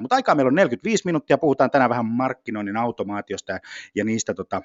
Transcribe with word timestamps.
Mutta 0.00 0.16
aikaa 0.16 0.34
meillä 0.34 0.48
on 0.48 0.54
45 0.54 1.02
minuuttia, 1.04 1.38
puhutaan 1.38 1.70
tänään 1.70 1.90
vähän 1.90 2.06
markkinoinnin 2.06 2.76
automaatiosta 2.76 3.52
ja, 3.52 3.58
ja 3.94 4.04
niistä 4.04 4.34
tota, 4.34 4.62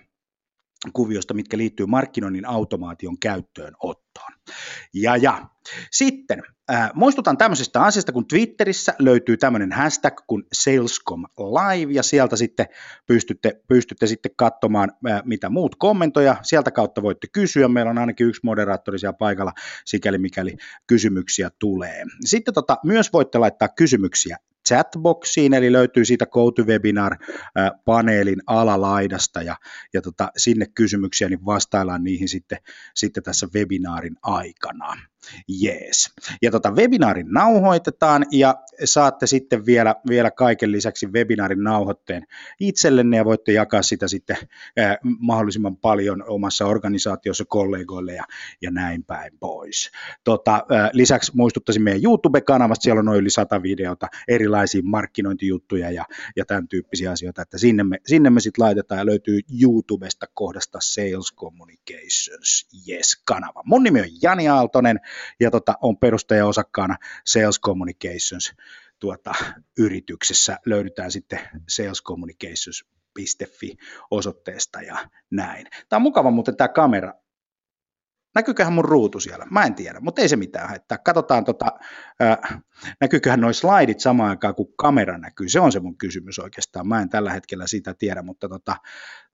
kuviosta, 0.93 1.33
mitkä 1.33 1.57
liittyy 1.57 1.85
markkinoinnin 1.85 2.45
automaation 2.45 3.19
käyttöönottoon. 3.19 4.31
Ja, 4.93 5.17
ja. 5.17 5.45
Sitten 5.91 6.43
äh, 6.71 6.91
muistutan 6.93 7.37
tämmöisestä 7.37 7.81
asiasta, 7.81 8.11
kun 8.11 8.27
Twitterissä 8.27 8.93
löytyy 8.99 9.37
tämmöinen 9.37 9.71
hashtag 9.71 10.13
kuin 10.27 10.43
Salescom 10.53 11.23
Live, 11.37 11.93
ja 11.93 12.03
sieltä 12.03 12.35
sitten 12.35 12.65
pystytte, 13.05 13.61
pystytte 13.67 14.07
sitten 14.07 14.31
katsomaan, 14.35 14.91
äh, 15.09 15.21
mitä 15.25 15.49
muut 15.49 15.75
kommentoja. 15.75 16.35
Sieltä 16.41 16.71
kautta 16.71 17.01
voitte 17.01 17.27
kysyä. 17.31 17.67
Meillä 17.67 17.91
on 17.91 17.97
ainakin 17.97 18.27
yksi 18.27 18.41
moderaattori 18.43 18.99
siellä 18.99 19.17
paikalla, 19.17 19.53
sikäli 19.85 20.17
mikäli 20.17 20.55
kysymyksiä 20.87 21.49
tulee. 21.59 22.03
Sitten 22.25 22.53
tota, 22.53 22.77
myös 22.85 23.13
voitte 23.13 23.37
laittaa 23.37 23.67
kysymyksiä 23.67 24.37
chatboxiin, 24.67 25.53
eli 25.53 25.71
löytyy 25.71 26.05
siitä 26.05 26.25
GoToWebinar-paneelin 26.25 28.41
alalaidasta, 28.47 29.41
ja, 29.41 29.55
ja 29.93 30.01
tota, 30.01 30.31
sinne 30.37 30.65
kysymyksiä, 30.75 31.29
niin 31.29 31.45
vastaillaan 31.45 32.03
niihin 32.03 32.29
sitten, 32.29 32.57
sitten 32.95 33.23
tässä 33.23 33.47
webinaarin 33.55 34.15
aikana. 34.21 34.97
Jees. 35.47 36.13
Ja 36.41 36.51
tota 36.51 36.71
webinaarin 36.71 37.27
nauhoitetaan 37.29 38.25
ja 38.31 38.55
saatte 38.83 39.27
sitten 39.27 39.65
vielä, 39.65 39.95
vielä 40.09 40.31
kaiken 40.31 40.71
lisäksi 40.71 41.07
webinaarin 41.07 41.63
nauhoitteen 41.63 42.27
itsellenne 42.59 43.17
ja 43.17 43.25
voitte 43.25 43.51
jakaa 43.51 43.81
sitä 43.81 44.07
sitten 44.07 44.37
eh, 44.77 44.97
mahdollisimman 45.19 45.77
paljon 45.77 46.23
omassa 46.27 46.65
organisaatiossa 46.65 47.45
kollegoille 47.47 48.13
ja, 48.13 48.23
ja 48.61 48.71
näin 48.71 49.03
päin 49.03 49.37
pois. 49.39 49.91
Tota, 50.23 50.55
eh, 50.55 50.89
lisäksi 50.93 51.31
muistuttaisin 51.35 51.83
meidän 51.83 52.03
YouTube-kanavasta, 52.03 52.83
siellä 52.83 52.99
on 52.99 53.05
noin 53.05 53.19
yli 53.19 53.29
sata 53.29 53.63
videota, 53.63 54.07
erilaisia 54.27 54.52
markkinointijuttuja 54.83 55.91
ja, 55.91 56.05
ja 56.35 56.45
tämän 56.45 56.67
tyyppisiä 56.67 57.11
asioita, 57.11 57.41
että 57.41 57.57
sinne 57.57 57.83
me, 57.83 57.97
sinne 58.05 58.29
me 58.29 58.39
sitten 58.39 58.65
laitetaan 58.65 58.99
ja 58.99 59.05
löytyy 59.05 59.39
YouTubesta 59.61 60.25
kohdasta 60.33 60.79
Sales 60.81 61.35
Communications, 61.35 62.67
yes, 62.89 63.21
kanava. 63.25 63.63
Mun 63.65 63.83
nimi 63.83 64.01
on 64.01 64.07
Jani 64.21 64.47
Aaltonen, 64.47 64.99
ja 65.39 65.51
tota, 65.51 65.73
on 65.81 65.97
perustaja-osakkaana 65.97 66.97
Sales 67.25 67.59
Communications 67.59 68.53
tuota, 68.99 69.33
yrityksessä. 69.77 70.57
Löydetään 70.65 71.11
sitten 71.11 71.39
salescommunications.fi 71.69 73.77
osoitteesta 74.11 74.81
ja 74.81 75.09
näin. 75.31 75.67
Tämä 75.89 75.97
on 75.97 76.01
mukava 76.01 76.31
muuten 76.31 76.57
tämä 76.57 76.67
kamera 76.67 77.13
Näkyyköhän 78.35 78.73
mun 78.73 78.85
ruutu 78.85 79.19
siellä? 79.19 79.47
Mä 79.51 79.63
en 79.63 79.75
tiedä, 79.75 79.99
mutta 79.99 80.21
ei 80.21 80.29
se 80.29 80.35
mitään 80.35 80.69
haittaa. 80.69 80.97
Katsotaan, 80.97 81.45
tota, 81.45 81.71
äh, 82.21 82.63
näkyyköhän 83.01 83.41
noin 83.41 83.53
slaidit 83.53 83.99
samaan 83.99 84.29
aikaan, 84.29 84.55
kun 84.55 84.73
kamera 84.77 85.17
näkyy. 85.17 85.49
Se 85.49 85.59
on 85.59 85.71
se 85.71 85.79
mun 85.79 85.97
kysymys 85.97 86.39
oikeastaan. 86.39 86.87
Mä 86.87 87.01
en 87.01 87.09
tällä 87.09 87.33
hetkellä 87.33 87.67
sitä 87.67 87.93
tiedä, 87.93 88.21
mutta 88.21 88.49
tota, 88.49 88.75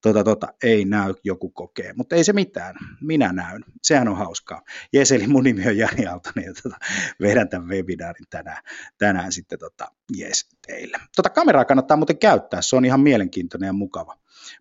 tota, 0.02 0.24
tota, 0.24 0.48
ei 0.64 0.86
näy, 0.86 1.14
joku 1.24 1.50
kokee. 1.50 1.94
Mutta 1.94 2.16
ei 2.16 2.24
se 2.24 2.34
mitään, 2.34 2.76
minä 3.02 3.34
näyn. 3.34 3.66
Sehän 3.84 4.08
on 4.08 4.18
hauskaa. 4.18 4.62
Jes, 4.94 5.12
eli 5.12 5.28
mun 5.28 5.44
nimi 5.44 5.68
on 5.68 5.78
Jani 5.78 6.06
Aaltonen 6.06 6.46
ja 6.46 6.54
tota, 6.64 6.78
vedän 7.22 7.50
tämän 7.50 7.68
webinaarin 7.68 8.26
tänään, 8.30 8.64
tänään 8.98 9.32
sitten 9.32 9.60
tota, 9.60 9.92
jes 10.18 10.50
teille. 10.68 10.98
Tota 11.16 11.30
kameraa 11.30 11.66
kannattaa 11.66 11.98
muuten 11.98 12.18
käyttää, 12.18 12.62
se 12.62 12.76
on 12.76 12.86
ihan 12.86 13.00
mielenkiintoinen 13.00 13.68
ja 13.68 13.74
mukava 13.74 14.18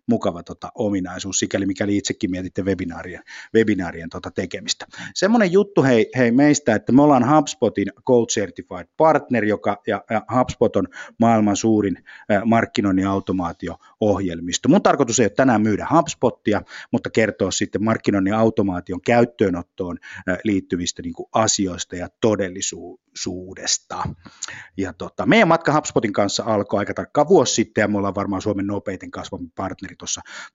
mukava 0.07 0.43
tota, 0.43 0.71
ominaisuus, 0.75 1.39
sikäli 1.39 1.65
mikäli 1.65 1.97
itsekin 1.97 2.31
mietitte 2.31 2.61
webinaarien, 2.61 3.23
webinaarien 3.55 4.09
tota, 4.09 4.31
tekemistä. 4.31 4.85
Semmoinen 5.15 5.51
juttu 5.51 5.83
hei, 5.83 6.09
hei 6.17 6.31
meistä, 6.31 6.75
että 6.75 6.91
me 6.91 7.01
ollaan 7.01 7.35
HubSpotin 7.35 7.87
Gold 8.05 8.27
Certified 8.27 8.87
Partner, 8.97 9.45
joka, 9.45 9.81
ja, 9.87 10.03
ja 10.09 10.21
HubSpot 10.37 10.75
on 10.75 10.87
maailman 11.19 11.55
suurin 11.55 11.97
äh, 12.31 12.41
markkinoinnin 12.45 13.07
automaatio-ohjelmisto. 13.07 14.69
Mun 14.69 14.81
tarkoitus 14.81 15.19
ei 15.19 15.23
ole 15.23 15.29
tänään 15.29 15.61
myydä 15.61 15.87
HubSpotia, 15.93 16.61
mutta 16.91 17.09
kertoa 17.09 17.51
sitten 17.51 17.83
markkinoinnin 17.83 18.33
automaation 18.33 19.01
käyttöönottoon 19.01 19.97
äh, 20.29 20.37
liittyvistä 20.43 21.01
niin 21.01 21.13
kuin 21.13 21.29
asioista 21.33 21.95
ja 21.95 22.07
todellisuudesta. 22.21 24.03
Ja 24.77 24.93
tota, 24.93 25.25
meidän 25.25 25.47
matka 25.47 25.73
HubSpotin 25.73 26.13
kanssa 26.13 26.43
alkoi 26.43 26.79
aika 26.79 26.93
tarkkaan 26.93 27.29
vuosi 27.29 27.53
sitten, 27.53 27.81
ja 27.81 27.87
me 27.87 27.97
ollaan 27.97 28.15
varmaan 28.15 28.41
Suomen 28.41 28.67
nopeiten 28.67 29.11
kasvava 29.11 29.43
partneri 29.79 29.95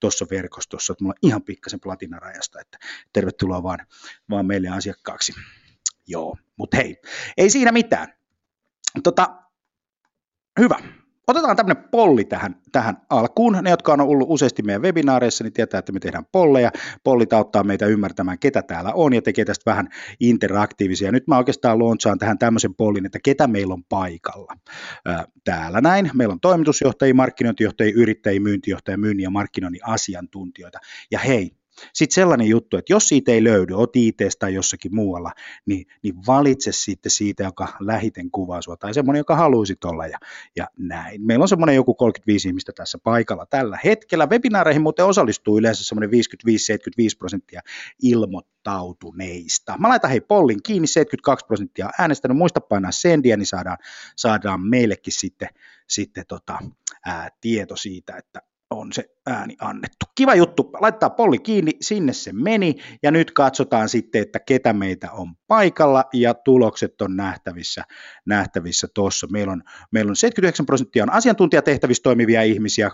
tuossa 0.01 0.27
verkostossa, 0.31 0.93
että 0.93 1.05
mulla 1.05 1.15
on 1.23 1.29
ihan 1.29 1.43
pikkasen 1.43 1.81
platinarajasta, 1.81 2.61
että 2.61 2.79
tervetuloa 3.12 3.62
vaan, 3.62 3.87
vaan 4.31 4.47
meille 4.47 4.69
asiakkaaksi. 4.69 5.33
Joo, 6.07 6.37
mutta 6.57 6.77
hei, 6.77 6.97
ei 7.37 7.51
siinä 7.51 7.73
mitään. 7.73 8.09
Tota, 9.03 9.43
hyvä, 10.61 10.79
Otetaan 11.27 11.57
tämmöinen 11.57 11.85
polli 11.91 12.25
tähän, 12.25 12.57
tähän 12.73 12.97
alkuun. 13.11 13.59
Ne, 13.62 13.71
jotka 13.71 13.93
on 13.93 14.01
ollut 14.01 14.29
useasti 14.31 14.62
meidän 14.62 14.83
webinaareissa, 14.83 15.45
niin 15.45 15.53
tietää, 15.53 15.79
että 15.79 15.93
me 15.93 16.01
tehdään 16.01 16.25
polleja. 16.33 16.71
Pollit 17.05 17.33
auttaa 17.33 17.65
meitä 17.65 17.87
ymmärtämään, 17.87 18.39
ketä 18.39 18.62
täällä 18.62 18.93
on 18.93 19.15
ja 19.15 19.23
tekee 19.23 19.45
tästä 19.45 19.71
vähän 19.71 19.89
interaktiivisia. 20.21 21.13
Nyt 21.13 21.27
mä 21.27 21.39
oikeastaan 21.39 21.79
launchaan 21.79 22.19
tähän 22.19 22.39
tämmöisen 22.39 22.75
pollin, 22.75 23.07
että 23.07 23.19
ketä 23.25 23.47
meillä 23.47 23.75
on 23.75 23.84
paikalla. 23.89 24.57
Ää, 25.05 25.25
täällä 25.45 25.81
näin. 25.81 26.11
Meillä 26.15 26.33
on 26.33 26.41
toimitusjohtajia, 26.41 27.15
markkinointijohtajia, 27.15 27.95
yrittäjiä, 27.97 28.41
myyntijohtajia, 28.41 28.99
myynnin 28.99 29.25
ja 29.25 29.31
markkinoinnin 29.31 29.87
asiantuntijoita. 29.87 30.79
Ja 31.11 31.19
hei, 31.19 31.51
sitten 31.93 32.15
sellainen 32.15 32.47
juttu, 32.47 32.77
että 32.77 32.93
jos 32.93 33.09
siitä 33.09 33.33
ei 33.33 33.45
löydy, 33.45 33.75
oot 33.75 33.97
it 33.97 34.17
tai 34.39 34.55
jossakin 34.55 34.95
muualla, 34.95 35.33
niin, 35.67 35.87
niin 36.03 36.15
valitse 36.27 36.73
sitten 36.73 37.11
siitä, 37.11 37.43
joka 37.43 37.69
lähiten 37.81 38.31
kuvaa 38.31 38.62
sua, 38.62 38.77
tai 38.77 38.95
semmoinen, 38.95 39.21
joka 39.21 39.37
haluaisit 39.37 39.84
olla, 39.84 40.07
ja, 40.07 40.19
ja 40.57 40.67
näin. 40.79 41.27
Meillä 41.27 41.43
on 41.43 41.49
semmoinen 41.49 41.75
joku 41.75 41.95
35 41.95 42.49
ihmistä 42.49 42.73
tässä 42.73 42.99
paikalla 42.99 43.47
tällä 43.47 43.79
hetkellä. 43.84 44.27
Webinaareihin 44.27 44.83
muuten 44.83 45.07
osallistuu 45.07 45.59
yleensä 45.59 45.84
semmoinen 45.84 46.11
55-75 46.11 46.13
prosenttia 47.19 47.61
ilmoittautuneista. 48.03 49.79
Mä 49.79 49.89
laitan 49.89 50.11
hei 50.11 50.21
pollin 50.21 50.63
kiinni, 50.63 50.87
72 50.87 51.47
prosenttia 51.47 51.87
on 51.87 51.93
äänestänyt, 51.99 52.37
muista 52.37 52.61
painaa 52.61 52.93
sendiä, 52.93 53.37
niin 53.37 53.47
saadaan, 53.47 53.79
saadaan 54.17 54.61
meillekin 54.69 55.13
sitten, 55.13 55.49
sitten 55.89 56.25
tota, 56.29 56.59
ää, 57.07 57.29
tieto 57.41 57.77
siitä, 57.77 58.17
että 58.17 58.41
on 58.75 58.93
se 58.93 59.05
ääni 59.27 59.57
annettu. 59.61 60.07
Kiva 60.15 60.35
juttu, 60.35 60.71
laittaa 60.81 61.11
polli 61.11 61.39
kiinni, 61.39 61.73
sinne 61.81 62.12
se 62.12 62.33
meni, 62.33 62.75
ja 63.03 63.11
nyt 63.11 63.31
katsotaan 63.31 63.89
sitten, 63.89 64.23
että 64.23 64.41
ketä 64.41 64.73
meitä 64.73 65.12
on 65.12 65.35
paikalla, 65.47 66.05
ja 66.12 66.35
tulokset 66.35 67.03
on 67.03 67.17
nähtävissä 67.17 67.84
nähtävissä 68.27 68.89
tuossa. 68.95 69.27
Meillä 69.33 69.53
on, 69.53 69.63
meillä 69.93 70.11
on 70.11 70.17
79 70.17 70.67
prosenttia 70.67 71.03
on 71.03 71.13
asiantuntijatehtävissä 71.13 72.03
toimivia 72.03 72.43
ihmisiä, 72.43 72.91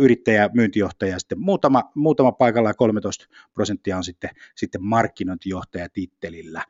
yrittäjä, 0.00 0.50
myyntijohtaja, 0.54 1.18
sitten 1.18 1.40
muutama, 1.40 1.90
muutama 1.94 2.32
paikalla, 2.32 2.70
ja 2.70 2.74
13 2.74 3.26
prosenttia 3.54 3.96
on 3.96 4.04
sitten, 4.04 4.30
sitten 4.56 4.84
markkinointijohtajatittelillä. 4.84 6.64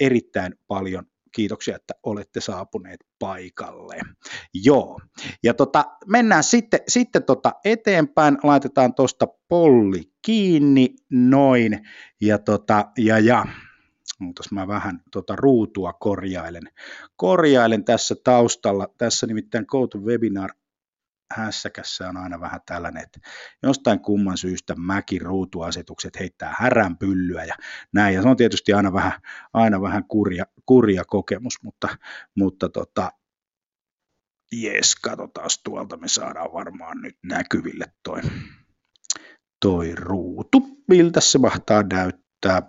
Erittäin 0.00 0.54
paljon 0.66 1.06
kiitoksia, 1.34 1.76
että 1.76 1.94
olette 2.02 2.40
saapuneet 2.40 3.00
paikalle. 3.18 3.96
Joo, 4.54 5.00
ja 5.42 5.54
tota, 5.54 5.84
mennään 6.06 6.44
sitten, 6.44 6.80
sitten 6.88 7.22
tota 7.22 7.52
eteenpäin, 7.64 8.38
laitetaan 8.42 8.94
tuosta 8.94 9.26
polli 9.48 10.02
kiinni, 10.22 10.94
noin, 11.10 11.88
ja, 12.20 12.38
tota, 12.38 12.84
ja, 12.98 13.18
ja. 13.18 13.46
Mutta 14.18 14.42
mä 14.50 14.68
vähän 14.68 15.00
tota 15.12 15.36
ruutua 15.36 15.92
korjailen. 15.92 16.62
Korjailen 17.16 17.84
tässä 17.84 18.14
taustalla, 18.24 18.88
tässä 18.98 19.26
nimittäin 19.26 19.64
GoToWebinar 19.68 20.50
hässäkässä 21.34 22.08
on 22.08 22.16
aina 22.16 22.40
vähän 22.40 22.60
tällainen, 22.66 23.02
että 23.02 23.20
jostain 23.62 24.00
kumman 24.00 24.38
syystä 24.38 24.74
mäkin 24.74 25.20
ruutuasetukset 25.20 26.20
heittää 26.20 26.54
häränpyllyä 26.58 27.44
ja 27.44 27.54
näin, 27.92 28.14
ja 28.14 28.22
se 28.22 28.28
on 28.28 28.36
tietysti 28.36 28.72
aina 28.72 28.92
vähän, 28.92 29.12
aina 29.52 29.80
vähän 29.80 30.04
kurja, 30.04 30.44
kurja 30.66 31.04
kokemus, 31.04 31.62
mutta, 31.62 31.88
mutta 32.34 32.68
tota, 32.68 33.12
jes, 34.52 34.96
katsotaan 34.96 35.50
tuolta, 35.64 35.96
me 35.96 36.08
saadaan 36.08 36.52
varmaan 36.52 37.02
nyt 37.02 37.18
näkyville 37.22 37.84
toi, 38.02 38.20
toi 39.60 39.94
ruutu, 39.94 40.82
miltä 40.88 41.20
se 41.20 41.38
mahtaa 41.38 41.82
näyttää. 41.82 42.62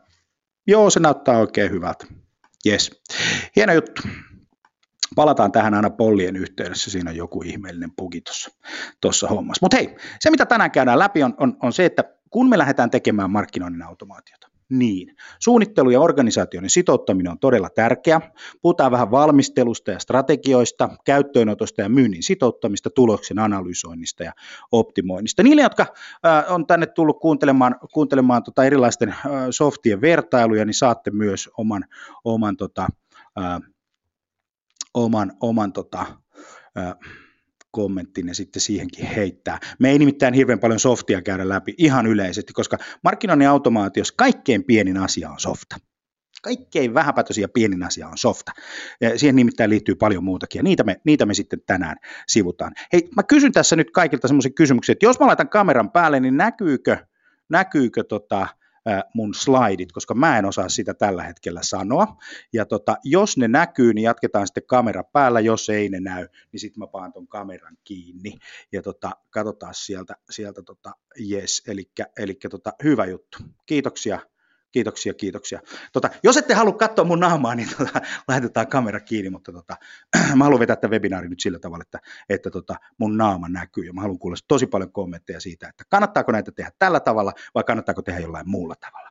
Joo, 0.67 0.89
se 0.89 0.99
näyttää 0.99 1.37
oikein 1.37 1.71
hyvältä. 1.71 2.07
Jes, 2.65 3.01
hieno 3.55 3.73
juttu 3.73 4.01
palataan 5.15 5.51
tähän 5.51 5.73
aina 5.73 5.89
pollien 5.89 6.35
yhteydessä, 6.35 6.91
siinä 6.91 7.09
on 7.09 7.17
joku 7.17 7.41
ihmeellinen 7.41 7.91
puki 7.95 8.21
tuossa 9.01 9.27
hommassa. 9.27 9.65
Mutta 9.65 9.77
hei, 9.77 9.95
se 10.19 10.31
mitä 10.31 10.45
tänään 10.45 10.71
käydään 10.71 10.99
läpi 10.99 11.23
on, 11.23 11.33
on, 11.39 11.57
on 11.63 11.73
se, 11.73 11.85
että 11.85 12.03
kun 12.29 12.49
me 12.49 12.57
lähdetään 12.57 12.91
tekemään 12.91 13.31
markkinoinnin 13.31 13.83
automaatiota, 13.83 14.47
niin. 14.69 15.15
Suunnittelu 15.39 15.89
ja 15.89 16.01
organisaation 16.01 16.69
sitouttaminen 16.69 17.31
on 17.31 17.39
todella 17.39 17.69
tärkeä. 17.69 18.21
Puhutaan 18.61 18.91
vähän 18.91 19.11
valmistelusta 19.11 19.91
ja 19.91 19.99
strategioista, 19.99 20.89
käyttöönotosta 21.05 21.81
ja 21.81 21.89
myynnin 21.89 22.23
sitouttamista, 22.23 22.89
tuloksen 22.89 23.39
analysoinnista 23.39 24.23
ja 24.23 24.31
optimoinnista. 24.71 25.43
Niille, 25.43 25.61
jotka 25.61 25.85
äh, 26.25 26.53
on 26.53 26.67
tänne 26.67 26.85
tullut 26.85 27.19
kuuntelemaan, 27.19 27.75
kuuntelemaan 27.93 28.43
tota 28.43 28.63
erilaisten 28.63 29.09
äh, 29.09 29.17
softien 29.49 30.01
vertailuja, 30.01 30.65
niin 30.65 30.73
saatte 30.73 31.11
myös 31.11 31.49
oman, 31.57 31.85
oman 32.23 32.57
tota, 32.57 32.87
äh, 33.37 33.59
oman, 34.95 35.33
oman 35.41 35.73
tota, 35.73 36.05
kommenttinne 37.71 38.33
sitten 38.33 38.61
siihenkin 38.61 39.05
heittää. 39.05 39.59
Me 39.79 39.89
ei 39.89 39.99
nimittäin 39.99 40.33
hirveän 40.33 40.59
paljon 40.59 40.79
softia 40.79 41.21
käydä 41.21 41.49
läpi 41.49 41.73
ihan 41.77 42.07
yleisesti, 42.07 42.53
koska 42.53 42.77
markkinoinnin 43.03 43.49
automaatiossa 43.49 44.13
kaikkein 44.17 44.63
pienin 44.63 44.97
asia 44.97 45.29
on 45.29 45.39
softa. 45.39 45.75
Kaikkein 46.41 46.93
vähäpätöisin 46.93 47.41
ja 47.41 47.49
pienin 47.49 47.83
asia 47.83 48.07
on 48.07 48.17
softa. 48.17 48.51
Ja 49.01 49.19
siihen 49.19 49.35
nimittäin 49.35 49.69
liittyy 49.69 49.95
paljon 49.95 50.23
muutakin, 50.23 50.59
ja 50.59 50.63
niitä 50.63 50.83
me, 50.83 51.01
niitä 51.05 51.25
me 51.25 51.33
sitten 51.33 51.59
tänään 51.65 51.97
sivutaan. 52.27 52.71
Hei, 52.93 53.09
mä 53.15 53.23
kysyn 53.23 53.51
tässä 53.51 53.75
nyt 53.75 53.91
kaikilta 53.91 54.27
semmoisen 54.27 54.53
kysymyksen, 54.53 54.93
että 54.93 55.05
jos 55.05 55.19
mä 55.19 55.27
laitan 55.27 55.49
kameran 55.49 55.91
päälle, 55.91 56.19
niin 56.19 56.37
näkyykö, 56.37 56.97
näkyykö 57.49 58.03
tota, 58.03 58.47
mun 59.13 59.33
slaidit, 59.33 59.91
koska 59.91 60.13
mä 60.13 60.37
en 60.37 60.45
osaa 60.45 60.69
sitä 60.69 60.93
tällä 60.93 61.23
hetkellä 61.23 61.59
sanoa. 61.63 62.17
Ja 62.53 62.65
tota, 62.65 62.97
jos 63.03 63.37
ne 63.37 63.47
näkyy, 63.47 63.93
niin 63.93 64.03
jatketaan 64.03 64.47
sitten 64.47 64.67
kamera 64.67 65.03
päällä, 65.03 65.39
jos 65.39 65.69
ei 65.69 65.89
ne 65.89 65.99
näy, 65.99 66.27
niin 66.51 66.59
sitten 66.59 66.79
mä 66.79 66.87
paan 66.87 67.13
ton 67.13 67.27
kameran 67.27 67.77
kiinni. 67.83 68.33
Ja 68.71 68.81
tota, 68.81 69.11
katsotaan 69.29 69.73
sieltä, 69.73 70.15
sieltä 70.29 70.61
tota, 70.61 70.91
yes, 71.31 71.63
eli 72.17 72.39
tota, 72.49 72.73
hyvä 72.83 73.05
juttu. 73.05 73.37
Kiitoksia 73.65 74.19
Kiitoksia, 74.75 75.13
kiitoksia. 75.13 75.59
Tota, 75.93 76.09
jos 76.23 76.37
ette 76.37 76.53
halua 76.53 76.73
katsoa 76.73 77.05
mun 77.05 77.19
naamaa, 77.19 77.55
niin 77.55 77.69
tota, 77.77 78.01
laitetaan 78.27 78.67
kamera 78.67 78.99
kiinni, 78.99 79.29
mutta 79.29 79.51
tota, 79.51 79.77
mä 80.35 80.43
haluan 80.43 80.59
vetää 80.59 80.75
tämän 80.75 80.91
webinaarin 80.91 81.29
nyt 81.29 81.39
sillä 81.39 81.59
tavalla, 81.59 81.81
että, 81.81 81.99
että 82.29 82.49
tota, 82.49 82.75
mun 82.97 83.17
naama 83.17 83.49
näkyy 83.49 83.83
ja 83.83 83.93
mä 83.93 84.01
haluan 84.01 84.19
kuulla 84.19 84.37
tosi 84.47 84.67
paljon 84.67 84.91
kommentteja 84.91 85.39
siitä, 85.39 85.69
että 85.69 85.83
kannattaako 85.89 86.31
näitä 86.31 86.51
tehdä 86.51 86.71
tällä 86.79 86.99
tavalla 86.99 87.33
vai 87.55 87.63
kannattaako 87.63 88.01
tehdä 88.01 88.19
jollain 88.19 88.49
muulla 88.49 88.75
tavalla. 88.75 89.09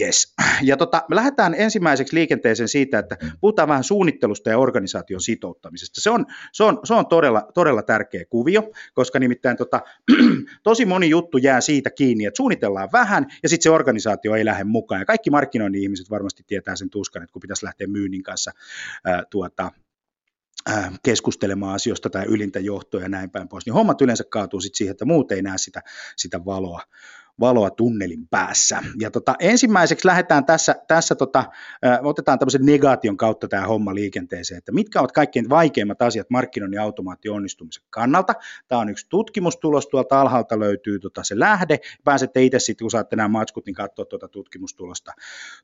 Yes. 0.00 0.34
Ja 0.62 0.76
tota, 0.76 1.02
me 1.08 1.16
lähdetään 1.16 1.54
ensimmäiseksi 1.58 2.16
liikenteeseen 2.16 2.68
siitä, 2.68 2.98
että 2.98 3.16
puhutaan 3.40 3.68
vähän 3.68 3.84
suunnittelusta 3.84 4.50
ja 4.50 4.58
organisaation 4.58 5.20
sitouttamisesta. 5.20 6.00
Se 6.00 6.10
on, 6.10 6.26
se 6.52 6.64
on, 6.64 6.80
se 6.84 6.94
on 6.94 7.06
todella, 7.06 7.48
todella 7.54 7.82
tärkeä 7.82 8.24
kuvio, 8.24 8.70
koska 8.94 9.18
nimittäin 9.18 9.56
tota, 9.56 9.80
tosi 10.62 10.84
moni 10.84 11.10
juttu 11.10 11.38
jää 11.38 11.60
siitä 11.60 11.90
kiinni, 11.90 12.24
että 12.24 12.36
suunnitellaan 12.36 12.88
vähän 12.92 13.26
ja 13.42 13.48
sitten 13.48 13.62
se 13.62 13.70
organisaatio 13.70 14.34
ei 14.34 14.44
lähde 14.44 14.64
mukaan. 14.64 15.00
Ja 15.00 15.04
kaikki 15.04 15.30
markkinoinnin 15.30 15.82
ihmiset 15.82 16.10
varmasti 16.10 16.42
tietää 16.46 16.76
sen 16.76 16.90
tuskan, 16.90 17.22
että 17.22 17.32
kun 17.32 17.40
pitäisi 17.40 17.64
lähteä 17.64 17.86
myynnin 17.86 18.22
kanssa 18.22 18.52
ää, 19.04 19.22
tuota, 19.30 19.72
keskustelemaan 21.02 21.74
asioista 21.74 22.10
tai 22.10 22.24
ylintä 22.24 22.60
johtoa 22.60 23.00
ja 23.00 23.08
näin 23.08 23.30
päin 23.30 23.48
pois, 23.48 23.66
niin 23.66 23.74
hommat 23.74 24.00
yleensä 24.00 24.24
kaatuu 24.30 24.60
sitten 24.60 24.78
siihen, 24.78 24.90
että 24.90 25.04
muut 25.04 25.32
ei 25.32 25.42
näe 25.42 25.58
sitä, 25.58 25.82
sitä 26.16 26.44
valoa, 26.44 26.80
valoa 27.40 27.70
tunnelin 27.70 28.28
päässä. 28.28 28.82
Ja 29.00 29.10
tota, 29.10 29.34
ensimmäiseksi 29.38 30.06
lähdetään 30.06 30.44
tässä, 30.44 30.74
tässä 30.88 31.14
tota, 31.14 31.44
otetaan 32.02 32.38
tämmöisen 32.38 32.66
negaation 32.66 33.16
kautta 33.16 33.48
tämä 33.48 33.66
homma 33.66 33.94
liikenteeseen, 33.94 34.58
että 34.58 34.72
mitkä 34.72 35.00
ovat 35.00 35.12
kaikkein 35.12 35.48
vaikeimmat 35.48 36.02
asiat 36.02 36.30
markkinoinnin 36.30 36.80
automaation 36.80 37.36
onnistumisen 37.36 37.82
kannalta. 37.90 38.34
Tämä 38.68 38.80
on 38.80 38.88
yksi 38.88 39.06
tutkimustulos, 39.08 39.86
tuolta 39.86 40.20
alhaalta 40.20 40.60
löytyy 40.60 40.98
tota 40.98 41.24
se 41.24 41.38
lähde, 41.38 41.78
pääsette 42.04 42.42
itse 42.42 42.58
sitten, 42.58 42.84
kun 42.84 42.90
saatte 42.90 43.16
nämä 43.16 43.28
matskut, 43.28 43.66
niin 43.66 43.74
katsoa 43.74 44.04
tuota 44.04 44.28
tutkimustulosta. 44.28 45.12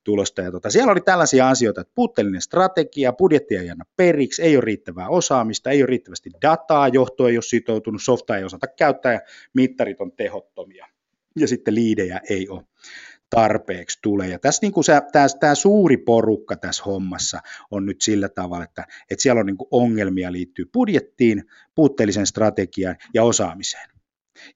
Tulosta. 0.05 0.43
Ja 0.43 0.53
tota, 0.53 0.71
siellä 0.71 0.93
oli 0.93 1.01
tällaisia 1.01 1.49
asioita, 1.49 1.81
että 1.81 1.93
puutteellinen 1.95 2.43
strategia, 2.43 3.13
budjetti 3.13 3.57
ei 3.57 3.71
anna 3.71 3.85
periksi, 3.97 4.43
ei 4.43 4.57
ole 4.57 4.65
riittävää 4.65 5.09
osaamista, 5.09 5.71
ei 5.71 5.83
ole 5.83 5.87
riittävästi 5.87 6.31
dataa, 6.43 6.89
johto 6.89 7.29
ei 7.29 7.37
ole 7.37 7.43
sitoutunut, 7.43 8.03
softa 8.03 8.37
ei 8.37 8.45
osata 8.45 8.67
käyttää 8.67 9.13
ja 9.13 9.21
mittarit 9.55 10.01
on 10.01 10.13
tehottomia 10.13 10.92
ja 11.37 11.49
sitten 11.49 11.75
liidejä 11.75 12.21
ei 12.31 12.49
ole 12.49 12.63
tarpeeksi 13.35 13.99
tule. 14.03 14.29
Ja 14.29 14.39
tässä 14.39 14.59
niin 14.63 14.73
kuin 14.73 14.85
tämä, 15.13 15.29
tämä 15.41 15.55
suuri 15.55 15.97
porukka 15.97 16.57
tässä 16.57 16.83
hommassa 16.85 17.41
on 17.71 17.87
nyt 17.87 18.01
sillä 18.01 18.29
tavalla, 18.29 18.65
että, 18.65 18.87
että 19.11 19.23
siellä 19.23 19.41
on 19.41 19.47
niin 19.47 19.57
kuin 19.57 19.69
ongelmia 19.71 20.33
liittyy 20.33 20.65
budjettiin, 20.73 21.45
puutteelliseen 21.75 22.27
strategiaan 22.27 22.97
ja 23.15 23.25
osaamiseen. 23.25 23.89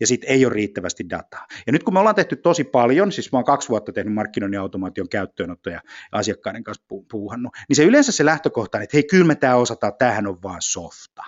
Ja 0.00 0.06
sitten 0.06 0.31
ei 0.31 0.46
ole 0.46 0.55
riittävästi 0.55 1.11
dataa. 1.11 1.46
Ja 1.67 1.73
nyt 1.73 1.82
kun 1.82 1.94
me 1.94 2.00
ollaan 2.00 2.14
tehty 2.14 2.37
tosi 2.37 2.64
paljon, 2.64 3.12
siis 3.12 3.32
mä 3.32 3.38
oon 3.38 3.44
kaksi 3.44 3.69
vuotta 3.69 3.93
tehnyt 3.93 4.14
markkinoinnin 4.14 4.61
automaation 4.61 5.08
käyttöönotto 5.08 5.70
ja 5.70 5.81
asiakkaiden 6.12 6.64
kanssa 6.64 6.84
puuhannut, 7.11 7.52
niin 7.69 7.76
se 7.76 7.84
yleensä 7.84 8.12
se 8.12 8.25
lähtökohta 8.25 8.78
on, 8.78 8.84
että 8.84 8.96
hei, 8.96 9.05
kyllä 9.05 9.26
me 9.26 9.34
tämä 9.34 9.56
osataan, 9.56 9.93
tämähän 9.99 10.26
on 10.26 10.43
vaan 10.43 10.62
softa. 10.62 11.23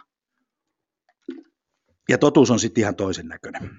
Ja 2.08 2.18
totuus 2.18 2.50
on 2.50 2.58
sitten 2.60 2.82
ihan 2.82 2.96
toisen 2.96 3.28
näköinen 3.28 3.70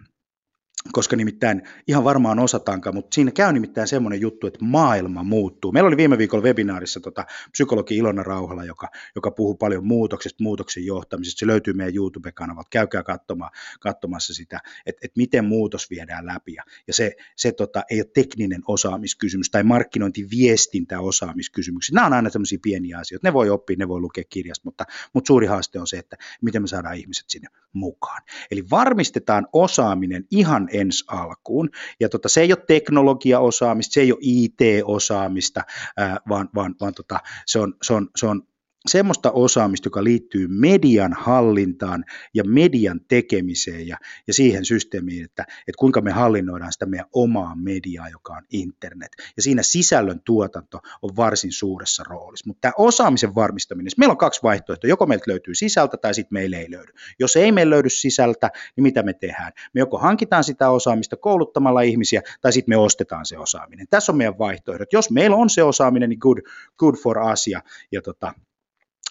koska 0.92 1.16
nimittäin 1.16 1.62
ihan 1.88 2.04
varmaan 2.04 2.40
osataankaan, 2.40 2.96
mutta 2.96 3.16
siinä 3.16 3.31
käy 3.31 3.54
nimittäin 3.54 3.88
semmoinen 3.88 4.22
juttu, 4.22 4.48
että 4.48 4.66
maailma 4.66 5.24
muuttuu. 5.24 5.72
Meillä 5.72 5.88
oli 5.88 5.98
viime 5.98 6.18
viikolla 6.18 6.44
webinaarissa 6.44 7.00
tota, 7.00 7.26
psykologi 7.52 7.98
Ilona 7.98 8.24
Rauhala, 8.24 8.64
joka, 8.64 8.88
joka 9.16 9.31
puhuu 9.31 9.56
paljon 9.56 9.88
muutoksesta, 9.88 10.44
muutoksen 10.44 10.86
johtamisesta. 10.86 11.40
Se 11.40 11.48
löytyy 11.48 11.74
meidän 11.74 11.96
YouTube-kanavalta. 11.96 12.68
Käykää 12.72 13.04
katsomaan, 13.04 13.52
katsomassa 13.80 14.34
sitä, 14.34 14.60
että, 14.86 15.00
että 15.04 15.18
miten 15.18 15.46
muutos 15.46 15.90
viedään 15.90 16.26
läpi. 16.26 16.56
Ja 16.88 16.94
se, 16.94 17.16
se 17.36 17.52
tota, 17.52 17.84
ei 17.90 18.00
ole 18.00 18.12
tekninen 18.14 18.62
osaamiskysymys 18.68 19.50
tai 19.50 19.64
markkinointiviestintä 19.64 21.00
osaamiskysymys. 21.00 21.92
Nämä 21.92 22.08
on 22.08 22.14
aina 22.14 22.30
tämmöisiä 22.30 22.60
pieniä 22.62 22.98
asioita. 22.98 23.28
Ne 23.28 23.34
voi 23.34 23.50
oppia, 23.50 23.76
ne 23.80 23.88
voi 23.88 24.00
lukea 24.00 24.24
kirjasta, 24.30 24.62
mutta, 24.66 24.86
mutta 25.14 25.28
suuri 25.28 25.48
haaste 25.48 25.80
on 25.80 25.88
se, 25.88 25.98
että 25.98 26.18
miten 26.42 26.62
me 26.62 26.68
saadaan 26.68 26.96
ihmiset 26.96 27.26
sinne 27.28 27.48
mukaan. 27.74 28.21
Eli 28.51 28.63
varmistetaan 28.69 29.48
osaaminen 29.54 30.25
ihan 30.31 30.68
ensi 30.71 31.06
alkuun. 31.07 31.69
Ja 32.00 32.10
tota, 32.10 32.30
se 32.30 32.42
ei 32.42 32.51
ole 32.51 32.63
teknologiaosaamista, 32.68 33.94
se 33.94 34.01
ei 34.01 34.12
ole 34.12 34.19
IT-osaamista, 34.21 35.62
ää, 35.98 36.18
vaan, 36.30 36.50
vaan, 36.56 36.75
vaan 36.81 36.94
tota, 36.94 37.19
se, 37.45 37.60
on, 37.60 37.74
se, 37.81 37.94
on, 37.94 38.10
se 38.16 38.27
on 38.27 38.44
semmoista 38.88 39.31
osaamista, 39.31 39.88
joka 39.88 40.04
liittyy 40.04 40.48
median 40.48 41.14
hallintaan 41.14 42.06
ja 42.34 42.44
median 42.44 43.00
tekemiseen 43.08 43.88
ja, 43.88 43.98
ja 44.28 44.34
siihen 44.34 44.66
systeemiin, 44.66 45.26
että, 45.26 45.42
että 45.42 45.80
kuinka 45.80 46.02
me 46.02 46.12
hallinnoidaan 46.12 46.74
sitä 46.74 46.86
meidän 46.86 47.06
omaa 47.14 47.56
mediaa, 47.56 48.10
joka 48.10 48.34
on 48.34 48.44
internet. 48.50 49.12
Ja 49.38 49.44
siinä 49.44 49.64
sisällön 49.64 50.22
tuotanto 50.26 50.80
on 51.02 51.10
varsin 51.16 51.52
suuressa 51.52 52.04
roolissa. 52.04 52.48
Mutta 52.48 52.62
tämä 52.62 52.74
osaamisen 52.78 53.36
varmistaminen, 53.36 53.92
meillä 53.98 54.12
on 54.12 54.18
kaksi 54.18 54.44
vaihtoehtoa, 54.44 54.90
joko 54.90 55.06
meiltä 55.06 55.31
löytyy 55.31 55.56
sisältä 55.56 55.98
tai 55.98 56.14
sitten 56.14 56.34
meillä 56.34 56.58
ei 56.58 56.72
löydy. 56.72 56.94
Jos 57.20 57.36
ei 57.36 57.52
meillä 57.52 57.74
löydy 57.74 57.90
sisältä, 57.90 58.50
niin 58.76 58.84
mitä 58.84 59.04
me 59.04 59.14
tehdään? 59.14 59.52
Me 59.74 59.80
joko 59.80 59.98
hankitaan 59.98 60.44
sitä 60.44 60.70
osaamista 60.70 61.18
kouluttamalla 61.18 61.81
ihmisiä 61.81 62.22
tai 62.42 62.54
sitten 62.54 62.72
me 62.72 62.78
ostetaan 62.78 63.26
se 63.26 63.38
osaaminen. 63.38 63.88
Tässä 63.90 64.12
on 64.12 64.18
meidän 64.18 64.38
vaihtoehdot. 64.38 64.94
Jos 64.94 65.12
meillä 65.12 65.36
on 65.36 65.50
se 65.50 65.64
osaaminen, 65.64 66.10
niin 66.10 66.20
good, 66.20 66.38
good 66.78 66.96
for 66.96 67.18
us 67.34 67.48
ja, 67.48 67.64
ja 67.92 68.02
tota, 68.02 68.34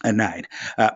näin. 0.05 0.45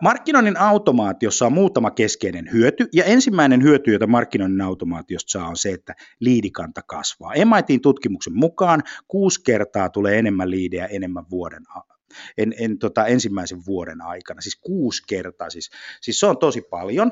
Markkinoinnin 0.01 0.57
automaatiossa 0.57 1.45
on 1.45 1.53
muutama 1.53 1.91
keskeinen 1.91 2.51
hyöty, 2.51 2.87
ja 2.93 3.03
ensimmäinen 3.03 3.63
hyöty, 3.63 3.91
jota 3.91 4.07
markkinoinnin 4.07 4.61
automaatiosta 4.61 5.31
saa, 5.31 5.47
on 5.47 5.57
se, 5.57 5.71
että 5.71 5.95
liidikanta 6.19 6.81
kasvaa. 6.87 7.33
MITin 7.55 7.81
tutkimuksen 7.81 8.33
mukaan 8.35 8.83
kuusi 9.07 9.43
kertaa 9.43 9.89
tulee 9.89 10.19
enemmän 10.19 10.51
liidejä 10.51 10.85
enemmän 10.85 11.25
vuoden 11.29 11.63
en, 12.37 12.53
en, 12.59 12.79
tota, 12.79 13.05
ensimmäisen 13.05 13.65
vuoden 13.65 14.01
aikana, 14.01 14.41
siis 14.41 14.55
kuusi 14.55 15.03
kertaa, 15.07 15.49
siis, 15.49 15.69
siis 16.01 16.19
se 16.19 16.25
on 16.25 16.37
tosi 16.37 16.61
paljon, 16.61 17.11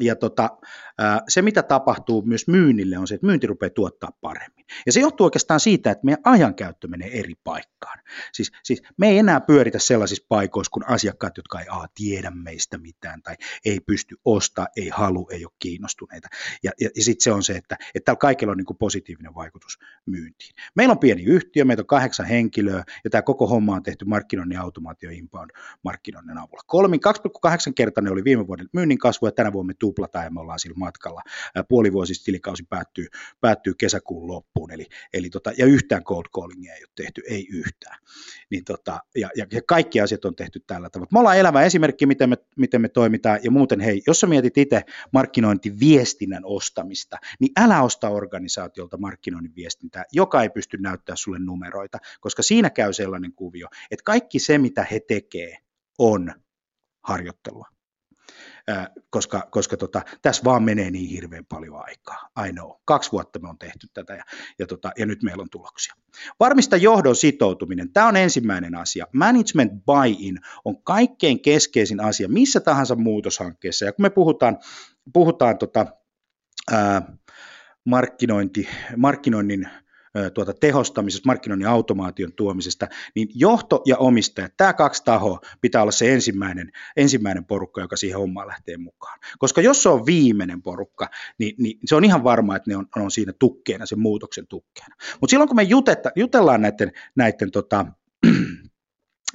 ja 0.00 0.16
tota, 0.16 0.50
se, 1.28 1.42
mitä 1.42 1.62
tapahtuu 1.62 2.22
myös 2.22 2.48
myynnille, 2.48 2.98
on 2.98 3.08
se, 3.08 3.14
että 3.14 3.26
myynti 3.26 3.46
rupeaa 3.46 3.70
tuottaa 3.70 4.10
paremmin. 4.20 4.57
Ja 4.86 4.92
se 4.92 5.00
johtuu 5.00 5.24
oikeastaan 5.24 5.60
siitä, 5.60 5.90
että 5.90 6.04
meidän 6.04 6.22
ajankäyttö 6.24 6.88
menee 6.88 7.18
eri 7.18 7.34
paikkaan. 7.44 7.98
Siis, 8.32 8.52
siis 8.62 8.82
me 8.96 9.08
ei 9.08 9.18
enää 9.18 9.40
pyöritä 9.40 9.78
sellaisissa 9.78 10.26
paikoissa 10.28 10.70
kuin 10.70 10.88
asiakkaat, 10.88 11.36
jotka 11.36 11.60
ei 11.60 11.66
a, 11.70 11.86
tiedä 11.94 12.30
meistä 12.30 12.78
mitään 12.78 13.22
tai 13.22 13.34
ei 13.64 13.80
pysty 13.80 14.16
ostaa, 14.24 14.66
ei 14.76 14.88
halu, 14.88 15.28
ei 15.32 15.44
ole 15.44 15.52
kiinnostuneita. 15.58 16.28
Ja, 16.62 16.70
ja, 16.80 16.90
ja 16.96 17.02
sitten 17.02 17.24
se 17.24 17.32
on 17.32 17.42
se, 17.42 17.52
että, 17.52 17.76
että 17.94 18.04
tällä 18.04 18.18
kaikilla 18.18 18.50
on 18.50 18.56
niin 18.56 18.66
kuin 18.66 18.76
positiivinen 18.76 19.34
vaikutus 19.34 19.78
myyntiin. 20.06 20.50
Meillä 20.74 20.92
on 20.92 20.98
pieni 20.98 21.22
yhtiö, 21.22 21.64
meitä 21.64 21.82
on 21.82 21.86
kahdeksan 21.86 22.26
henkilöä 22.26 22.84
ja 23.04 23.10
tämä 23.10 23.22
koko 23.22 23.46
homma 23.46 23.74
on 23.74 23.82
tehty 23.82 24.04
markkinoinnin 24.04 24.58
automaatio 24.58 25.10
inbound 25.10 25.50
markkinoinnin 25.84 26.38
avulla. 26.38 26.88
2,8 27.68 27.72
kertainen 27.74 28.12
oli 28.12 28.24
viime 28.24 28.46
vuoden 28.46 28.68
myynnin 28.72 28.98
kasvu 28.98 29.26
ja 29.26 29.32
tänä 29.32 29.52
vuonna 29.52 29.66
me 29.66 29.74
tuplataan 29.78 30.24
ja 30.24 30.30
me 30.30 30.40
ollaan 30.40 30.58
sillä 30.58 30.76
matkalla. 30.76 31.22
Puolivuosista 31.68 32.24
tilikausi 32.24 32.64
päättyy, 32.68 33.06
päättyy 33.40 33.74
kesäkuun 33.74 34.26
loppuun, 34.26 34.57
eli, 34.70 34.86
eli 35.12 35.30
tota, 35.30 35.52
ja 35.58 35.66
yhtään 35.66 36.04
cold 36.04 36.24
callingia 36.36 36.74
ei 36.74 36.84
ole 36.84 36.90
tehty, 36.94 37.22
ei 37.28 37.46
yhtään. 37.50 37.98
Niin 38.50 38.64
tota, 38.64 39.00
ja, 39.16 39.28
ja, 39.36 39.46
ja, 39.52 39.60
kaikki 39.66 40.00
asiat 40.00 40.24
on 40.24 40.36
tehty 40.36 40.60
tällä 40.66 40.90
tavalla. 40.90 41.08
Me 41.12 41.18
ollaan 41.18 41.38
elävä 41.38 41.62
esimerkki, 41.62 42.06
miten 42.06 42.28
me, 42.28 42.36
miten 42.56 42.80
me 42.80 42.88
toimitaan, 42.88 43.40
ja 43.42 43.50
muuten 43.50 43.80
hei, 43.80 44.02
jos 44.06 44.20
sä 44.20 44.26
mietit 44.26 44.58
itse 44.58 44.82
markkinointiviestinnän 45.12 46.42
ostamista, 46.44 47.16
niin 47.40 47.52
älä 47.56 47.82
osta 47.82 48.08
organisaatiolta 48.08 48.96
markkinoinnin 48.96 49.54
viestintää, 49.56 50.04
joka 50.12 50.42
ei 50.42 50.50
pysty 50.50 50.78
näyttää 50.78 51.16
sulle 51.16 51.38
numeroita, 51.38 51.98
koska 52.20 52.42
siinä 52.42 52.70
käy 52.70 52.92
sellainen 52.92 53.32
kuvio, 53.32 53.68
että 53.90 54.04
kaikki 54.04 54.38
se, 54.38 54.58
mitä 54.58 54.86
he 54.90 55.00
tekee, 55.00 55.56
on 55.98 56.34
harjoittelua 57.02 57.77
koska, 59.10 59.48
koska 59.50 59.76
tota, 59.76 60.02
tässä 60.22 60.44
vaan 60.44 60.62
menee 60.62 60.90
niin 60.90 61.10
hirveän 61.10 61.44
paljon 61.44 61.76
aikaa. 61.84 62.28
Know. 62.52 62.70
Kaksi 62.84 63.12
vuotta 63.12 63.38
me 63.38 63.48
on 63.48 63.58
tehty 63.58 63.86
tätä 63.94 64.14
ja, 64.14 64.22
ja, 64.58 64.66
tota, 64.66 64.92
ja 64.98 65.06
nyt 65.06 65.22
meillä 65.22 65.42
on 65.42 65.50
tuloksia. 65.50 65.94
Varmista 66.40 66.76
johdon 66.76 67.16
sitoutuminen. 67.16 67.92
Tämä 67.92 68.08
on 68.08 68.16
ensimmäinen 68.16 68.74
asia. 68.74 69.06
Management 69.12 69.72
buy-in 69.86 70.38
on 70.64 70.82
kaikkein 70.82 71.42
keskeisin 71.42 72.00
asia 72.00 72.28
missä 72.28 72.60
tahansa 72.60 72.96
muutoshankkeessa. 72.96 73.84
Ja 73.84 73.92
kun 73.92 74.02
me 74.02 74.10
puhutaan, 74.10 74.58
puhutaan 75.12 75.58
tota, 75.58 75.86
ää, 76.72 77.12
markkinointi, 77.84 78.68
markkinoinnin 78.96 79.68
tuota 80.34 80.54
tehostamisesta, 80.54 81.26
markkinoinnin 81.26 81.68
automaation 81.68 82.32
tuomisesta, 82.32 82.88
niin 83.14 83.28
johto 83.34 83.82
ja 83.86 83.96
omistaja, 83.96 84.48
tämä 84.56 84.72
kaksi 84.72 85.04
tahoa 85.04 85.40
pitää 85.60 85.82
olla 85.82 85.92
se 85.92 86.14
ensimmäinen, 86.14 86.72
ensimmäinen 86.96 87.44
porukka, 87.44 87.80
joka 87.80 87.96
siihen 87.96 88.18
hommaan 88.18 88.48
lähtee 88.48 88.76
mukaan. 88.76 89.18
Koska 89.38 89.60
jos 89.60 89.82
se 89.82 89.88
on 89.88 90.06
viimeinen 90.06 90.62
porukka, 90.62 91.10
niin, 91.38 91.54
niin 91.58 91.78
se 91.84 91.94
on 91.94 92.04
ihan 92.04 92.24
varma, 92.24 92.56
että 92.56 92.70
ne 92.70 92.76
on, 92.76 92.86
on 92.96 93.10
siinä 93.10 93.32
tukkeena, 93.38 93.86
sen 93.86 94.00
muutoksen 94.00 94.46
tukkeena. 94.46 94.96
Mutta 95.20 95.30
silloin 95.30 95.48
kun 95.48 95.56
me 95.56 95.62
jutetta, 95.62 96.10
jutellaan 96.16 96.62
näiden, 96.62 96.92
näiden 97.16 97.50
tota, 97.50 97.86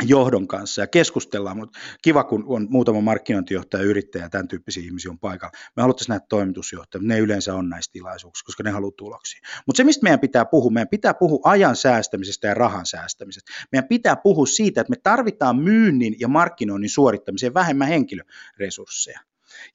johdon 0.05 0.47
kanssa 0.47 0.81
ja 0.81 0.87
keskustellaan, 0.87 1.57
mutta 1.57 1.79
kiva, 2.01 2.23
kun 2.23 2.43
on 2.47 2.67
muutama 2.69 3.01
markkinointijohtaja, 3.01 3.83
yrittäjä 3.83 4.25
ja 4.25 4.29
tämän 4.29 4.47
tyyppisiä 4.47 4.83
ihmisiä 4.83 5.11
on 5.11 5.19
paikalla. 5.19 5.51
Me 5.75 5.81
haluttaisiin 5.81 6.13
näitä 6.13 6.25
toimitusjohtajia, 6.29 7.07
ne 7.07 7.19
yleensä 7.19 7.55
on 7.55 7.69
näissä 7.69 7.91
tilaisuuksissa, 7.91 8.45
koska 8.45 8.63
ne 8.63 8.69
haluaa 8.71 8.91
tuloksia. 8.97 9.41
Mutta 9.65 9.77
se, 9.77 9.83
mistä 9.83 10.03
meidän 10.03 10.19
pitää 10.19 10.45
puhua, 10.45 10.71
meidän 10.71 10.89
pitää 10.89 11.13
puhua 11.13 11.39
ajan 11.43 11.75
säästämisestä 11.75 12.47
ja 12.47 12.53
rahan 12.53 12.85
säästämisestä. 12.85 13.51
Meidän 13.71 13.87
pitää 13.87 14.15
puhua 14.15 14.45
siitä, 14.45 14.81
että 14.81 14.91
me 14.91 14.97
tarvitaan 15.03 15.57
myynnin 15.57 16.15
ja 16.19 16.27
markkinoinnin 16.27 16.89
suorittamiseen 16.89 17.53
vähemmän 17.53 17.87
henkilöresursseja. 17.87 19.19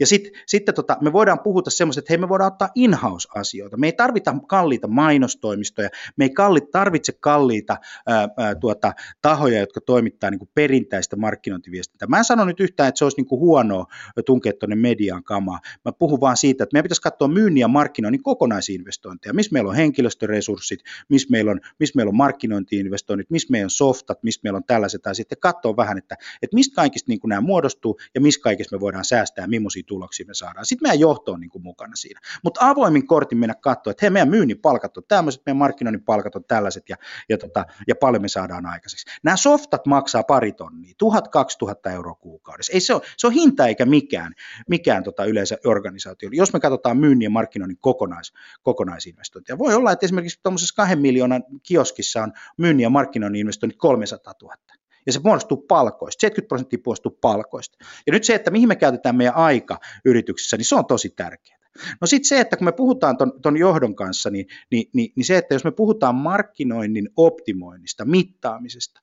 Ja 0.01 0.07
sit, 0.07 0.29
sitten 0.47 0.75
tota, 0.75 0.97
me 1.01 1.13
voidaan 1.13 1.41
puhuta 1.41 1.71
semmoista, 1.71 1.99
että 1.99 2.13
hei, 2.13 2.19
me 2.19 2.29
voidaan 2.29 2.53
ottaa 2.53 2.69
in-house-asioita. 2.75 3.77
Me 3.77 3.87
ei 3.87 3.93
tarvita 3.93 4.35
kalliita 4.47 4.89
mainostoimistoja, 4.89 5.89
me 6.17 6.25
ei 6.25 6.31
kalli, 6.31 6.61
tarvitse 6.61 7.13
kalliita 7.21 7.77
ää, 8.07 8.29
ää, 8.37 8.55
tuota, 8.55 8.93
tahoja, 9.23 9.61
jotka 9.61 9.81
toimittaa 9.81 10.31
niin 10.31 10.39
kuin 10.39 10.51
perinteistä 10.55 11.17
markkinointiviestintää. 11.17 12.09
Mä 12.09 12.19
en 12.19 12.25
sano 12.25 12.45
nyt 12.45 12.61
yhtään, 12.61 12.89
että 12.89 12.99
se 12.99 13.05
olisi 13.05 13.17
niin 13.17 13.27
kuin 13.27 13.41
huonoa 13.41 13.87
tunkea 14.27 14.53
tuonne 14.61 14.77
median 14.77 15.25
kamaa. 15.25 15.61
Mä 15.85 15.93
puhun 15.93 16.21
vaan 16.21 16.37
siitä, 16.37 16.65
että 16.65 16.75
meidän 16.75 16.85
pitäisi 16.85 17.03
katsoa 17.03 17.29
myynnin 17.29 17.61
ja 17.61 17.69
markkinoinnin 17.69 18.23
kokonaisinvestointeja, 18.23 19.35
missä 19.35 19.53
meillä 19.53 19.71
on 19.71 19.77
henkilöstöresurssit, 19.77 20.81
missä 21.09 21.29
meillä 21.31 21.51
on, 21.51 21.61
missä 21.79 21.97
meillä 21.97 22.11
on 22.11 22.17
markkinointiinvestoinnit, 22.17 23.31
missä 23.31 23.49
meillä 23.51 23.67
on 23.67 23.71
softat, 23.71 24.23
missä 24.23 24.41
meillä 24.45 24.57
on 24.57 24.65
tällaiset, 24.65 25.03
tai 25.03 25.15
sitten 25.15 25.39
katsoa 25.41 25.77
vähän, 25.77 25.99
että, 25.99 26.17
että 26.43 26.55
mistä 26.55 26.75
kaikista 26.75 27.11
niin 27.11 27.21
kuin 27.21 27.29
nämä 27.29 27.41
muodostuu 27.41 27.99
ja 28.15 28.21
missä 28.21 28.41
kaikista 28.41 28.77
me 28.77 28.81
voidaan 28.81 29.05
säästää, 29.05 29.47
millaisia 29.69 29.87
tuloksia 29.87 30.27
me 30.27 30.35
saadaan. 30.35 30.67
Sitten 30.67 30.89
meidän 30.89 31.01
johto 31.01 31.33
on 31.33 31.41
niin 31.41 31.51
kuin 31.51 31.63
mukana 31.63 31.97
siinä. 31.97 32.21
Mutta 32.45 32.69
avoimin 32.69 33.07
kortin 33.07 33.39
mennä 33.39 33.55
katsoa, 33.55 33.91
että 33.91 34.01
hei, 34.03 34.11
meidän 34.11 34.29
myynnin 34.29 34.59
palkat 34.59 34.97
on 34.97 35.03
tämmöiset, 35.09 35.43
meidän 35.47 35.57
markkinoinnin 35.57 36.05
palkat 36.05 36.35
on 36.35 36.45
tällaiset 36.45 36.89
ja, 36.89 36.97
ja, 37.29 37.39
tota, 37.39 37.65
ja 37.89 37.95
paljon 37.97 38.23
me 38.23 38.29
saadaan 38.29 38.67
aikaiseksi. 38.67 39.07
Nämä 39.23 39.37
softat 39.37 39.87
maksaa 39.87 40.23
pari 40.23 40.53
tonnia, 40.53 40.95
tuhat, 40.99 41.29
kaksi 41.29 41.59
tuhatta 41.59 41.91
euroa 41.91 42.15
kuukaudessa. 42.15 42.73
Ei 42.73 42.81
se, 42.81 42.95
ole, 42.95 43.03
se 43.17 43.27
on 43.27 43.33
hinta 43.33 43.67
eikä 43.67 43.87
mikään, 43.87 44.35
mikään 44.69 45.03
tota 45.03 45.25
yleensä 45.25 45.57
organisaatio. 45.67 46.31
Jos 46.33 46.53
me 46.53 46.61
katsotaan 46.61 46.97
myynnin 46.97 47.27
ja 47.27 47.31
markkinoinnin 47.31 47.79
kokonais, 47.81 48.33
kokonaisinvestointia, 48.63 49.59
voi 49.59 49.75
olla, 49.75 49.93
että 49.93 50.07
esimerkiksi 50.07 50.41
tuommoisessa 50.43 50.75
kahden 50.75 50.99
miljoonan 50.99 51.45
kioskissa 51.63 52.23
on 52.23 52.33
myynnin 52.57 52.83
ja 52.83 52.91
markkinoinnin 52.91 53.41
investoinnit 53.41 53.79
300 53.79 54.35
000 54.43 54.78
ja 55.09 55.13
se 55.13 55.21
muodostuu 55.25 55.57
palkoista, 55.57 56.21
70 56.21 56.49
prosenttia 56.49 56.79
muodostuu 56.87 57.19
palkoista. 57.21 57.79
Ja 58.07 58.13
nyt 58.13 58.25
se, 58.25 58.35
että 58.35 58.51
mihin 58.51 58.69
me 58.69 58.77
käytetään 58.77 59.17
meidän 59.17 59.35
aika 59.35 59.81
yrityksissä, 60.05 60.57
niin 60.57 60.65
se 60.65 60.75
on 60.75 60.87
tosi 60.87 61.11
tärkeää. 61.11 61.58
No 62.01 62.07
sitten 62.07 62.29
se, 62.29 62.41
että 62.41 62.57
kun 62.57 62.65
me 62.65 62.73
puhutaan 62.73 63.17
ton, 63.17 63.33
ton 63.43 63.57
johdon 63.57 63.95
kanssa, 63.95 64.31
niin, 64.31 64.47
niin, 64.71 64.91
niin, 64.93 65.13
niin 65.17 65.25
se, 65.25 65.39
että 65.39 65.55
jos 65.55 65.65
me 65.65 65.71
puhutaan 65.71 66.15
markkinoinnin 66.15 67.09
optimoinnista, 67.17 68.05
mittaamisesta, 68.05 69.01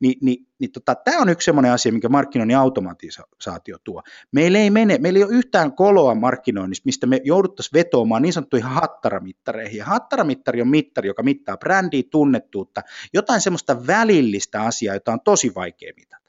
niin, 0.00 0.18
niin, 0.22 0.46
niin 0.58 0.72
tota, 0.72 0.94
tämä 0.94 1.18
on 1.18 1.28
yksi 1.28 1.44
sellainen 1.44 1.72
asia, 1.72 1.92
minkä 1.92 2.08
markkinoinnin 2.08 2.56
automatisaatio 2.56 3.76
tuo. 3.84 4.02
Meillä 4.32 4.58
ei 4.58 4.70
mene, 4.70 4.98
meillä 4.98 5.18
ei 5.18 5.24
ole 5.24 5.34
yhtään 5.34 5.72
koloa 5.72 6.14
markkinoinnista, 6.14 6.86
mistä 6.86 7.06
me 7.06 7.20
jouduttaisiin 7.24 7.72
vetoamaan 7.74 8.22
niin 8.22 8.32
sanottuihin 8.32 8.68
hattaramittareihin. 8.68 9.78
Ja 9.78 9.84
hattaramittari 9.84 10.60
on 10.60 10.68
mittari, 10.68 11.08
joka 11.08 11.22
mittaa 11.22 11.56
brändiä, 11.56 12.02
tunnettuutta, 12.10 12.82
jotain 13.12 13.40
semmoista 13.40 13.86
välillistä 13.86 14.62
asiaa, 14.62 14.94
jota 14.94 15.12
on 15.12 15.20
tosi 15.20 15.54
vaikea 15.54 15.92
mitata. 15.96 16.28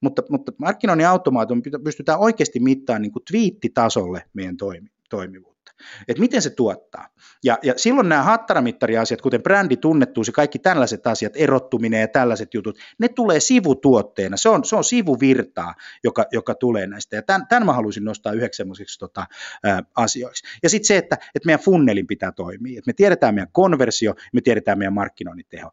Mutta, 0.00 0.22
mutta 0.30 0.52
markkinoinnin 0.58 1.06
automaation 1.06 1.62
pystytään 1.84 2.18
oikeasti 2.18 2.60
mittaamaan 2.60 3.02
niin 3.02 3.12
kuin 3.12 3.24
twiittitasolle 3.30 4.24
meidän 4.34 4.56
toimi, 4.56 4.88
toimivuus. 5.12 5.51
Että 6.08 6.20
miten 6.20 6.42
se 6.42 6.50
tuottaa. 6.50 7.08
Ja, 7.44 7.58
ja 7.62 7.74
silloin 7.76 8.08
nämä 8.08 8.22
hattaramittariasiat, 8.22 9.20
kuten 9.20 9.42
brändi 9.42 9.76
tunnettuus 9.76 10.26
ja 10.26 10.32
kaikki 10.32 10.58
tällaiset 10.58 11.06
asiat, 11.06 11.32
erottuminen 11.36 12.00
ja 12.00 12.08
tällaiset 12.08 12.54
jutut, 12.54 12.78
ne 12.98 13.08
tulee 13.08 13.40
sivutuotteena, 13.40 14.36
se 14.36 14.48
on, 14.48 14.64
se 14.64 14.76
on 14.76 14.84
sivuvirtaa, 14.84 15.74
joka, 16.04 16.26
joka 16.32 16.54
tulee 16.54 16.86
näistä. 16.86 17.16
Ja 17.16 17.22
tämän, 17.22 17.46
tämän 17.48 17.66
mä 17.66 17.72
haluaisin 17.72 18.04
nostaa 18.04 18.32
yhdeksi 18.32 18.56
semmoiseksi 18.56 18.98
tota, 18.98 19.26
asioiksi. 19.94 20.44
Ja 20.62 20.68
sitten 20.68 20.86
se, 20.86 20.96
että, 20.96 21.16
että 21.34 21.46
meidän 21.46 21.60
funnelin 21.60 22.06
pitää 22.06 22.32
toimia, 22.32 22.78
että 22.78 22.88
me 22.88 22.92
tiedetään 22.92 23.34
meidän 23.34 23.52
konversio, 23.52 24.14
me 24.32 24.40
tiedetään 24.40 24.78
meidän 24.78 24.92
markkinoinnin 24.92 25.46
teho. 25.48 25.70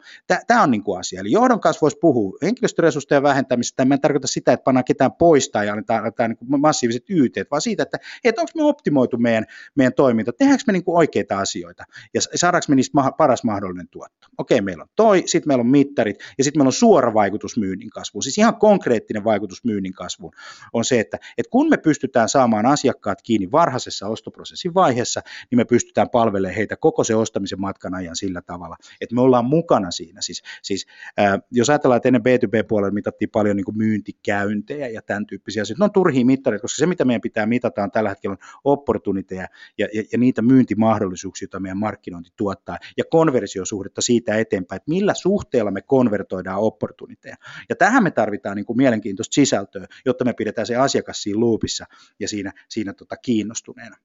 Tämä 0.47 0.63
on 0.63 0.71
niin 0.71 0.83
kuin 0.83 0.99
asia. 0.99 1.21
Eli 1.21 1.31
johdon 1.31 1.59
kanssa 1.59 1.81
voisi 1.81 1.97
puhua 2.01 2.37
henkilöstöresursseja 2.41 3.23
vähentämistä, 3.23 3.75
tämä 3.75 3.95
ei 3.95 3.99
tarkoita 3.99 4.27
sitä, 4.27 4.53
että 4.53 4.63
pannaan 4.63 4.85
ketään 4.85 5.11
poistaa 5.11 5.63
ja 5.63 5.71
annetaan, 5.71 5.99
annetaan 5.99 6.29
niin 6.29 6.61
massiiviset 6.61 7.03
yteet, 7.09 7.51
vaan 7.51 7.61
siitä, 7.61 7.83
että, 7.83 7.97
että 8.23 8.41
onko 8.41 8.51
me 8.55 8.63
optimoitu 8.63 9.17
meidän, 9.17 9.45
meidän 9.75 9.93
toiminta, 9.99 10.33
tehdäänkö 10.33 10.63
me 10.67 10.73
niin 10.73 10.83
kuin 10.83 10.97
oikeita 10.97 11.39
asioita 11.39 11.83
ja 12.13 12.21
saadaanko 12.35 12.65
me 12.69 12.75
niistä 12.75 13.11
paras 13.17 13.43
mahdollinen 13.43 13.87
tuotto. 13.87 14.27
Okei, 14.37 14.61
meillä 14.61 14.83
on 14.83 14.89
toi, 14.95 15.23
sitten 15.25 15.47
meillä 15.47 15.61
on 15.61 15.67
mittarit 15.67 16.15
ja 16.37 16.43
sitten 16.43 16.59
meillä 16.59 16.67
on 16.67 16.73
suora 16.73 17.13
vaikutus 17.13 17.57
myynnin 17.57 17.89
kasvuun. 17.89 18.23
Siis 18.23 18.37
ihan 18.37 18.55
konkreettinen 18.55 19.23
vaikutus 19.23 19.63
myynnin 19.63 19.93
kasvuun 19.93 20.33
on 20.73 20.85
se, 20.85 20.99
että, 20.99 21.17
että 21.37 21.49
kun 21.49 21.69
me 21.69 21.77
pystytään 21.77 22.29
saamaan 22.29 22.65
asiakkaat 22.65 23.21
kiinni 23.21 23.51
varhaisessa 23.51 24.07
ostoprosessin 24.07 24.73
vaiheessa, 24.73 25.21
niin 25.51 25.57
me 25.57 25.65
pystytään 25.65 26.09
palvelemaan 26.09 26.55
heitä 26.55 26.75
koko 26.77 27.03
se 27.03 27.15
ostamisen 27.15 27.61
matkan 27.61 27.95
ajan 27.95 28.15
sillä 28.15 28.41
tavalla, 28.41 28.75
että 29.01 29.15
me 29.15 29.21
ollaan 29.21 29.45
mukana 29.45 29.91
siinä. 29.91 30.21
Siis, 30.21 30.43
siis 30.61 30.87
äh, 31.19 31.39
jos 31.51 31.69
ajatellaan, 31.69 31.97
että 31.97 32.09
ennen 32.09 32.21
B2B-puolella 32.21 32.93
mitattiin 32.93 33.29
paljon 33.29 33.55
niin 33.55 33.65
kuin 33.65 33.77
myyntikäyntejä 33.77 34.87
ja 34.87 35.01
tämän 35.01 35.25
tyyppisiä 35.25 35.61
asioita, 35.61 35.81
ne 35.81 35.85
on 35.85 35.91
turhia 35.91 36.25
mittareita, 36.25 36.61
koska 36.61 36.77
se 36.77 36.85
mitä 36.85 37.05
meidän 37.05 37.21
pitää 37.21 37.45
mitata 37.45 37.83
on 37.83 37.91
tällä 37.91 38.09
hetkellä 38.09 38.33
on 38.33 38.49
opportuniteja 38.63 39.47
ja, 39.77 39.87
ja, 39.93 40.03
ja 40.11 40.17
niitä 40.17 40.41
myyntimahdollisuuksia, 40.41 41.45
joita 41.45 41.59
meidän 41.59 41.77
markkinointi 41.77 42.29
tuottaa, 42.35 42.77
ja 42.97 43.03
konversiosuhdetta 43.11 44.01
siitä 44.01 44.35
eteenpäin, 44.35 44.77
että 44.77 44.89
millä 44.89 45.13
suhteella 45.13 45.71
me 45.71 45.81
konvertoidaan 45.81 46.59
opportuniteja. 46.59 47.35
Ja 47.69 47.75
tähän 47.75 48.03
me 48.03 48.11
tarvitaan 48.11 48.55
niin 48.55 48.65
kuin 48.65 48.77
mielenkiintoista 48.77 49.33
sisältöä, 49.33 49.87
jotta 50.05 50.25
me 50.25 50.33
pidetään 50.33 50.67
se 50.67 50.75
asiakas 50.75 51.23
siinä 51.23 51.39
loopissa 51.39 51.85
ja 52.19 52.27
siinä, 52.27 52.53
siinä 52.69 52.93
tota 52.93 53.17
kiinnostuneena 53.17 53.97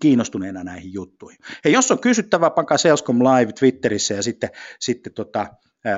kiinnostuneena 0.00 0.64
näihin 0.64 0.92
juttuihin. 0.92 1.38
Hei, 1.64 1.72
jos 1.72 1.90
on 1.90 1.98
kysyttävää, 1.98 2.50
pankaa 2.50 2.78
Salescom 2.78 3.18
Live 3.18 3.52
Twitterissä 3.52 4.14
ja 4.14 4.22
sitten, 4.22 4.50
sitten 4.80 5.12
tota, 5.12 5.46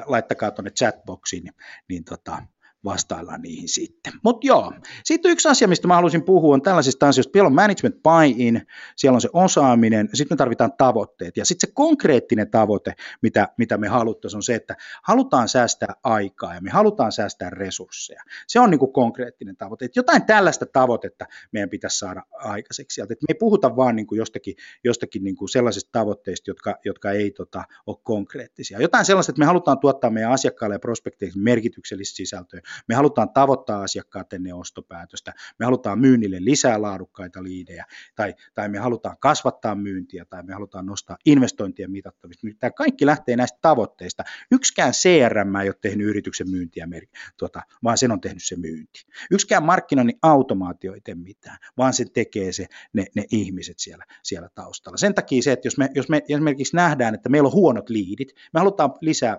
laittakaa 0.06 0.50
tuonne 0.50 0.70
chatboxiin, 0.70 1.44
niin, 1.44 1.54
niin 1.88 2.04
tota, 2.04 2.42
vastaillaan 2.84 3.42
niihin 3.42 3.68
sitten. 3.68 4.12
Mutta 4.24 4.46
joo, 4.46 4.72
sitten 5.04 5.30
yksi 5.30 5.48
asia, 5.48 5.68
mistä 5.68 5.88
mä 5.88 5.94
haluaisin 5.94 6.24
puhua, 6.24 6.54
on 6.54 6.62
tällaisista 6.62 7.08
asioista. 7.08 7.32
Siellä 7.32 7.46
on 7.46 7.54
management 7.54 8.02
buy-in, 8.02 8.66
siellä 8.96 9.14
on 9.16 9.20
se 9.20 9.28
osaaminen, 9.32 10.08
sitten 10.14 10.34
me 10.34 10.38
tarvitaan 10.38 10.72
tavoitteet. 10.78 11.36
Ja 11.36 11.44
sitten 11.44 11.68
se 11.68 11.74
konkreettinen 11.74 12.50
tavoite, 12.50 12.94
mitä, 13.22 13.48
mitä 13.58 13.78
me 13.78 13.88
haluttaisiin, 13.88 14.38
on 14.38 14.42
se, 14.42 14.54
että 14.54 14.76
halutaan 15.02 15.48
säästää 15.48 15.94
aikaa 16.04 16.54
ja 16.54 16.60
me 16.60 16.70
halutaan 16.70 17.12
säästää 17.12 17.50
resursseja. 17.50 18.22
Se 18.46 18.60
on 18.60 18.70
niin 18.70 18.78
kuin 18.78 18.92
konkreettinen 18.92 19.56
tavoite. 19.56 19.84
Että 19.84 19.98
jotain 19.98 20.24
tällaista 20.24 20.66
tavoitetta 20.66 21.26
meidän 21.52 21.70
pitäisi 21.70 21.98
saada 21.98 22.22
aikaiseksi 22.32 22.94
sieltä. 22.94 23.12
Että 23.12 23.24
me 23.28 23.34
ei 23.34 23.38
puhuta 23.38 23.76
vaan 23.76 23.96
niin 23.96 24.06
kuin 24.06 24.18
jostakin, 24.18 24.54
jostakin 24.84 25.24
niin 25.24 25.36
kuin 25.36 25.48
sellaisista 25.48 25.90
tavoitteista, 25.92 26.50
jotka, 26.50 26.78
jotka 26.84 27.10
ei 27.10 27.30
tota, 27.30 27.64
ole 27.86 27.96
konkreettisia. 28.02 28.80
Jotain 28.80 29.04
sellaista, 29.04 29.30
että 29.32 29.40
me 29.40 29.46
halutaan 29.46 29.78
tuottaa 29.78 30.10
meidän 30.10 30.32
asiakkaille 30.32 30.74
ja 30.74 30.78
prospekteille 30.78 31.34
merkityksellistä 31.36 32.16
sisältöä 32.16 32.60
me 32.88 32.94
halutaan 32.94 33.30
tavoittaa 33.30 33.82
asiakkaat 33.82 34.32
ennen 34.32 34.54
ostopäätöstä, 34.54 35.32
me 35.58 35.64
halutaan 35.64 35.98
myynnille 35.98 36.36
lisää 36.40 36.82
laadukkaita 36.82 37.42
liidejä, 37.42 37.84
tai, 38.16 38.34
tai 38.54 38.68
me 38.68 38.78
halutaan 38.78 39.16
kasvattaa 39.20 39.74
myyntiä, 39.74 40.24
tai 40.24 40.42
me 40.42 40.52
halutaan 40.52 40.86
nostaa 40.86 41.16
investointien 41.26 41.90
mitattavista. 41.90 42.46
Tämä 42.58 42.70
kaikki 42.70 43.06
lähtee 43.06 43.36
näistä 43.36 43.58
tavoitteista. 43.62 44.24
Yksikään 44.50 44.92
CRM 44.92 45.56
ei 45.56 45.68
ole 45.68 45.76
tehnyt 45.80 46.06
yrityksen 46.06 46.50
myyntiä, 46.50 46.88
tuota, 47.36 47.62
vaan 47.84 47.98
sen 47.98 48.12
on 48.12 48.20
tehnyt 48.20 48.44
se 48.44 48.56
myynti. 48.56 49.06
Yksikään 49.30 49.62
markkinoinnin 49.62 50.18
automaatio 50.22 50.94
ei 50.94 51.00
tee 51.00 51.14
mitään, 51.14 51.58
vaan 51.76 51.92
se 51.92 52.04
tekee 52.14 52.52
se, 52.52 52.66
ne, 52.92 53.06
ne 53.16 53.24
ihmiset 53.30 53.78
siellä, 53.78 54.04
siellä 54.22 54.48
taustalla. 54.54 54.96
Sen 54.96 55.14
takia 55.14 55.42
se, 55.42 55.52
että 55.52 55.66
jos 55.66 55.78
me, 55.78 55.88
jos 55.94 56.08
me 56.08 56.22
esimerkiksi 56.28 56.76
nähdään, 56.76 57.14
että 57.14 57.28
meillä 57.28 57.46
on 57.46 57.52
huonot 57.52 57.90
liidit, 57.90 58.28
me 58.52 58.60
halutaan 58.60 58.94
lisää 59.00 59.38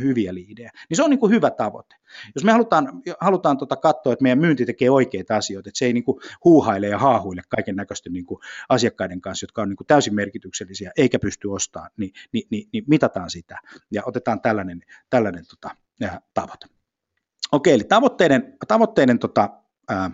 hyviä 0.00 0.34
liidejä, 0.34 0.70
niin 0.88 0.96
se 0.96 1.02
on 1.02 1.10
niin 1.10 1.20
kuin 1.20 1.32
hyvä 1.32 1.50
tavoite. 1.50 1.96
Jos 2.34 2.44
me 2.44 2.52
halutaan, 2.52 3.02
halutaan 3.20 3.58
tota 3.58 3.76
katsoa, 3.76 4.12
että 4.12 4.22
meidän 4.22 4.38
myynti 4.38 4.66
tekee 4.66 4.90
oikeita 4.90 5.36
asioita, 5.36 5.68
että 5.68 5.78
se 5.78 5.86
ei 5.86 5.92
niin 5.92 6.04
kuin 6.04 6.20
huuhaile 6.44 6.86
ja 6.86 6.98
haahuile 6.98 7.42
kaiken 7.48 7.76
näköisten 7.76 8.12
niin 8.12 8.26
asiakkaiden 8.68 9.20
kanssa, 9.20 9.44
jotka 9.44 9.62
on 9.62 9.68
niin 9.68 9.76
kuin 9.76 9.86
täysin 9.86 10.14
merkityksellisiä, 10.14 10.92
eikä 10.96 11.18
pysty 11.18 11.48
ostamaan, 11.48 11.90
niin, 11.96 12.12
niin, 12.32 12.46
niin, 12.50 12.68
niin 12.72 12.84
mitataan 12.86 13.30
sitä 13.30 13.58
ja 13.90 14.02
otetaan 14.06 14.40
tällainen, 14.40 14.82
tällainen 15.10 15.44
tota, 15.46 15.70
tavoite. 16.34 16.66
Okei, 17.52 17.74
eli 17.74 17.84
tavoitteiden, 17.84 18.56
tavoitteiden 18.68 19.18
tota, 19.18 19.50
ää, 19.88 20.10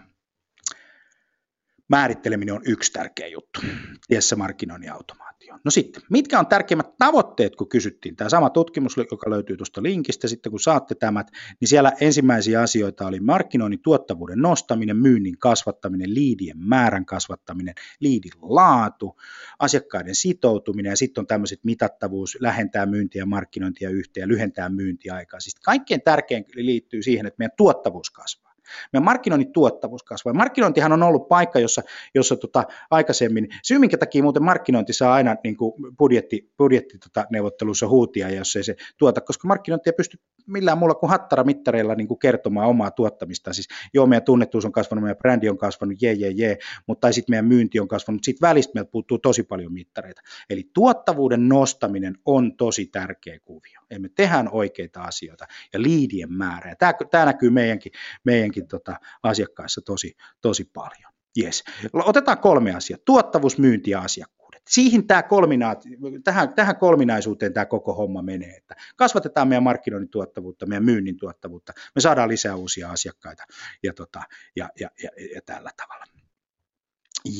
määritteleminen 1.94 2.54
on 2.54 2.62
yksi 2.66 2.92
tärkeä 2.92 3.26
juttu 3.26 3.60
tiessä 4.06 4.36
markkinoinnin 4.36 4.92
automaatio. 4.92 5.58
No 5.64 5.70
sitten, 5.70 6.02
mitkä 6.10 6.38
on 6.38 6.46
tärkeimmät 6.46 6.96
tavoitteet, 6.98 7.56
kun 7.56 7.68
kysyttiin? 7.68 8.16
Tämä 8.16 8.28
sama 8.28 8.50
tutkimus, 8.50 8.96
joka 8.96 9.30
löytyy 9.30 9.56
tuosta 9.56 9.82
linkistä, 9.82 10.28
sitten 10.28 10.50
kun 10.50 10.60
saatte 10.60 10.94
tämän, 10.94 11.24
niin 11.60 11.68
siellä 11.68 11.92
ensimmäisiä 12.00 12.60
asioita 12.60 13.06
oli 13.06 13.20
markkinoinnin 13.20 13.82
tuottavuuden 13.82 14.38
nostaminen, 14.38 14.96
myynnin 14.96 15.38
kasvattaminen, 15.38 16.14
liidien 16.14 16.58
määrän 16.58 17.06
kasvattaminen, 17.06 17.74
liidin 18.00 18.32
laatu, 18.42 19.20
asiakkaiden 19.58 20.14
sitoutuminen 20.14 20.90
ja 20.90 20.96
sitten 20.96 21.22
on 21.22 21.26
tämmöiset 21.26 21.60
mitattavuus, 21.64 22.38
lähentää 22.40 22.86
myyntiä 22.86 23.22
ja 23.22 23.26
markkinointia 23.26 23.90
yhteen 23.90 24.28
lyhentää 24.28 24.68
myyntiaikaa. 24.68 25.40
Siis 25.40 25.54
kaikkein 25.54 26.02
tärkein 26.02 26.44
liittyy 26.54 27.02
siihen, 27.02 27.26
että 27.26 27.38
meidän 27.38 27.56
tuottavuus 27.56 28.10
kasvaa. 28.10 28.43
Meidän 28.92 29.04
markkinoinnin 29.04 29.52
tuottavuus 29.52 30.02
kasvaa. 30.02 30.32
Markkinointihan 30.32 30.92
on 30.92 31.02
ollut 31.02 31.28
paikka, 31.28 31.58
jossa, 31.58 31.82
jossa 32.14 32.36
tota, 32.36 32.64
aikaisemmin, 32.90 33.48
syy 33.62 33.78
minkä 33.78 33.98
takia 33.98 34.22
muuten 34.22 34.42
markkinointi 34.42 34.92
saa 34.92 35.14
aina 35.14 35.36
niin 35.44 35.56
kuin 35.56 35.72
budjetti, 35.98 36.52
budjetti 36.58 36.98
tota, 36.98 37.26
neuvottelussa 37.30 37.88
huutia, 37.88 38.30
jos 38.30 38.56
ei 38.56 38.64
se 38.64 38.76
tuota, 38.98 39.20
koska 39.20 39.48
markkinointi 39.48 39.90
ei 39.90 39.94
pysty 39.96 40.18
millään 40.46 40.78
muulla 40.78 40.94
kuin 40.94 41.10
hattaramittareilla 41.10 41.94
niin 41.94 42.08
kuin 42.08 42.18
kertomaan 42.18 42.68
omaa 42.68 42.90
tuottamista. 42.90 43.52
Siis 43.52 43.68
joo, 43.94 44.06
meidän 44.06 44.24
tunnettuus 44.24 44.64
on 44.64 44.72
kasvanut, 44.72 45.02
meidän 45.02 45.16
brändi 45.16 45.48
on 45.48 45.58
kasvanut, 45.58 46.02
jee, 46.02 46.12
jee, 46.12 46.30
jee, 46.30 46.58
mutta 46.86 47.12
sitten 47.12 47.32
meidän 47.32 47.44
myynti 47.44 47.80
on 47.80 47.88
kasvanut, 47.88 48.16
mutta 48.16 48.24
sitten 48.24 48.48
välistä 48.48 48.70
meiltä 48.74 48.90
puuttuu 48.90 49.18
tosi 49.18 49.42
paljon 49.42 49.72
mittareita. 49.72 50.22
Eli 50.50 50.70
tuottavuuden 50.74 51.48
nostaminen 51.48 52.14
on 52.24 52.56
tosi 52.56 52.86
tärkeä 52.86 53.38
kuvio. 53.44 53.80
Eli 53.90 53.98
me 53.98 54.08
tehdään 54.14 54.48
oikeita 54.52 55.02
asioita 55.02 55.46
ja 55.72 55.82
liidien 55.82 56.32
määrä. 56.32 56.70
Ja 56.70 56.76
tämä, 56.76 56.92
tämä 57.10 57.24
näkyy 57.24 57.50
meidänkin, 57.50 57.92
meidänkin 58.24 58.68
tota, 58.68 58.96
asiakkaissa 59.22 59.80
tosi, 59.80 60.16
tosi 60.40 60.64
paljon. 60.64 61.14
Yes. 61.42 61.64
Otetaan 61.92 62.38
kolme 62.38 62.74
asiaa. 62.74 62.98
Tuottavuus, 63.04 63.58
myynti 63.58 63.90
ja 63.90 64.00
asiakkuus 64.00 64.43
siihen 64.68 65.06
tämä 65.06 65.22
kolminaat, 65.22 65.84
tähän, 66.24 66.54
tähän 66.54 66.76
kolminaisuuteen 66.76 67.52
tämä 67.52 67.66
koko 67.66 67.94
homma 67.94 68.22
menee, 68.22 68.56
että 68.56 68.76
kasvatetaan 68.96 69.48
meidän 69.48 69.62
markkinoinnin 69.62 70.10
tuottavuutta, 70.10 70.66
meidän 70.66 70.84
myynnin 70.84 71.16
tuottavuutta, 71.16 71.72
me 71.94 72.00
saadaan 72.00 72.28
lisää 72.28 72.56
uusia 72.56 72.90
asiakkaita 72.90 73.44
ja, 73.82 73.92
tota, 73.94 74.22
ja, 74.56 74.68
ja, 74.80 74.90
ja, 75.02 75.10
ja 75.34 75.40
tällä 75.46 75.70
tavalla. 75.76 76.04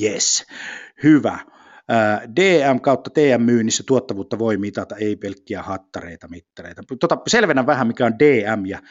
Yes, 0.02 0.46
hyvä. 1.02 1.38
DM 2.36 2.80
kautta 2.80 3.10
TM-myynnissä 3.10 3.84
tuottavuutta 3.86 4.38
voi 4.38 4.56
mitata, 4.56 4.96
ei 4.96 5.16
pelkkiä 5.16 5.62
hattareita, 5.62 6.28
mittareita. 6.28 6.82
Tota, 7.00 7.18
selvennän 7.28 7.66
vähän, 7.66 7.86
mikä 7.86 8.06
on 8.06 8.18
DM 8.18 8.66
ja 8.66 8.82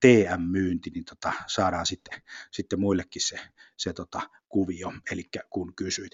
TM-myynti, 0.00 0.90
niin 0.90 1.04
tota, 1.04 1.32
saadaan 1.46 1.86
sitten, 1.86 2.20
sitten 2.50 2.80
muillekin 2.80 3.22
se, 3.22 3.38
se 3.76 3.92
tota, 3.92 4.20
kuvio, 4.48 4.92
eli 5.12 5.22
kun 5.50 5.74
kysyit. 5.76 6.12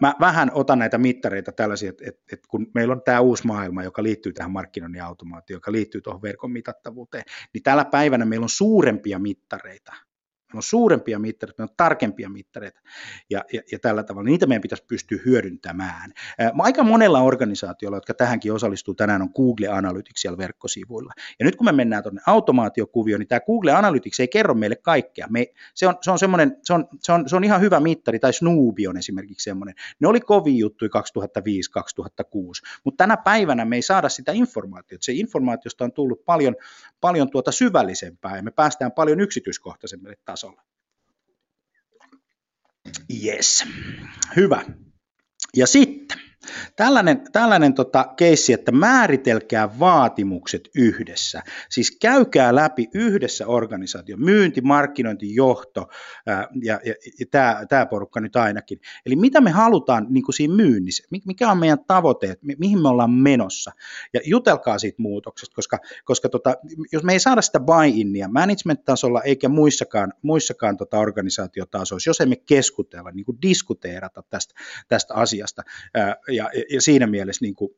Mä 0.00 0.14
vähän 0.20 0.50
otan 0.54 0.78
näitä 0.78 0.98
mittareita 0.98 1.52
tällaisia, 1.52 1.90
että, 1.90 2.04
että, 2.06 2.22
että 2.32 2.48
kun 2.48 2.66
meillä 2.74 2.92
on 2.92 3.02
tämä 3.04 3.20
uusi 3.20 3.46
maailma, 3.46 3.84
joka 3.84 4.02
liittyy 4.02 4.32
tähän 4.32 4.50
markkinoinnin 4.50 5.02
automaatioon, 5.02 5.56
joka 5.56 5.72
liittyy 5.72 6.00
tuohon 6.00 6.22
verkon 6.22 6.52
mitattavuuteen, 6.52 7.24
niin 7.54 7.62
tällä 7.62 7.84
päivänä 7.84 8.24
meillä 8.24 8.44
on 8.44 8.48
suurempia 8.48 9.18
mittareita 9.18 9.92
Meillä 10.46 10.58
on 10.58 10.62
suurempia 10.62 11.18
mittareita, 11.18 11.62
meillä 11.62 11.70
on 11.70 11.76
tarkempia 11.76 12.28
mittareita 12.28 12.80
ja, 13.30 13.44
ja, 13.52 13.62
ja 13.72 13.78
tällä 13.78 14.02
tavalla. 14.02 14.30
Niitä 14.30 14.46
meidän 14.46 14.62
pitäisi 14.62 14.84
pystyä 14.84 15.18
hyödyntämään. 15.26 16.12
Ää, 16.38 16.52
aika 16.58 16.84
monella 16.84 17.20
organisaatiolla, 17.20 17.96
jotka 17.96 18.14
tähänkin 18.14 18.52
osallistuu 18.52 18.94
tänään, 18.94 19.22
on 19.22 19.30
Google 19.36 19.68
Analytics 19.68 20.20
siellä 20.20 20.38
verkkosivuilla. 20.38 21.12
Ja 21.38 21.44
nyt 21.44 21.56
kun 21.56 21.64
me 21.64 21.72
mennään 21.72 22.02
tuonne 22.02 22.20
automaatiokuvioon, 22.26 23.20
niin 23.20 23.28
tämä 23.28 23.40
Google 23.40 23.72
Analytics 23.72 24.20
ei 24.20 24.28
kerro 24.28 24.54
meille 24.54 24.76
kaikkea. 24.76 25.26
Me, 25.30 25.46
se, 25.74 25.86
on, 25.86 25.94
se, 26.02 26.10
on 26.10 26.18
semmoinen, 26.18 26.56
se, 26.62 26.72
on, 26.72 26.88
se, 27.00 27.12
on, 27.12 27.28
se 27.28 27.36
on 27.36 27.44
ihan 27.44 27.60
hyvä 27.60 27.80
mittari, 27.80 28.18
tai 28.18 28.32
Snoobi 28.32 28.86
on 28.86 28.96
esimerkiksi 28.96 29.44
semmoinen. 29.44 29.74
Ne 30.00 30.08
oli 30.08 30.20
kovin 30.20 30.58
juttuja 30.58 30.90
2005-2006, 30.96 31.00
mutta 32.84 33.04
tänä 33.04 33.16
päivänä 33.16 33.64
me 33.64 33.76
ei 33.76 33.82
saada 33.82 34.08
sitä 34.08 34.32
informaatiota. 34.32 35.04
Se 35.04 35.12
informaatiosta 35.12 35.84
on 35.84 35.92
tullut 35.92 36.24
paljon, 36.24 36.56
paljon 37.00 37.30
tuota 37.30 37.52
syvällisempää 37.52 38.36
ja 38.36 38.42
me 38.42 38.50
päästään 38.50 38.92
paljon 38.92 39.20
yksityiskohtaisemmalle 39.20 40.16
tasolle 40.24 40.35
tasolla. 40.36 40.62
Yes, 43.24 43.64
hyvä. 44.36 44.64
Ja 45.56 45.66
sitten 45.66 46.20
Tällainen, 46.76 47.24
tällainen 47.32 47.74
tota 47.74 48.04
keissi, 48.16 48.52
että 48.52 48.72
määritelkää 48.72 49.78
vaatimukset 49.78 50.68
yhdessä. 50.74 51.42
Siis 51.70 51.96
käykää 52.00 52.54
läpi 52.54 52.88
yhdessä 52.94 53.46
organisaatio, 53.46 54.16
myynti, 54.16 54.60
markkinointi, 54.60 55.34
johto 55.34 55.88
ää, 56.26 56.48
ja, 56.62 56.80
ja, 56.84 56.94
ja 57.20 57.26
tämä, 57.30 57.66
tämä 57.68 57.86
porukka 57.86 58.20
nyt 58.20 58.36
ainakin. 58.36 58.80
Eli 59.06 59.16
mitä 59.16 59.40
me 59.40 59.50
halutaan 59.50 60.06
niin 60.10 60.24
kuin 60.24 60.34
siinä 60.34 60.54
myynnissä, 60.54 61.08
mikä 61.26 61.50
on 61.50 61.58
meidän 61.58 61.84
tavoite, 61.86 62.36
mihin 62.58 62.82
me 62.82 62.88
ollaan 62.88 63.10
menossa. 63.10 63.72
Ja 64.14 64.20
jutelkaa 64.24 64.78
siitä 64.78 65.02
muutoksesta, 65.02 65.54
koska, 65.54 65.78
koska 66.04 66.28
tota, 66.28 66.54
jos 66.92 67.02
me 67.02 67.12
ei 67.12 67.20
saada 67.20 67.42
sitä 67.42 67.60
buy-inia 67.60 68.28
management-tasolla 68.28 69.22
eikä 69.22 69.48
muissakaan, 69.48 70.12
muissakaan 70.22 70.76
tota 70.76 70.98
organisaatiotasoissa, 70.98 72.10
jos 72.10 72.20
emme 72.20 72.36
keskustella, 72.36 73.10
niin 73.10 73.24
kuin 73.24 73.38
diskuteerata 73.42 74.22
tästä, 74.30 74.54
tästä 74.88 75.14
asiasta, 75.14 75.62
ää, 75.94 76.16
ja, 76.28 76.50
ja 76.70 76.80
siinä 76.80 77.06
mielessä 77.06 77.44
niin 77.44 77.54
kuin, 77.54 77.70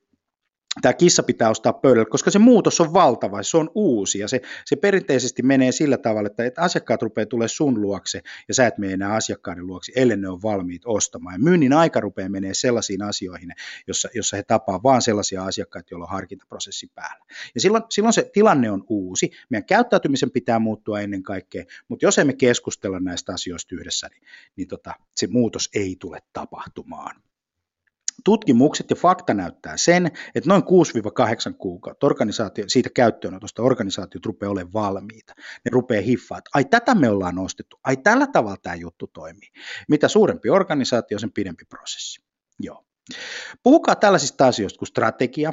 tämä 0.83 0.93
kissa 0.93 1.23
pitää 1.23 1.51
ostaa 1.51 1.73
pöydälle, 1.73 2.07
koska 2.11 2.31
se 2.31 2.39
muutos 2.39 2.81
on 2.81 2.93
valtava, 2.93 3.43
se 3.43 3.57
on 3.57 3.71
uusi 3.75 4.19
ja 4.19 4.29
se, 4.29 4.41
se 4.65 4.77
perinteisesti 4.77 5.43
menee 5.43 5.73
sillä 5.73 5.99
tavalla, 5.99 6.27
että, 6.27 6.45
että 6.45 6.63
asiakkaat 6.63 7.03
rupeaa 7.03 7.27
tulee 7.27 7.49
sun 7.49 7.83
luokse 7.83 8.21
ja 8.49 8.55
sä 8.55 8.67
et 8.67 8.79
mene 8.79 8.93
enää 8.93 9.15
asiakkaiden 9.15 9.67
luokse, 9.67 9.93
ellei 9.97 10.17
ne 10.17 10.29
on 10.29 10.43
valmiit 10.43 10.83
ostamaan. 10.85 11.35
Ja 11.35 11.45
myynnin 11.45 11.73
aika 11.73 12.01
rupeaa 12.01 12.29
menee 12.29 12.55
sellaisiin 12.55 13.03
asioihin, 13.03 13.53
jossa, 13.87 14.09
jossa 14.15 14.37
he 14.37 14.43
tapaa 14.43 14.83
vain 14.83 15.03
sellaisia 15.03 15.45
asiakkaita, 15.45 15.89
joilla 15.91 16.05
on 16.07 16.13
harkintaprosessi 16.13 16.91
päällä. 16.95 17.25
Ja 17.55 17.61
silloin, 17.61 17.85
silloin 17.91 18.13
se 18.13 18.31
tilanne 18.33 18.71
on 18.71 18.85
uusi, 18.89 19.31
meidän 19.51 19.67
käyttäytymisen 19.67 20.31
pitää 20.31 20.59
muuttua 20.59 21.01
ennen 21.01 21.23
kaikkea, 21.23 21.65
mutta 21.89 22.07
jos 22.07 22.19
emme 22.19 22.33
keskustella 22.33 23.01
näistä 23.01 23.33
asioista 23.33 23.75
yhdessä, 23.75 24.09
niin, 24.09 24.23
niin 24.57 24.69
tota, 24.69 24.95
se 25.17 25.27
muutos 25.27 25.71
ei 25.75 25.97
tule 26.01 26.19
tapahtumaan. 26.33 27.28
Tutkimukset 28.29 28.91
ja 28.91 28.97
fakta 28.97 29.35
näyttää 29.35 29.77
sen, 29.77 30.07
että 30.07 30.49
noin 30.49 30.63
6-8 30.63 30.65
kuukautta 31.59 32.07
organisaatio, 32.07 32.65
siitä 32.69 32.91
käyttöönotosta 32.95 33.63
organisaatiot 33.63 34.27
rupeaa 34.27 34.53
olemaan 34.53 34.73
valmiita. 34.73 35.35
Ne 35.65 35.71
rupeaa 35.73 36.03
hiffaa, 36.03 36.39
että 36.39 36.51
ai 36.55 36.65
tätä 36.65 36.95
me 36.95 37.09
ollaan 37.09 37.35
nostettu, 37.35 37.81
ai 37.85 37.97
tällä 37.97 38.27
tavalla 38.27 38.57
tämä 38.63 38.75
juttu 38.75 39.07
toimii. 39.07 39.49
Mitä 39.89 40.09
suurempi 40.09 40.51
organisaatio, 40.51 41.19
sen 41.19 41.33
pidempi 41.33 41.65
prosessi. 41.69 42.21
Joo. 42.61 42.85
Puhukaa 43.63 43.97
tällaisista 43.97 44.47
asioista 44.47 44.79
kuin 44.79 44.89
strategia, 44.89 45.53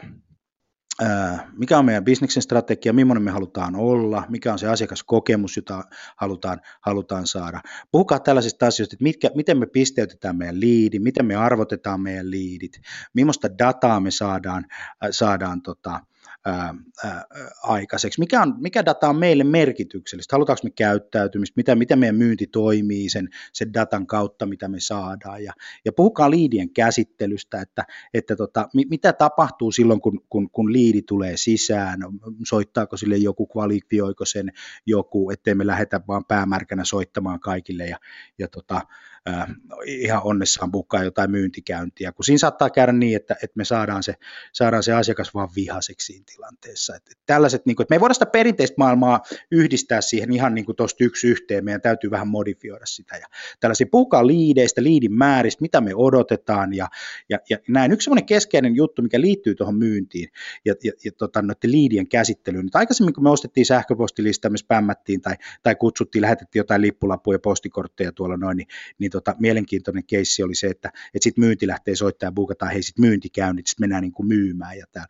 mikä 1.58 1.78
on 1.78 1.86
meidän 1.86 2.04
bisneksen 2.04 2.44
strategia, 2.44 2.94
millainen 2.94 3.24
me 3.24 3.32
halutaan 3.32 3.76
olla, 3.76 4.24
mikä 4.30 4.54
on 4.54 4.60
se 4.60 4.68
asiakaskokemus, 4.68 5.56
jota 5.56 5.84
halutaan, 6.16 6.62
halutaan 6.82 7.28
saada. 7.28 7.62
Puhukaa 7.92 8.20
tällaisista 8.20 8.68
asioista, 8.68 8.96
että 8.96 9.04
mitkä, 9.04 9.30
miten 9.36 9.60
me 9.60 9.66
pisteytetään 9.66 10.38
meidän 10.38 10.60
liidin, 10.60 11.04
miten 11.04 11.26
me 11.26 11.36
arvotetaan 11.36 12.02
meidän 12.02 12.32
liidit, 12.32 12.82
millaista 13.14 13.58
dataa 13.58 14.00
me 14.00 14.12
saadaan, 14.12 14.66
saadaan 15.12 15.62
tota, 15.62 16.00
ää, 16.46 16.76
ää, 17.04 17.26
aikaiseksi. 17.64 18.20
Mikä, 18.20 18.42
on, 18.42 18.56
mikä 18.60 18.86
data 18.86 19.10
on 19.10 19.16
meille 19.16 19.44
merkityksellistä? 19.44 20.36
Halutaanko 20.36 20.62
me 20.64 20.70
käyttäytymistä? 20.70 21.54
Mitä, 21.58 21.76
miten 21.76 22.00
meidän 22.00 22.16
myynti 22.16 22.48
toimii 22.48 23.10
sen, 23.10 23.30
sen 23.54 23.74
datan 23.74 24.08
kautta, 24.08 24.46
mitä 24.46 24.68
me 24.68 24.80
saadaan? 24.80 25.44
Ja, 25.44 25.54
ja 25.86 25.94
puhukaa 25.94 26.32
liidien 26.32 26.70
käsittelystä, 26.70 27.62
että, 27.62 27.86
että 28.14 28.36
tota, 28.36 28.70
mitä 28.90 29.14
tapahtuu 29.14 29.72
silloin, 29.72 30.02
kun, 30.02 30.22
kun, 30.30 30.50
kun 30.50 30.74
liidi 30.74 31.02
tulee 31.02 31.38
sisään? 31.38 32.00
Soittaako 32.48 32.98
sille 32.98 33.18
joku, 33.18 33.48
kvalifioiko 33.48 34.26
sen 34.26 34.52
joku, 34.86 35.32
ettei 35.32 35.56
me 35.56 35.68
lähetä 35.68 36.02
vaan 36.08 36.26
päämärkänä 36.26 36.84
soittamaan 36.86 37.40
kaikille 37.40 37.86
ja, 37.86 37.98
ja 38.40 38.48
tota, 38.48 38.82
äh, 39.30 39.48
ihan 39.86 40.22
onnessaan 40.24 40.72
bukkaa 40.72 41.04
jotain 41.04 41.32
myyntikäyntiä, 41.32 42.12
kun 42.12 42.26
siinä 42.26 42.38
saattaa 42.38 42.70
käydä 42.70 42.92
niin, 42.92 43.16
että, 43.16 43.34
että 43.34 43.58
me 43.58 43.66
saadaan 43.66 44.04
se, 44.04 44.14
saadaan 44.54 44.84
se 44.84 44.94
asiakas 44.94 45.34
vaan 45.34 45.50
vihaseksi 45.56 46.06
siinä 46.06 46.24
tilanteessa. 46.36 46.96
Että, 46.96 47.12
että 47.12 47.24
tällaiset, 47.26 47.66
niin 47.66 47.76
kuin, 47.76 47.84
että 47.84 47.92
me 47.92 47.96
ei 47.96 48.00
voida 48.00 48.14
sitä 48.14 48.26
perinteistä 48.26 48.76
maailmaa 48.78 49.22
yhdistää 49.52 50.02
siihen 50.02 50.34
ihan 50.34 50.56
niin 50.56 50.66
kuin 50.66 50.76
tuosta 50.76 51.04
yksi 51.04 51.28
yhteen, 51.28 51.66
meidän 51.66 51.82
täytyy 51.82 52.12
vähän 52.12 52.28
modifioida 52.28 52.86
sitä. 52.86 53.16
Ja 53.18 53.26
tällaisia 53.60 53.88
puhukaa 53.92 54.28
liideistä, 54.28 54.84
liidin 54.84 55.14
määristä, 55.14 55.62
mitä 55.62 55.82
me 55.82 55.96
odotetaan 55.96 56.74
ja, 56.74 56.88
ja, 57.30 57.40
ja 57.50 57.58
näin. 57.68 57.92
Yksi 57.92 58.06
semmoinen 58.06 58.26
keskeinen 58.26 58.76
juttu, 58.76 59.02
mikä 59.02 59.22
liittyy 59.22 59.56
tuohon 59.56 59.76
myyntiin 59.76 60.30
ja, 60.66 60.76
ja, 60.84 60.92
ja 61.06 61.12
tota, 61.12 61.42
noiden 61.42 61.72
liidien 61.72 62.08
käsittelyyn. 62.08 62.66
Että 62.66 62.80
aikaisemmin, 62.80 63.14
kun 63.14 63.24
me 63.24 63.30
ostettiin 63.30 63.66
sähköpostilista, 63.66 64.50
me 64.50 64.58
spämmättiin 64.58 65.22
tai, 65.22 65.36
tai 65.64 65.76
kutsuttiin, 65.76 66.22
lähetettiin 66.22 66.60
jotain 66.60 66.82
lippulappuja, 66.82 67.40
postikortteja 67.40 68.12
tuolla 68.12 68.38
noin, 68.38 68.58
niin, 68.58 68.68
niin 69.00 69.12
tota, 69.16 69.36
mielenkiintoinen 69.40 70.04
keissi 70.08 70.44
oli 70.44 70.56
se, 70.56 70.68
että, 70.68 70.88
että 70.88 71.24
sitten 71.24 71.44
myynti 71.44 71.68
lähtee 71.68 71.96
soittamaan 71.96 72.32
ja 72.32 72.36
buukataan 72.36 72.72
hei 72.72 72.84
sitten 72.84 73.06
myyntikäynnit, 73.06 73.68
sitten 73.68 73.84
mennään 73.84 74.02
niin 74.02 74.12
kuin 74.12 74.28
myymään 74.28 74.78
ja 74.78 74.86
tää, 74.92 75.06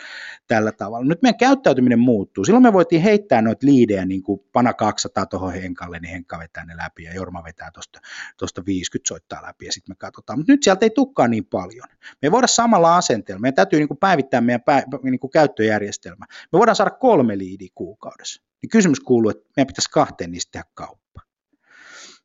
tällä 0.48 0.72
tavalla. 0.72 1.06
Nyt 1.06 1.22
meidän 1.22 1.38
käyttäytyminen 1.38 2.00
muuttuu. 2.00 2.46
Silloin 2.46 2.64
me 2.64 2.74
voitiin 2.74 3.02
heittää 3.02 3.42
noita 3.42 3.66
liidejä 3.66 4.06
niin 4.06 4.24
kuin 4.24 4.40
pana 4.52 4.74
200 4.74 5.26
tuohon 5.26 5.54
Henkalle, 5.54 6.00
niin 6.00 6.12
Henkka 6.12 6.40
vetää 6.40 6.66
ne 6.66 6.78
läpi 6.78 7.04
ja 7.04 7.14
Jorma 7.14 7.44
vetää 7.44 7.72
tuosta 8.38 8.66
50 8.66 9.08
soittaa 9.08 9.42
läpi 9.48 9.66
ja 9.66 9.72
sitten 9.72 9.92
me 9.92 9.96
katsotaan. 9.96 10.40
Mutta 10.40 10.52
nyt 10.52 10.64
sieltä 10.64 10.86
ei 10.86 10.90
tukkaa 10.90 11.28
niin 11.28 11.46
paljon. 11.46 11.88
Me 11.92 12.18
ei 12.24 12.32
voida 12.32 12.48
samalla 12.48 12.98
asenteella. 12.98 13.42
Meidän 13.42 13.56
täytyy 13.56 13.80
niin 13.80 13.88
kuin 13.88 13.98
päivittää 13.98 14.42
meidän 14.42 14.62
pä, 14.62 14.84
niin 15.04 15.20
kuin 15.20 15.32
käyttöjärjestelmä. 15.32 16.26
Me 16.54 16.60
voidaan 16.60 16.76
saada 16.76 16.92
kolme 16.92 17.38
liidiä 17.38 17.70
kuukaudessa. 17.76 18.44
Niin 18.62 18.70
kysymys 18.70 19.00
kuuluu, 19.00 19.30
että 19.30 19.50
meidän 19.56 19.68
pitäisi 19.68 19.90
kahteen 19.92 20.32
niistä 20.32 20.52
tehdä 20.52 20.70
kauppa. 20.74 21.22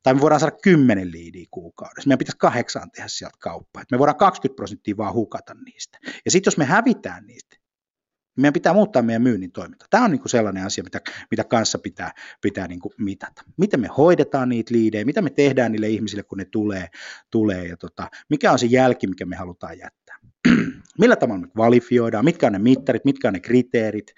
Tai 0.03 0.15
me 0.15 0.21
voidaan 0.21 0.41
saada 0.41 0.57
kymmenen 0.63 1.13
liidiä 1.13 1.47
kuukaudessa. 1.51 2.09
Meidän 2.09 2.19
pitäisi 2.19 2.39
kahdeksaan 2.39 2.91
tehdä 2.91 3.09
sieltä 3.09 3.37
kauppaa. 3.41 3.83
Me 3.91 3.99
voidaan 3.99 4.17
20 4.17 4.57
prosenttia 4.57 4.97
vaan 4.97 5.15
hukata 5.15 5.55
niistä. 5.65 5.99
Ja 6.25 6.31
sitten 6.31 6.51
jos 6.51 6.59
me 6.59 6.65
hävitään 6.65 7.27
niistä, 7.27 7.57
niin 7.57 8.43
meidän 8.43 8.53
pitää 8.53 8.73
muuttaa 8.73 9.03
meidän 9.03 9.23
myynnin 9.23 9.53
toiminta. 9.53 9.87
Tämä 9.91 10.05
on 10.05 10.11
niin 10.11 10.21
kuin 10.21 10.31
sellainen 10.31 10.67
asia, 10.67 10.85
mitä, 10.85 11.01
mitä 11.31 11.45
kanssa 11.45 11.79
pitää, 11.79 12.13
pitää 12.41 12.67
niin 12.67 12.81
kuin 12.81 12.93
mitata. 12.99 13.43
Miten 13.57 13.81
me 13.81 13.89
hoidetaan 13.89 14.49
niitä 14.49 14.75
liidejä, 14.75 15.05
mitä 15.05 15.23
me 15.23 15.31
tehdään 15.31 15.73
niille 15.73 15.89
ihmisille, 15.89 16.23
kun 16.23 16.39
ne 16.39 16.45
tulee, 16.45 16.89
tulee 17.31 17.67
ja 17.67 17.77
tota, 17.77 18.09
mikä 18.31 18.53
on 18.53 18.59
se 18.59 18.67
jälki, 18.67 19.07
mikä 19.07 19.27
me 19.27 19.37
halutaan 19.37 19.79
jättää. 19.79 20.19
Millä 21.01 21.17
tavalla 21.17 21.41
me 21.41 21.49
kvalifioidaan, 21.49 22.25
mitkä 22.25 22.47
on 22.47 22.53
ne 22.53 22.59
mittarit, 22.59 23.05
mitkä 23.05 23.29
on 23.29 23.35
ne 23.35 23.41
kriteerit, 23.41 24.15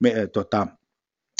me, 0.00 0.26
tota, 0.32 0.66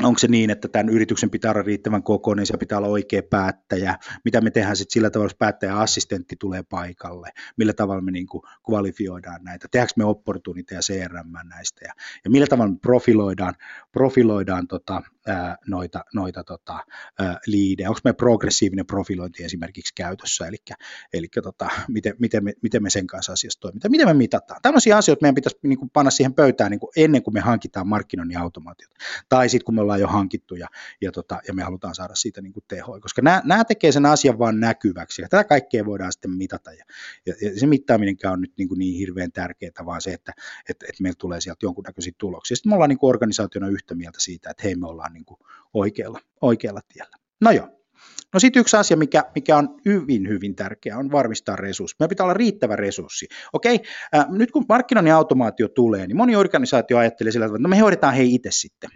onko 0.04 0.18
se 0.18 0.28
niin, 0.28 0.50
että 0.50 0.68
tämän 0.68 0.88
yrityksen 0.88 1.30
pitää 1.30 1.50
olla 1.50 1.62
riittävän 1.62 2.02
kokoinen, 2.02 2.46
se 2.46 2.56
pitää 2.56 2.78
olla 2.78 2.88
oikea 2.88 3.22
päättäjä, 3.22 3.98
mitä 4.24 4.40
me 4.40 4.50
tehdään 4.50 4.76
sitten 4.76 4.92
sillä 4.92 5.10
tavalla, 5.10 5.26
jos 5.26 5.36
päättäjä 5.38 5.76
assistentti 5.76 6.36
tulee 6.36 6.62
paikalle, 6.62 7.30
millä 7.56 7.72
tavalla 7.72 8.02
me 8.02 8.10
niin 8.10 8.26
kuin 8.26 8.42
kvalifioidaan 8.66 9.44
näitä, 9.44 9.68
tehdäänkö 9.70 9.92
me 9.96 10.04
opportuniteja 10.04 10.80
CRM 10.80 11.48
näistä? 11.48 11.80
Ja, 11.84 11.92
ja 12.24 12.30
millä 12.30 12.46
tavalla 12.46 12.72
me 12.72 12.78
profiloidaan, 12.82 13.54
profiloidaan 13.92 14.66
tota, 14.66 15.02
noita, 15.66 16.04
noita 16.14 16.44
tota, 16.44 16.78
liidejä, 17.46 17.88
onko 17.88 18.00
me 18.04 18.12
progressiivinen 18.12 18.86
profilointi 18.86 19.44
esimerkiksi 19.44 19.92
käytössä, 19.94 20.46
eli, 20.46 20.56
eli 21.12 21.28
tota, 21.42 21.68
miten, 21.88 22.14
miten, 22.18 22.44
me, 22.44 22.52
miten 22.62 22.82
me 22.82 22.90
sen 22.90 23.06
kanssa 23.06 23.32
asiassa 23.32 23.60
toimitaan, 23.60 23.90
miten 23.90 24.06
me 24.06 24.14
mitataan. 24.14 24.60
Tällaisia 24.62 24.98
asioita 24.98 25.22
meidän 25.22 25.34
pitäisi 25.34 25.58
niin 25.62 25.78
kuin 25.78 25.90
panna 25.90 26.10
siihen 26.10 26.34
pöytään 26.34 26.70
niin 26.70 26.80
kuin 26.80 26.90
ennen 26.96 27.22
kuin 27.22 27.34
me 27.34 27.40
hankitaan 27.40 27.88
markkinoinnin 27.88 28.38
automaatiota, 28.38 28.94
tai 29.28 29.48
sitten 29.48 29.64
kun 29.64 29.74
me 29.74 29.80
ollaan 29.80 30.00
jo 30.00 30.08
hankittu 30.08 30.54
ja, 30.54 30.68
ja, 31.00 31.12
tota, 31.12 31.40
ja 31.48 31.54
me 31.54 31.62
halutaan 31.62 31.94
saada 31.94 32.14
siitä 32.14 32.40
niin 32.40 32.52
kuin 32.52 32.64
tehoa, 32.68 33.00
koska 33.00 33.22
nämä, 33.22 33.42
nämä 33.44 33.64
tekee 33.64 33.92
sen 33.92 34.06
asian 34.06 34.38
vaan 34.38 34.60
näkyväksi. 34.60 35.22
Ja 35.22 35.28
tätä 35.28 35.44
kaikkea 35.44 35.84
voidaan 35.84 36.12
sitten 36.12 36.30
mitata. 36.30 36.72
Ja, 36.72 36.84
ja, 37.26 37.34
ja 37.42 37.60
se 37.60 37.66
mittaaminenkään 37.66 38.32
on 38.32 38.40
nyt 38.40 38.52
niin, 38.58 38.68
kuin 38.68 38.78
niin 38.78 38.98
hirveän 38.98 39.32
tärkeää, 39.32 39.72
vaan 39.86 40.00
se, 40.00 40.12
että, 40.12 40.32
että, 40.68 40.86
että 40.88 41.02
meillä 41.02 41.16
tulee 41.18 41.40
sieltä 41.40 41.66
jonkunnäköisiä 41.66 42.12
tuloksia. 42.18 42.56
Sitten 42.56 42.70
me 42.70 42.74
ollaan 42.74 42.88
niin 42.88 42.98
kuin 42.98 43.10
organisaationa 43.10 43.68
yhtä 43.68 43.94
mieltä 43.94 44.20
siitä, 44.20 44.50
että 44.50 44.62
hei 44.62 44.74
me 44.74 44.86
ollaan 44.86 45.11
niin 45.12 45.24
kuin 45.24 45.38
oikealla, 45.74 46.18
oikealla 46.40 46.80
tiellä. 46.94 47.16
No 47.40 47.50
joo, 47.50 47.68
No 48.34 48.40
sitten 48.40 48.60
yksi 48.60 48.76
asia, 48.76 48.96
mikä, 48.96 49.24
mikä 49.34 49.56
on 49.56 49.80
hyvin, 49.84 50.28
hyvin 50.28 50.56
tärkeä, 50.56 50.98
on 50.98 51.12
varmistaa 51.12 51.56
resurssi. 51.56 51.96
Meidän 51.98 52.08
pitää 52.08 52.24
olla 52.24 52.34
riittävä 52.34 52.76
resurssi. 52.76 53.26
Okei, 53.52 53.80
äh, 54.14 54.26
nyt 54.28 54.50
kun 54.50 54.64
markkinoinnin 54.68 55.14
automaatio 55.14 55.68
tulee, 55.68 56.06
niin 56.06 56.16
moni 56.16 56.36
organisaatio 56.36 56.98
ajattelee 56.98 57.32
sillä 57.32 57.46
tavalla, 57.46 57.58
että 57.58 57.68
no 57.68 57.68
me 57.68 57.78
hoidetaan 57.78 58.14
hei 58.14 58.34
itse 58.34 58.48
sitten 58.52 58.90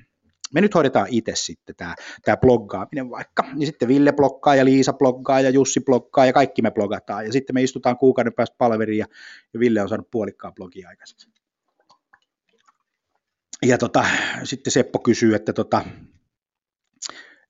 me 0.54 0.60
nyt 0.60 0.74
hoidetaan 0.74 1.06
itse 1.10 1.32
sitten 1.34 1.76
tämä, 1.76 2.36
bloggaaminen 2.36 3.10
vaikka. 3.10 3.44
Ja 3.56 3.66
sitten 3.66 3.88
Ville 3.88 4.12
bloggaa 4.12 4.54
ja 4.54 4.64
Liisa 4.64 4.92
bloggaa 4.92 5.40
ja 5.40 5.50
Jussi 5.50 5.80
bloggaa 5.80 6.26
ja 6.26 6.32
kaikki 6.32 6.62
me 6.62 6.70
blogataan. 6.70 7.26
Ja 7.26 7.32
sitten 7.32 7.54
me 7.54 7.62
istutaan 7.62 7.98
kuukauden 7.98 8.32
päästä 8.32 8.56
palveriin 8.58 8.98
ja, 8.98 9.06
ja 9.54 9.60
Ville 9.60 9.82
on 9.82 9.88
saanut 9.88 10.10
puolikkaan 10.10 10.54
blogia 10.54 10.88
aikaiseksi. 10.88 11.35
Ja 13.62 13.78
tota, 13.78 14.04
sitten 14.44 14.70
Seppo 14.70 14.98
kysyy, 14.98 15.34
että 15.34 15.52
tota, 15.52 15.84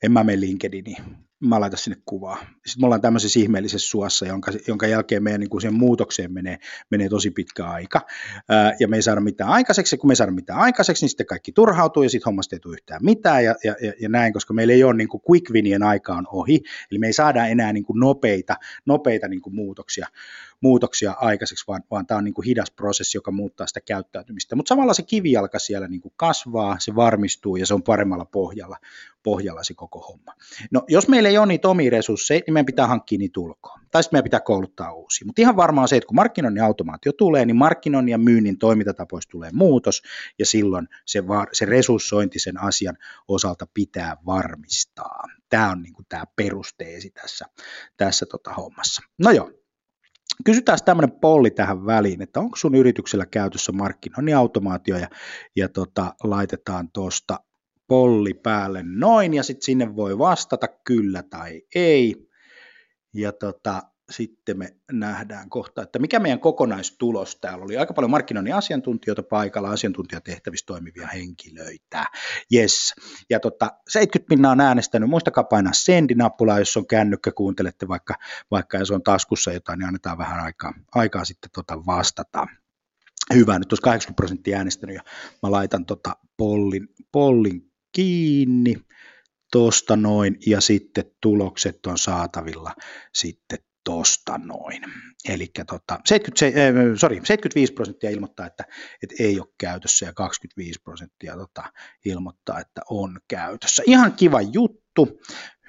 en 0.02 0.12
mä 0.12 0.24
mene 0.24 0.40
LinkedIniin 0.40 1.26
mä 1.40 1.60
laitan 1.60 1.78
sinne 1.78 1.96
kuvaa. 2.06 2.36
Sitten 2.36 2.82
me 2.82 2.86
ollaan 2.86 3.00
tämmöisessä 3.00 3.40
ihmeellisessä 3.40 3.88
suossa, 3.90 4.26
jonka, 4.26 4.52
jonka 4.68 4.86
jälkeen 4.86 5.22
meidän 5.22 5.40
niin 5.40 5.50
kuin 5.50 5.60
siihen 5.60 5.74
muutokseen 5.74 6.32
menee, 6.32 6.58
menee 6.90 7.08
tosi 7.08 7.30
pitkä 7.30 7.64
aika. 7.64 8.00
Ää, 8.48 8.74
ja 8.80 8.88
me 8.88 8.96
ei 8.96 9.02
saada 9.02 9.20
mitään 9.20 9.50
aikaiseksi, 9.50 9.94
ja 9.94 9.98
kun 9.98 10.08
me 10.08 10.12
ei 10.12 10.16
saada 10.16 10.32
mitään 10.32 10.58
aikaiseksi, 10.58 11.04
niin 11.04 11.10
sitten 11.10 11.26
kaikki 11.26 11.52
turhautuu, 11.52 12.02
ja 12.02 12.10
sitten 12.10 12.26
hommasta 12.26 12.56
ei 12.56 12.60
tule 12.60 12.74
yhtään 12.74 13.04
mitään, 13.04 13.44
ja, 13.44 13.54
ja, 13.64 13.74
ja, 14.00 14.08
näin, 14.08 14.32
koska 14.32 14.54
meillä 14.54 14.74
ei 14.74 14.84
ole 14.84 14.94
niin 14.94 15.08
kuin 15.08 15.22
quick 15.30 15.50
winien 15.50 15.82
aika 15.82 16.14
on 16.14 16.26
ohi, 16.32 16.60
eli 16.90 16.98
me 16.98 17.06
ei 17.06 17.12
saada 17.12 17.46
enää 17.46 17.72
niin 17.72 17.84
kuin 17.84 18.00
nopeita, 18.00 18.56
nopeita 18.86 19.28
niin 19.28 19.42
kuin 19.42 19.54
muutoksia, 19.54 20.06
muutoksia 20.60 21.12
aikaiseksi, 21.12 21.64
vaan, 21.68 21.82
vaan 21.90 22.06
tämä 22.06 22.18
on 22.18 22.24
niin 22.24 22.34
kuin 22.34 22.46
hidas 22.46 22.70
prosessi, 22.70 23.18
joka 23.18 23.30
muuttaa 23.30 23.66
sitä 23.66 23.80
käyttäytymistä. 23.80 24.56
Mutta 24.56 24.68
samalla 24.68 24.94
se 24.94 25.02
kivijalka 25.02 25.58
siellä 25.58 25.88
niin 25.88 26.00
kuin 26.00 26.14
kasvaa, 26.16 26.76
se 26.78 26.94
varmistuu, 26.94 27.56
ja 27.56 27.66
se 27.66 27.74
on 27.74 27.82
paremmalla 27.82 28.24
pohjalla, 28.24 28.76
pohjalla 29.22 29.64
se 29.64 29.74
koko 29.74 30.00
homma. 30.00 30.32
No, 30.70 30.84
jos 30.88 31.08
meillä 31.08 31.28
ei 31.28 31.38
ole 31.38 31.46
niitä 31.46 31.68
omia 31.68 31.90
resursseja, 31.90 32.40
niin 32.46 32.54
meidän 32.54 32.66
pitää 32.66 32.86
hankkia 32.86 33.18
niitä 33.18 33.40
ulkoa. 33.40 33.80
Tai 33.90 34.02
sitten 34.02 34.16
meidän 34.16 34.24
pitää 34.24 34.40
kouluttaa 34.40 34.92
uusia. 34.92 35.26
Mutta 35.26 35.42
ihan 35.42 35.56
varmaan 35.56 35.88
se, 35.88 35.96
että 35.96 36.06
kun 36.06 36.16
markkinoinnin 36.16 36.64
automaatio 36.64 37.12
tulee, 37.12 37.44
niin 37.44 37.56
markkinoinnin 37.56 38.12
ja 38.12 38.18
myynnin 38.18 38.58
toimintatapoista 38.58 39.30
tulee 39.30 39.50
muutos, 39.52 40.02
ja 40.38 40.46
silloin 40.46 40.88
se, 41.06 41.28
var, 41.28 41.48
se 41.52 41.64
resurssointi 41.64 42.38
sen 42.38 42.60
asian 42.60 42.96
osalta 43.28 43.66
pitää 43.74 44.16
varmistaa. 44.26 45.24
Tämä 45.48 45.70
on 45.70 45.82
niin 45.82 45.92
kuin 45.92 46.06
tämä 46.08 46.24
perusteesi 46.36 47.10
tässä, 47.10 47.44
tässä 47.96 48.26
tota 48.26 48.54
hommassa. 48.54 49.02
No 49.18 49.30
joo, 49.30 49.50
Kysytään 50.44 50.78
tämmöinen 50.84 51.20
polli 51.20 51.50
tähän 51.50 51.86
väliin, 51.86 52.22
että 52.22 52.40
onko 52.40 52.56
sun 52.56 52.74
yrityksellä 52.74 53.26
käytössä 53.26 53.72
markkinoinnin 53.72 54.36
automaatio 54.36 54.96
ja, 54.96 55.08
ja 55.56 55.68
tota, 55.68 56.14
laitetaan 56.22 56.90
tuosta 56.92 57.40
polli 57.88 58.34
päälle 58.34 58.82
noin 58.82 59.34
ja 59.34 59.42
sitten 59.42 59.64
sinne 59.64 59.96
voi 59.96 60.18
vastata 60.18 60.66
kyllä 60.84 61.22
tai 61.22 61.62
ei. 61.74 62.28
Ja 63.14 63.32
tota, 63.32 63.82
sitten 64.10 64.58
me 64.58 64.76
nähdään 64.92 65.50
kohta, 65.50 65.82
että 65.82 65.98
mikä 65.98 66.18
meidän 66.18 66.40
kokonaistulos 66.40 67.36
täällä 67.36 67.64
oli. 67.64 67.76
Aika 67.76 67.94
paljon 67.94 68.10
markkinoinnin 68.10 68.54
asiantuntijoita 68.54 69.22
paikalla, 69.22 69.70
asiantuntijatehtävissä 69.70 70.66
toimivia 70.66 71.06
henkilöitä. 71.06 72.04
Yes. 72.54 72.94
Ja 73.30 73.40
tota, 73.40 73.70
70 73.88 74.28
pinnaa 74.28 74.52
on 74.52 74.60
äänestänyt. 74.60 75.10
Muistakaa 75.10 75.44
painaa 75.44 75.72
sendi-nappulaa, 75.72 76.58
jos 76.58 76.76
on 76.76 76.86
kännykkä, 76.86 77.32
kuuntelette 77.32 77.88
vaikka, 77.88 78.14
vaikka 78.50 78.78
jos 78.78 78.90
on 78.90 79.02
taskussa 79.02 79.52
jotain, 79.52 79.78
niin 79.78 79.86
annetaan 79.86 80.18
vähän 80.18 80.40
aikaa, 80.40 80.72
aikaa 80.94 81.24
sitten 81.24 81.50
tota 81.54 81.86
vastata. 81.86 82.46
Hyvä, 83.34 83.58
nyt 83.58 83.72
olisi 83.72 83.82
80 83.82 84.16
prosenttia 84.16 84.58
äänestänyt 84.58 84.96
ja 84.96 85.02
mä 85.42 85.50
laitan 85.50 85.86
tota 85.86 86.16
pollin, 86.36 86.88
pollin 87.12 87.72
kiinni 87.92 88.76
tuosta 89.52 89.96
noin 89.96 90.36
ja 90.46 90.60
sitten 90.60 91.04
tulokset 91.20 91.86
on 91.86 91.98
saatavilla 91.98 92.72
sitten 93.14 93.58
tosta 93.86 94.38
noin. 94.38 94.82
Eli 95.28 95.46
tota, 95.66 96.00
70, 96.04 96.80
äh, 96.80 96.84
sorry, 96.96 97.16
75 97.16 97.72
prosenttia 97.72 98.10
ilmoittaa, 98.10 98.46
että, 98.46 98.64
että 99.02 99.14
ei 99.20 99.40
ole 99.40 99.48
käytössä 99.58 100.06
ja 100.06 100.12
25 100.12 100.80
prosenttia 100.84 101.36
tota, 101.36 101.72
ilmoittaa, 102.04 102.60
että 102.60 102.80
on 102.90 103.20
käytössä. 103.28 103.82
Ihan 103.86 104.12
kiva 104.12 104.40
juttu, 104.40 105.20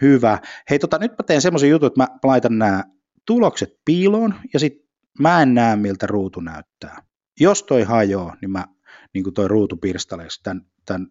hyvä. 0.01 0.39
Hei, 0.69 0.80
tota, 0.80 0.97
nyt 0.97 1.12
mä 1.12 1.23
teen 1.27 1.41
semmoisen 1.41 1.69
jutun, 1.69 1.88
että 1.88 2.01
mä 2.01 2.08
laitan 2.23 2.58
nämä 2.58 2.84
tulokset 3.25 3.69
piiloon 3.86 4.36
ja 4.53 4.60
sitten 4.60 4.88
mä 5.19 5.41
en 5.41 5.53
näe, 5.53 5.75
miltä 5.75 6.08
ruutu 6.08 6.39
näyttää. 6.39 7.03
Jos 7.39 7.63
toi 7.63 7.84
hajoaa, 7.84 8.36
niin 8.41 8.51
mä 8.51 8.65
niin 9.13 9.23
kuin 9.23 9.34
toi 9.34 9.47
ruutu 9.47 9.77
pirstaleeksi 9.77 10.43
tämän, 10.43 10.62
tämän 10.86 11.08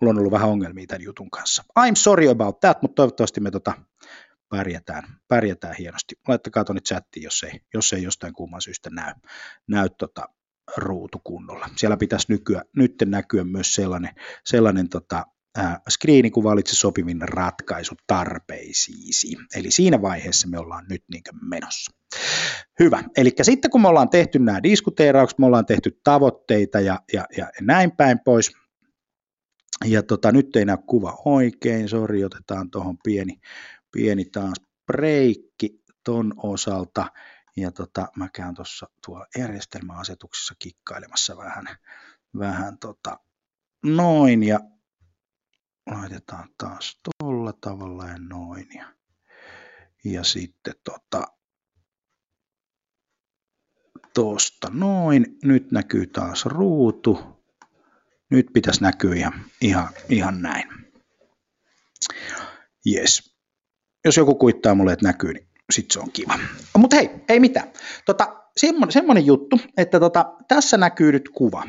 mulla 0.00 0.10
on 0.10 0.18
ollut 0.18 0.32
vähän 0.32 0.48
ongelmia 0.48 0.86
tämän 0.86 1.02
jutun 1.02 1.30
kanssa. 1.30 1.64
I'm 1.80 1.96
sorry 1.96 2.28
about 2.28 2.60
that, 2.60 2.82
mutta 2.82 2.94
toivottavasti 2.94 3.40
me 3.40 3.50
tota 3.50 3.72
pärjätään, 4.52 5.04
pärjätään 5.28 5.74
hienosti. 5.78 6.14
Laittakaa 6.28 6.64
tuonne 6.64 6.80
chattiin, 6.80 7.24
jos 7.24 7.42
ei, 7.42 7.60
jos 7.74 7.92
ei 7.92 8.02
jostain 8.02 8.32
kumman 8.32 8.62
syystä 8.62 8.90
näy, 8.90 9.14
näy 9.68 9.88
tota 9.98 10.28
ruutu 10.76 11.20
kunnolla. 11.24 11.68
Siellä 11.76 11.96
pitäisi 11.96 12.26
nykyä, 12.28 12.62
nyt 12.76 12.94
näkyä 13.04 13.44
myös 13.44 13.74
sellainen, 13.74 14.14
sellainen 14.44 14.88
tota, 14.88 15.26
screeni, 15.90 16.30
kun 16.30 16.44
valitse 16.44 16.76
sopivin 16.76 17.22
ratkaisu 17.22 17.94
tarpeisiisi. 18.06 19.36
Eli 19.54 19.70
siinä 19.70 20.02
vaiheessa 20.02 20.48
me 20.48 20.58
ollaan 20.58 20.84
nyt 20.88 21.04
niin 21.12 21.22
menossa. 21.48 21.92
Hyvä. 22.80 23.04
Eli 23.16 23.30
sitten 23.42 23.70
kun 23.70 23.82
me 23.82 23.88
ollaan 23.88 24.10
tehty 24.10 24.38
nämä 24.38 24.62
diskuteeraukset, 24.62 25.38
me 25.38 25.46
ollaan 25.46 25.66
tehty 25.66 26.00
tavoitteita 26.04 26.80
ja, 26.80 27.00
ja, 27.12 27.26
ja 27.36 27.46
näin 27.60 27.92
päin 27.92 28.20
pois, 28.24 28.50
ja 29.84 30.02
tota, 30.02 30.32
nyt 30.32 30.56
ei 30.56 30.64
näy 30.64 30.76
kuva 30.86 31.22
oikein, 31.24 31.88
sori, 31.88 32.24
otetaan 32.24 32.70
tuohon 32.70 32.96
pieni, 33.04 33.40
pieni 33.92 34.24
taas 34.24 34.56
breikki 34.86 35.82
ton 36.04 36.34
osalta. 36.36 37.12
Ja 37.56 37.72
tota, 37.72 38.08
mä 38.16 38.28
käyn 38.28 38.54
tuossa 38.54 38.86
tuolla 39.06 39.26
järjestelmäasetuksessa 39.38 40.54
kikkailemassa 40.58 41.36
vähän, 41.36 41.66
vähän 42.38 42.78
tota, 42.78 43.18
noin 43.84 44.42
ja 44.42 44.60
laitetaan 45.90 46.48
taas 46.58 47.00
tuolla 47.02 47.52
tavalla 47.52 48.06
ja 48.06 48.18
noin. 48.18 48.68
Ja, 48.74 48.94
ja 50.04 50.24
sitten 50.24 50.74
tota, 50.84 51.26
tuosta 54.14 54.68
noin. 54.70 55.38
Nyt 55.44 55.72
näkyy 55.72 56.06
taas 56.06 56.46
ruutu. 56.46 57.42
Nyt 58.30 58.46
pitäisi 58.52 58.82
näkyä 58.82 59.14
ihan, 59.14 59.44
ihan, 59.60 59.88
ihan 60.08 60.42
näin. 60.42 60.68
Yes. 62.86 63.31
Jos 64.04 64.16
joku 64.16 64.34
kuittaa 64.34 64.74
mulle, 64.74 64.92
että 64.92 65.06
näkyy, 65.06 65.32
niin 65.32 65.48
sitten 65.72 65.92
se 65.94 66.00
on 66.00 66.12
kiva. 66.12 66.38
Mutta 66.78 66.96
hei, 66.96 67.10
ei 67.28 67.40
mitään. 67.40 67.72
Tota, 68.06 68.36
semmoinen, 68.56 68.92
semmoinen 68.92 69.26
juttu, 69.26 69.60
että 69.76 70.00
tota, 70.00 70.34
tässä 70.48 70.76
näkyy 70.76 71.12
nyt 71.12 71.28
kuva 71.28 71.64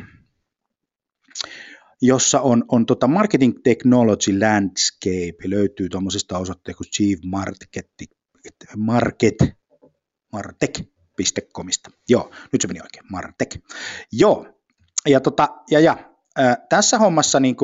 jossa 2.06 2.42
on, 2.42 2.66
on 2.68 2.86
tota 2.86 3.08
Marketing 3.08 3.54
Technology 3.64 4.40
Landscape, 4.40 5.50
löytyy 5.50 5.90
tuommoisesta 5.90 6.38
osoitteesta 6.38 6.78
kuin 6.78 6.92
Chief 6.92 7.20
Market, 7.24 7.92
Market, 8.78 9.36
Martech.comista. 10.32 11.92
Joo, 12.10 12.32
nyt 12.52 12.62
se 12.62 12.68
meni 12.68 12.82
oikein, 12.82 13.06
Martech. 13.12 13.60
Joo, 14.12 14.48
ja, 15.08 15.20
tota, 15.20 15.50
ja, 15.72 15.80
ja 15.80 15.98
ää, 16.36 16.58
tässä 16.70 16.98
hommassa 16.98 17.40
niin 17.40 17.56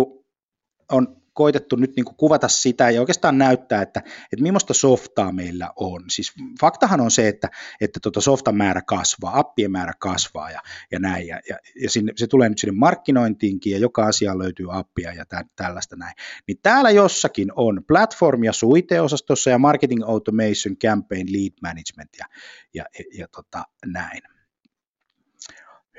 on 0.91 1.18
koitettu 1.39 1.75
nyt 1.75 1.95
niin 1.95 2.05
kuin 2.05 2.15
kuvata 2.15 2.47
sitä 2.47 2.89
ja 2.89 2.99
oikeastaan 2.99 3.37
näyttää, 3.37 3.81
että, 3.81 3.99
että 3.99 4.43
millaista 4.43 4.73
softaa 4.73 5.31
meillä 5.31 5.73
on. 5.75 6.03
Siis 6.09 6.33
faktahan 6.61 7.01
on 7.01 7.11
se, 7.11 7.27
että, 7.27 7.49
että 7.81 7.99
tuota 8.03 8.21
softan 8.21 8.57
määrä 8.57 8.81
kasvaa, 8.81 9.39
appien 9.39 9.71
määrä 9.71 9.93
kasvaa 9.99 10.51
ja, 10.51 10.61
ja 10.91 10.99
näin. 10.99 11.27
Ja, 11.27 11.39
ja, 11.49 11.57
ja 11.81 11.89
sinne, 11.89 12.13
se 12.15 12.27
tulee 12.27 12.49
nyt 12.49 12.59
sinne 12.59 12.75
markkinointiinkin 12.75 13.71
ja 13.71 13.77
joka 13.77 14.05
asia 14.05 14.37
löytyy 14.37 14.67
appia 14.71 15.13
ja 15.13 15.25
tä, 15.25 15.45
tällaista 15.55 15.95
näin. 15.95 16.13
Niin 16.47 16.57
täällä 16.63 16.89
jossakin 16.89 17.51
on 17.55 17.81
platform 17.87 18.43
ja 18.43 18.53
suiteosastossa 18.53 19.49
ja 19.49 19.57
marketing 19.57 20.03
automation, 20.05 20.77
campaign, 20.83 21.27
lead 21.31 21.53
management 21.61 22.09
ja, 22.19 22.25
ja, 22.73 22.85
ja, 22.99 23.05
ja 23.17 23.27
tota, 23.27 23.63
näin. 23.85 24.21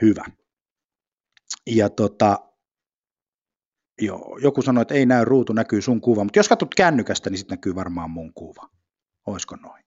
Hyvä. 0.03 0.25
Ja 1.67 1.89
tota, 1.89 2.50
Joo, 4.01 4.39
joku 4.43 4.63
sanoi, 4.63 4.83
että 4.83 4.95
ei 4.95 5.07
näy 5.07 5.25
ruutu, 5.25 5.53
näkyy 5.53 5.83
sun 5.83 6.01
kuva, 6.01 6.25
mutta 6.25 6.39
jos 6.39 6.49
katsot 6.49 6.75
kännykästä, 6.75 7.31
niin 7.31 7.39
sitten 7.39 7.57
näkyy 7.57 7.75
varmaan 7.75 8.11
mun 8.11 8.33
kuva. 8.35 8.69
Oisko 9.27 9.57
noin? 9.57 9.85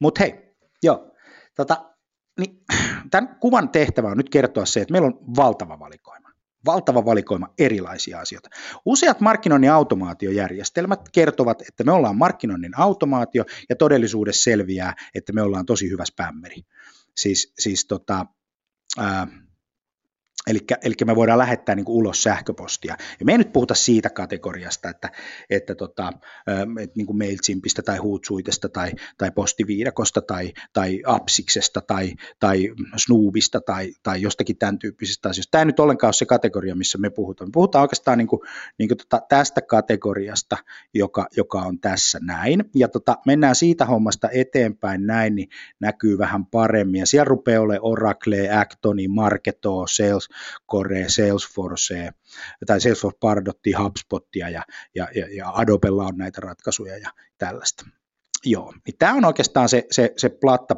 Mutta 0.00 0.20
hei, 0.20 0.56
joo, 0.82 1.14
tota, 1.56 1.94
niin, 2.40 2.64
tämän 3.10 3.36
kuvan 3.40 3.68
tehtävä 3.68 4.08
on 4.08 4.16
nyt 4.16 4.30
kertoa 4.30 4.66
se, 4.66 4.80
että 4.80 4.92
meillä 4.92 5.06
on 5.06 5.18
valtava 5.36 5.78
valikoima. 5.78 6.28
Valtava 6.64 7.04
valikoima 7.04 7.48
erilaisia 7.58 8.20
asioita. 8.20 8.48
Useat 8.84 9.20
markkinoinnin 9.20 9.70
automaatiojärjestelmät 9.70 11.00
kertovat, 11.12 11.62
että 11.62 11.84
me 11.84 11.92
ollaan 11.92 12.16
markkinoinnin 12.16 12.78
automaatio 12.78 13.44
ja 13.68 13.76
todellisuudessa 13.76 14.42
selviää, 14.42 14.94
että 15.14 15.32
me 15.32 15.42
ollaan 15.42 15.66
tosi 15.66 15.90
hyvä 15.90 16.04
spämmeri. 16.04 16.62
Siis, 17.16 17.52
siis 17.58 17.86
tota, 17.86 18.26
ää, 18.98 19.26
Eli 20.46 20.94
me 21.04 21.16
voidaan 21.16 21.38
lähettää 21.38 21.74
niin 21.74 21.84
kuin 21.84 21.96
ulos 21.96 22.22
sähköpostia. 22.22 22.96
Ja 23.20 23.26
me 23.26 23.32
ei 23.32 23.38
nyt 23.38 23.52
puhuta 23.52 23.74
siitä 23.74 24.10
kategoriasta, 24.10 24.88
että, 24.90 25.10
että, 25.50 25.74
tota, 25.74 26.12
että 26.80 26.94
niin 26.96 27.06
kuin 27.06 27.18
MailChimpistä 27.18 27.82
tai 27.82 27.98
Hootsuitesta 27.98 28.68
tai, 28.68 28.92
tai 29.18 29.30
postiviidakosta 29.30 30.22
tai, 30.22 30.52
tai 30.72 31.02
Apsiksesta 31.06 31.80
tai, 31.80 32.12
tai 32.40 32.70
Snoobista 32.96 33.60
tai, 33.60 33.92
tai 34.02 34.22
jostakin 34.22 34.58
tämän 34.58 34.78
tyyppisestä 34.78 35.28
asioista. 35.28 35.50
Tämä 35.50 35.62
ei 35.62 35.66
nyt 35.66 35.80
ollenkaan 35.80 36.08
ole 36.08 36.12
se 36.12 36.26
kategoria, 36.26 36.74
missä 36.74 36.98
me 36.98 37.10
puhutaan. 37.10 37.48
Me 37.48 37.52
puhutaan 37.52 37.82
oikeastaan 37.82 38.18
niin 38.18 38.28
kuin, 38.28 38.40
niin 38.78 38.88
kuin 38.88 38.98
tota, 38.98 39.22
tästä 39.28 39.60
kategoriasta, 39.62 40.56
joka, 40.94 41.26
joka 41.36 41.58
on 41.58 41.80
tässä 41.80 42.18
näin. 42.22 42.64
Ja 42.74 42.88
tota, 42.88 43.16
mennään 43.26 43.54
siitä 43.54 43.84
hommasta 43.84 44.28
eteenpäin 44.32 45.06
näin, 45.06 45.34
niin 45.34 45.48
näkyy 45.80 46.18
vähän 46.18 46.46
paremmin. 46.46 46.98
Ja 46.98 47.06
siellä 47.06 47.24
rupeaa 47.24 47.62
olemaan 47.62 47.92
Oracle, 47.92 48.50
Actoni, 48.50 49.08
Marketo, 49.08 49.84
Sales, 49.86 50.21
Core, 50.70 51.08
Salesforce 51.08 52.10
tai 52.66 52.80
Salesforce 52.80 53.18
Pardotti, 53.20 53.72
HubSpotia 53.72 54.48
ja, 54.48 54.62
ja, 54.94 55.08
ja, 55.14 55.26
ja 55.36 55.50
Adobella 55.50 56.06
on 56.06 56.16
näitä 56.16 56.40
ratkaisuja 56.40 56.98
ja 56.98 57.10
tällaista. 57.38 57.84
Joo, 58.44 58.74
niin 58.86 58.96
tämä 58.98 59.14
on 59.14 59.24
oikeastaan 59.24 59.68
se, 59.68 59.86
se, 59.90 60.12
se 60.16 60.28
platta 60.28 60.76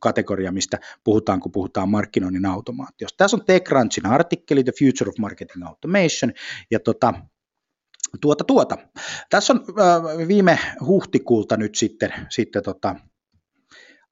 kategoria, 0.00 0.52
mistä 0.52 0.78
puhutaan, 1.04 1.40
kun 1.40 1.52
puhutaan 1.52 1.88
markkinoinnin 1.88 2.46
automaatiosta. 2.46 3.16
Tässä 3.16 3.36
on 3.36 3.44
TechCrunchin 3.44 4.06
artikkeli 4.06 4.64
The 4.64 4.72
Future 4.78 5.08
of 5.08 5.18
Marketing 5.18 5.66
Automation, 5.66 6.32
ja 6.70 6.80
tota, 6.80 7.14
tuota, 8.20 8.44
tuota. 8.44 8.78
Tässä 9.30 9.52
on 9.52 9.60
äh, 9.60 10.28
viime 10.28 10.58
huhtikuulta 10.86 11.56
nyt 11.56 11.74
sitten, 11.74 12.12
sitten 12.28 12.62
tota, 12.62 12.96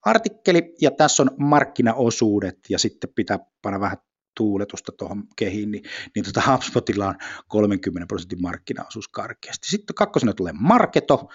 artikkeli, 0.02 0.74
ja 0.80 0.90
tässä 0.90 1.22
on 1.22 1.30
markkinaosuudet, 1.36 2.58
ja 2.68 2.78
sitten 2.78 3.10
pitää 3.14 3.38
panna 3.62 3.80
vähän 3.80 3.98
tuuletusta 4.36 4.92
tuohon 4.92 5.24
kehiin, 5.36 5.70
niin, 5.70 5.84
niin 6.14 6.24
tota 6.24 6.42
HubSpotilla 6.52 7.06
on 7.06 7.14
30 7.48 8.06
prosentin 8.06 8.42
markkinaosuus 8.42 9.08
karkeasti. 9.08 9.68
Sitten 9.68 9.94
kakkosena 9.94 10.32
tulee 10.32 10.52
Marketo, 10.52 11.28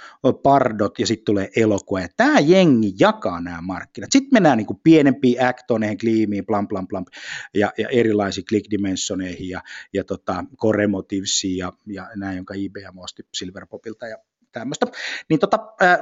Pardot 0.43 0.99
ja 0.99 1.07
sitten 1.07 1.25
tulee 1.25 1.49
Eloquo. 1.55 1.97
Ja 1.97 2.07
tämä 2.17 2.39
jengi 2.39 2.93
jakaa 2.99 3.41
nämä 3.41 3.61
markkinat. 3.61 4.11
Sitten 4.11 4.33
mennään 4.33 4.57
niin 4.57 4.67
kuin 4.67 4.79
pienempiin 4.83 5.45
Actoneihin, 5.45 5.97
Gleamiin, 6.01 6.45
plam, 6.45 6.67
plam, 6.67 6.87
plam, 6.87 7.05
ja, 7.53 7.71
ja 7.77 7.87
erilaisiin 7.91 8.45
Click 8.45 8.71
Dimensioneihin 8.71 9.49
ja, 9.49 9.61
ja 9.93 10.03
tota, 10.03 10.45
Core 10.57 10.87
Motivesiin 10.87 11.57
ja, 11.57 11.73
ja 11.87 12.09
näin, 12.15 12.35
jonka 12.35 12.53
IBM 12.53 12.97
osti 12.97 13.23
Silverpopilta 13.33 14.07
ja 14.07 14.17
tämmöistä. 14.51 14.85
Niin 15.29 15.39
tota, 15.39 15.59
äh, 15.81 15.99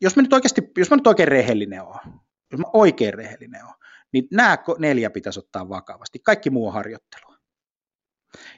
jos 0.00 0.16
mä 0.16 0.22
nyt 0.22 0.32
oikeasti, 0.32 0.62
jos 0.76 0.90
mä 0.90 0.96
nyt 0.96 1.06
oikein 1.06 1.28
rehellinen 1.28 1.82
oon, 1.82 1.98
jos 2.52 2.60
mä 2.60 2.66
oikein 2.72 3.14
rehellinen 3.14 3.64
oon, 3.64 3.74
niin 4.12 4.28
nämä 4.32 4.58
neljä 4.78 5.10
pitäisi 5.10 5.40
ottaa 5.40 5.68
vakavasti. 5.68 6.18
Kaikki 6.18 6.50
muu 6.50 6.66
on 6.66 6.72
harjoittelua. 6.72 7.36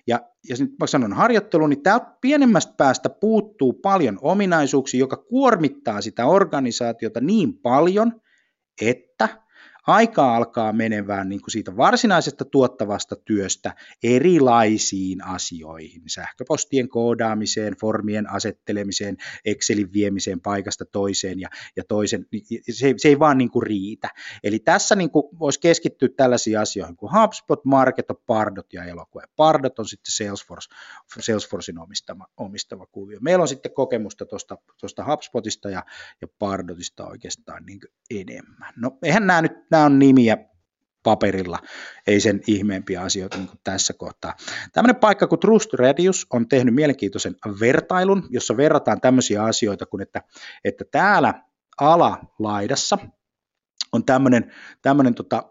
Ja, 0.07 0.21
ja 0.49 0.57
nyt 0.61 0.71
mä 0.81 0.87
sanon 0.87 1.12
harjoittelu, 1.12 1.67
niin 1.67 1.83
täältä 1.83 2.17
pienemmästä 2.21 2.75
päästä 2.77 3.09
puuttuu 3.09 3.73
paljon 3.73 4.19
ominaisuuksia, 4.23 5.01
joka 5.01 5.17
kuormittaa 5.17 6.01
sitä 6.01 6.27
organisaatiota 6.27 7.21
niin 7.21 7.59
paljon, 7.59 8.21
että 8.83 9.29
aika 9.87 10.37
alkaa 10.37 10.73
menevään 10.73 11.29
niin 11.29 11.40
kuin 11.40 11.51
siitä 11.51 11.77
varsinaisesta 11.77 12.45
tuottavasta 12.45 13.16
työstä 13.16 13.75
erilaisiin 14.03 15.25
asioihin, 15.25 16.03
sähköpostien 16.07 16.88
koodaamiseen, 16.88 17.77
formien 17.81 18.31
asettelemiseen, 18.31 19.16
Excelin 19.45 19.92
viemiseen 19.92 20.40
paikasta 20.40 20.85
toiseen 20.85 21.40
ja, 21.40 21.49
ja 21.77 21.85
toisen, 21.88 22.27
niin 22.33 22.45
se, 22.71 22.95
se 22.97 23.09
ei 23.09 23.18
vaan 23.18 23.38
niin 23.38 23.51
kuin 23.51 23.62
riitä. 23.62 24.09
Eli 24.45 24.59
tässä 24.59 24.97
niin 24.97 25.11
kuin 25.11 25.38
voisi 25.38 25.61
keskittyä 25.61 26.09
tällaisiin 26.16 26.59
asioihin 26.59 26.97
kuin 26.97 27.12
HubSpot, 27.12 27.64
Marketo, 27.64 28.14
Pardot 28.27 28.73
ja 28.73 28.85
elokuva. 28.85 29.23
Pardot 29.37 29.79
on 29.79 29.88
sitten 29.88 30.12
Salesforce, 30.12 30.75
Salesforcein 31.21 31.79
omistama, 31.79 32.27
omistama 32.37 32.87
kuvio. 32.87 33.18
Meillä 33.21 33.42
on 33.42 33.49
sitten 33.49 33.75
kokemusta 33.75 34.27
tuosta 34.81 35.05
HubSpotista 35.05 35.71
ja, 35.71 35.85
ja 36.21 36.29
Pardotista 36.38 37.07
oikeastaan 37.07 37.66
niin 37.66 37.81
enemmän. 38.11 38.73
No 38.77 38.99
eihän 39.03 39.27
nämä 39.27 39.42
nyt 39.42 39.53
nämä 39.72 39.85
on 39.85 39.98
nimiä 39.98 40.37
paperilla, 41.02 41.58
ei 42.06 42.20
sen 42.20 42.40
ihmeempiä 42.46 43.02
asioita 43.02 43.38
niin 43.38 43.48
tässä 43.64 43.92
kohtaa. 43.92 44.35
Tämmöinen 44.72 44.96
paikka 44.96 45.26
kuin 45.26 45.40
Trust 45.40 45.74
Radius 45.74 46.26
on 46.32 46.48
tehnyt 46.48 46.74
mielenkiintoisen 46.74 47.37
vertailun, 47.61 48.26
jossa 48.30 48.56
verrataan 48.56 49.00
tämmöisiä 49.00 49.44
asioita 49.44 49.87
kuin, 49.87 50.02
että, 50.02 50.22
että 50.64 50.85
täällä 50.90 51.35
alalaidassa 51.80 52.98
on 53.92 54.04
tämmöinen, 54.04 54.52
tämmöinen 54.82 55.14
tota, 55.14 55.42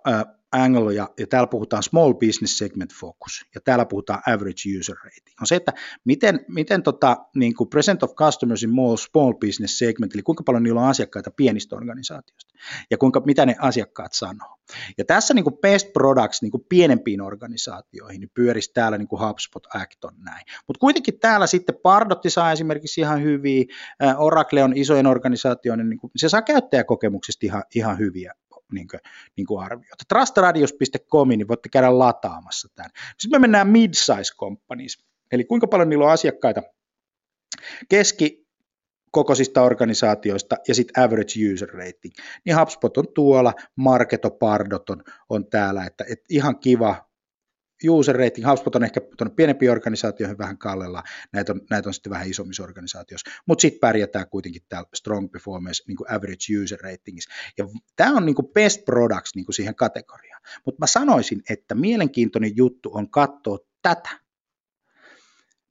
angle, 0.51 0.93
ja, 0.93 1.09
ja 1.19 1.27
täällä 1.27 1.47
puhutaan 1.47 1.83
small 1.83 2.13
business 2.13 2.57
segment 2.57 2.93
focus, 2.93 3.45
ja 3.55 3.61
täällä 3.61 3.85
puhutaan 3.85 4.21
average 4.27 4.79
user 4.79 4.95
rating, 4.95 5.41
on 5.41 5.47
se, 5.47 5.55
että 5.55 5.73
miten, 6.05 6.45
miten 6.47 6.83
tota, 6.83 7.17
niin 7.35 7.55
kuin 7.55 7.69
present 7.69 8.03
of 8.03 8.15
customers 8.15 8.63
in 8.63 8.69
small, 8.69 8.95
small 8.95 9.33
business 9.33 9.79
segment, 9.79 10.13
eli 10.13 10.21
kuinka 10.21 10.43
paljon 10.43 10.63
niillä 10.63 10.81
on 10.81 10.87
asiakkaita 10.87 11.31
pienistä 11.31 11.75
organisaatioista, 11.75 12.53
ja 12.91 12.97
kuinka, 12.97 13.21
mitä 13.25 13.45
ne 13.45 13.55
asiakkaat 13.59 14.13
sanoo. 14.13 14.57
Ja 14.97 15.05
tässä 15.05 15.33
niin 15.33 15.43
kuin 15.43 15.57
best 15.61 15.93
products 15.93 16.41
niin 16.41 16.51
kuin 16.51 16.65
pienempiin 16.69 17.21
organisaatioihin 17.21 18.19
niin 18.21 18.31
pyörisi 18.33 18.71
täällä 18.73 18.97
niin 18.97 19.07
kuin 19.07 19.27
HubSpot 19.27 19.67
Acton 19.73 20.13
näin. 20.17 20.45
Mutta 20.67 20.79
kuitenkin 20.79 21.19
täällä 21.19 21.47
sitten 21.47 21.75
Pardotti 21.83 22.29
saa 22.29 22.51
esimerkiksi 22.51 23.01
ihan 23.01 23.23
hyviä, 23.23 23.65
Oracle 24.17 24.63
on 24.63 24.77
isojen 24.77 25.07
organisaatioiden, 25.07 25.89
niin 25.89 25.99
kuin, 25.99 26.11
se 26.15 26.29
saa 26.29 26.41
käyttäjäkokemuksesta 26.41 27.45
ihan, 27.45 27.63
ihan 27.75 27.99
hyviä 27.99 28.33
niin 28.73 28.87
kuin, 28.87 28.99
niin 29.37 29.47
kuin 29.47 29.63
arvioita. 29.63 30.05
Trustradius.com, 30.07 31.29
niin 31.29 31.47
voitte 31.47 31.69
käydä 31.69 31.99
lataamassa 31.99 32.67
tämän. 32.75 32.91
Sitten 33.17 33.41
me 33.41 33.47
mennään 33.47 33.67
mid-size 33.67 34.35
companies, 34.37 34.97
eli 35.31 35.43
kuinka 35.43 35.67
paljon 35.67 35.89
niillä 35.89 36.05
on 36.05 36.11
asiakkaita 36.11 36.61
keski, 37.89 38.47
kokoisista 39.11 39.61
organisaatioista 39.61 40.55
ja 40.67 40.75
sitten 40.75 41.03
average 41.03 41.53
user 41.53 41.69
rating. 41.69 42.13
Niin 42.45 42.59
HubSpot 42.59 42.97
on 42.97 43.13
tuolla, 43.15 43.53
Marketo, 43.75 44.29
Pardot 44.29 44.89
on, 44.89 45.03
on 45.29 45.49
täällä, 45.49 45.85
että, 45.85 46.05
että 46.09 46.25
ihan 46.29 46.59
kiva 46.59 47.10
user 47.89 48.15
rating, 48.15 48.47
HubSpot 48.47 48.75
on 48.75 48.83
ehkä 48.83 49.01
tuonne 49.17 49.35
pienempiin 49.35 49.71
organisaatioihin 49.71 50.37
vähän 50.37 50.57
kallella, 50.57 51.03
näitä 51.33 51.51
on, 51.51 51.61
näitä 51.69 51.89
on 51.89 51.93
sitten 51.93 52.09
vähän 52.09 52.29
isommissa 52.29 52.63
organisaatioissa, 52.63 53.31
mutta 53.45 53.61
sitten 53.61 53.79
pärjätään 53.79 54.29
kuitenkin 54.29 54.61
täällä 54.69 54.89
strong 54.93 55.31
performance 55.31 55.83
niin 55.87 55.97
kuin 55.97 56.11
average 56.11 56.61
user 56.63 56.79
ratingissa. 56.79 57.31
Ja 57.57 57.67
tämä 57.95 58.17
on 58.17 58.25
niin 58.25 58.35
kuin 58.35 58.47
best 58.53 58.85
products 58.85 59.35
niin 59.35 59.45
kuin 59.45 59.55
siihen 59.55 59.75
kategoriaan. 59.75 60.41
Mutta 60.65 60.79
mä 60.79 60.87
sanoisin, 60.87 61.41
että 61.49 61.75
mielenkiintoinen 61.75 62.55
juttu 62.55 62.91
on 62.93 63.09
katsoa 63.09 63.57
tätä 63.81 64.09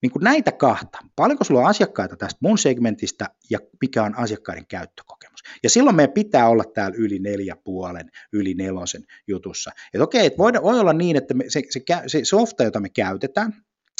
niin 0.02 0.12
kuin 0.12 0.24
näitä 0.24 0.52
kahta, 0.52 0.98
paljonko 1.16 1.44
sulla 1.44 1.60
on 1.60 1.66
asiakkaita 1.66 2.16
tästä 2.16 2.38
mun 2.42 2.58
segmentistä 2.58 3.26
ja 3.50 3.58
mikä 3.80 4.02
on 4.02 4.18
asiakkaiden 4.18 4.66
käyttökokemus. 4.66 5.40
Ja 5.62 5.70
silloin 5.70 5.96
meidän 5.96 6.14
pitää 6.14 6.48
olla 6.48 6.64
täällä 6.64 6.96
yli 6.98 7.18
neljä 7.18 7.56
puolen, 7.64 8.10
yli 8.32 8.54
nelosen 8.54 9.04
jutussa. 9.28 9.70
Että 9.94 10.04
okei, 10.04 10.26
että 10.26 10.38
voi, 10.38 10.52
voi 10.62 10.80
olla 10.80 10.92
niin, 10.92 11.16
että 11.16 11.34
me, 11.34 11.44
se, 11.48 11.62
se, 11.70 11.82
se 12.06 12.20
softa, 12.24 12.64
jota 12.64 12.80
me 12.80 12.88
käytetään, 12.88 13.54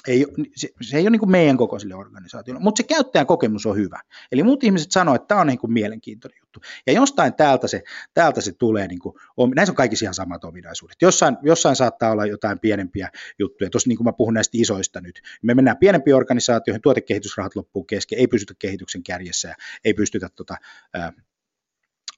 ei, 0.09 0.27
se, 0.57 0.69
se 0.83 0.97
ei 0.97 1.03
ole 1.03 1.11
niin 1.11 1.21
kuin 1.21 1.31
meidän 1.31 1.57
kokoisille 1.57 1.95
organisaatioille, 1.95 2.63
mutta 2.63 2.79
se 2.79 2.83
käyttäjän 2.83 3.27
kokemus 3.27 3.67
on 3.67 3.77
hyvä. 3.77 4.01
Eli 4.33 4.43
muut 4.43 4.65
ihmiset 4.65 4.93
sanoo, 4.93 5.15
että 5.15 5.27
tämä 5.27 5.41
on 5.41 5.47
niin 5.47 5.59
kuin 5.59 5.73
mielenkiintoinen 5.73 6.39
juttu. 6.41 6.61
Ja 6.87 6.93
jostain 6.93 7.35
täältä 7.35 7.69
se, 7.69 7.83
täältä 8.15 8.41
se 8.41 8.53
tulee, 8.53 8.87
niin 8.87 8.99
kuin, 8.99 9.15
näissä 9.55 9.73
on 9.73 9.77
kaikissa 9.77 10.05
ihan 10.05 10.15
samat 10.15 10.45
ominaisuudet. 10.45 10.97
Jossain, 11.03 11.37
jossain 11.43 11.77
saattaa 11.77 12.11
olla 12.11 12.27
jotain 12.27 12.61
pienempiä 12.61 13.11
juttuja. 13.39 13.71
Tuossa 13.71 13.89
niin 13.89 13.97
kuin 13.97 14.05
mä 14.05 14.13
puhun 14.13 14.35
näistä 14.35 14.59
isoista 14.61 15.01
nyt. 15.01 15.23
Me 15.43 15.55
mennään 15.55 15.79
pienempiin 15.79 16.17
organisaatioihin, 16.17 16.83
tuotekehitysrahat 16.83 17.57
loppuu 17.57 17.85
kesken, 17.85 18.19
ei 18.19 18.27
pysytä 18.27 18.55
kehityksen 18.59 19.03
kärjessä 19.03 19.49
ja 19.49 19.55
ei 19.85 19.95
pystytä 19.95 20.29
tota, 20.37 20.57
ää, 20.95 21.13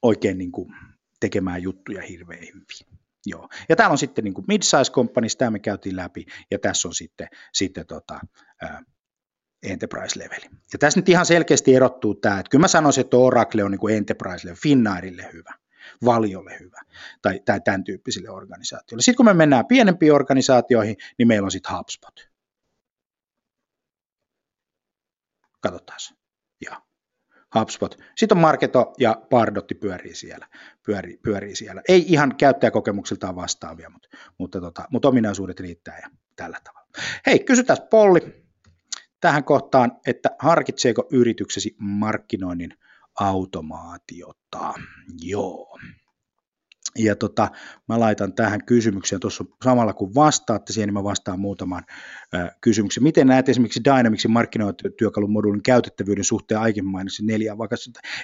oikein 0.01 0.37
niin 0.37 0.51
kuin 0.51 0.75
tekemään 1.19 1.63
juttuja 1.63 2.01
hirveän 2.01 2.41
hyvin. 2.41 3.02
Joo. 3.25 3.49
Ja 3.69 3.75
täällä 3.75 3.91
on 3.91 3.97
sitten 3.97 4.23
niin 4.23 4.33
mid-size 4.47 4.91
companies, 4.91 5.35
tämä 5.35 5.51
me 5.51 5.59
käytiin 5.59 5.95
läpi, 5.95 6.25
ja 6.51 6.59
tässä 6.59 6.87
on 6.87 6.93
sitten, 6.93 7.27
sitten 7.53 7.87
tota, 7.87 8.19
enterprise-leveli. 9.63 10.49
Ja 10.73 10.79
tässä 10.79 10.99
nyt 10.99 11.09
ihan 11.09 11.25
selkeästi 11.25 11.75
erottuu 11.75 12.15
tämä, 12.15 12.39
että 12.39 12.49
kyllä 12.49 12.63
mä 12.63 12.67
sanoisin, 12.67 13.01
että 13.01 13.17
Oracle 13.17 13.63
on 13.63 13.71
niin 13.71 13.97
enterprise-level, 13.97 14.55
Finnairille 14.55 15.29
hyvä, 15.33 15.53
Valiolle 16.05 16.57
hyvä, 16.59 16.81
tai, 17.21 17.39
tai 17.45 17.61
tämän 17.61 17.83
tyyppisille 17.83 18.29
organisaatioille. 18.29 19.01
Sitten 19.01 19.17
kun 19.17 19.25
me 19.25 19.33
mennään 19.33 19.67
pienempiin 19.67 20.13
organisaatioihin, 20.13 20.95
niin 21.17 21.27
meillä 21.27 21.45
on 21.45 21.51
sitten 21.51 21.77
HubSpot. 21.77 22.29
Katsotaan. 25.59 25.99
HubSpot. 27.59 27.97
Sitten 28.15 28.37
on 28.37 28.41
Marketo 28.41 28.93
ja 28.97 29.21
Pardotti 29.29 29.75
pyörii 29.75 30.15
siellä. 30.15 30.47
Pyörii, 30.85 31.17
pyörii 31.17 31.55
siellä. 31.55 31.81
Ei 31.87 32.05
ihan 32.07 32.35
käyttäjäkokemuksiltaan 32.35 33.35
vastaavia, 33.35 33.89
mutta, 33.89 34.07
mutta, 34.37 34.61
tota, 34.61 34.85
mutta 34.91 35.07
ominaisuudet 35.07 35.59
riittää 35.59 35.99
ja 35.99 36.09
tällä 36.35 36.57
tavalla. 36.63 36.87
Hei, 37.25 37.39
kysytään 37.39 37.77
Polli 37.89 38.43
tähän 39.21 39.43
kohtaan, 39.43 39.91
että 40.07 40.29
harkitseeko 40.39 41.07
yrityksesi 41.11 41.75
markkinoinnin 41.79 42.73
automaatiota? 43.19 44.73
Joo. 45.21 45.79
Ja 46.97 47.15
tota, 47.15 47.47
mä 47.87 47.99
laitan 47.99 48.33
tähän 48.33 48.65
kysymykseen 48.65 49.19
tuossa 49.19 49.45
samalla 49.63 49.93
kun 49.93 50.15
vastaatte 50.15 50.73
siihen, 50.73 50.87
niin 50.87 50.93
mä 50.93 51.03
vastaan 51.03 51.39
muutamaan 51.39 51.83
kysymykseen. 52.61 53.03
Miten 53.03 53.27
näet 53.27 53.49
esimerkiksi 53.49 53.83
Dynamicsin 53.83 54.31
markkinointityökalun 54.31 55.31
moduulin 55.31 55.63
käytettävyyden 55.63 56.23
suhteen 56.23 56.59
aiemmin 56.59 56.91
mainitsin 56.91 57.25
neljä, 57.25 57.57
vaikka 57.57 57.75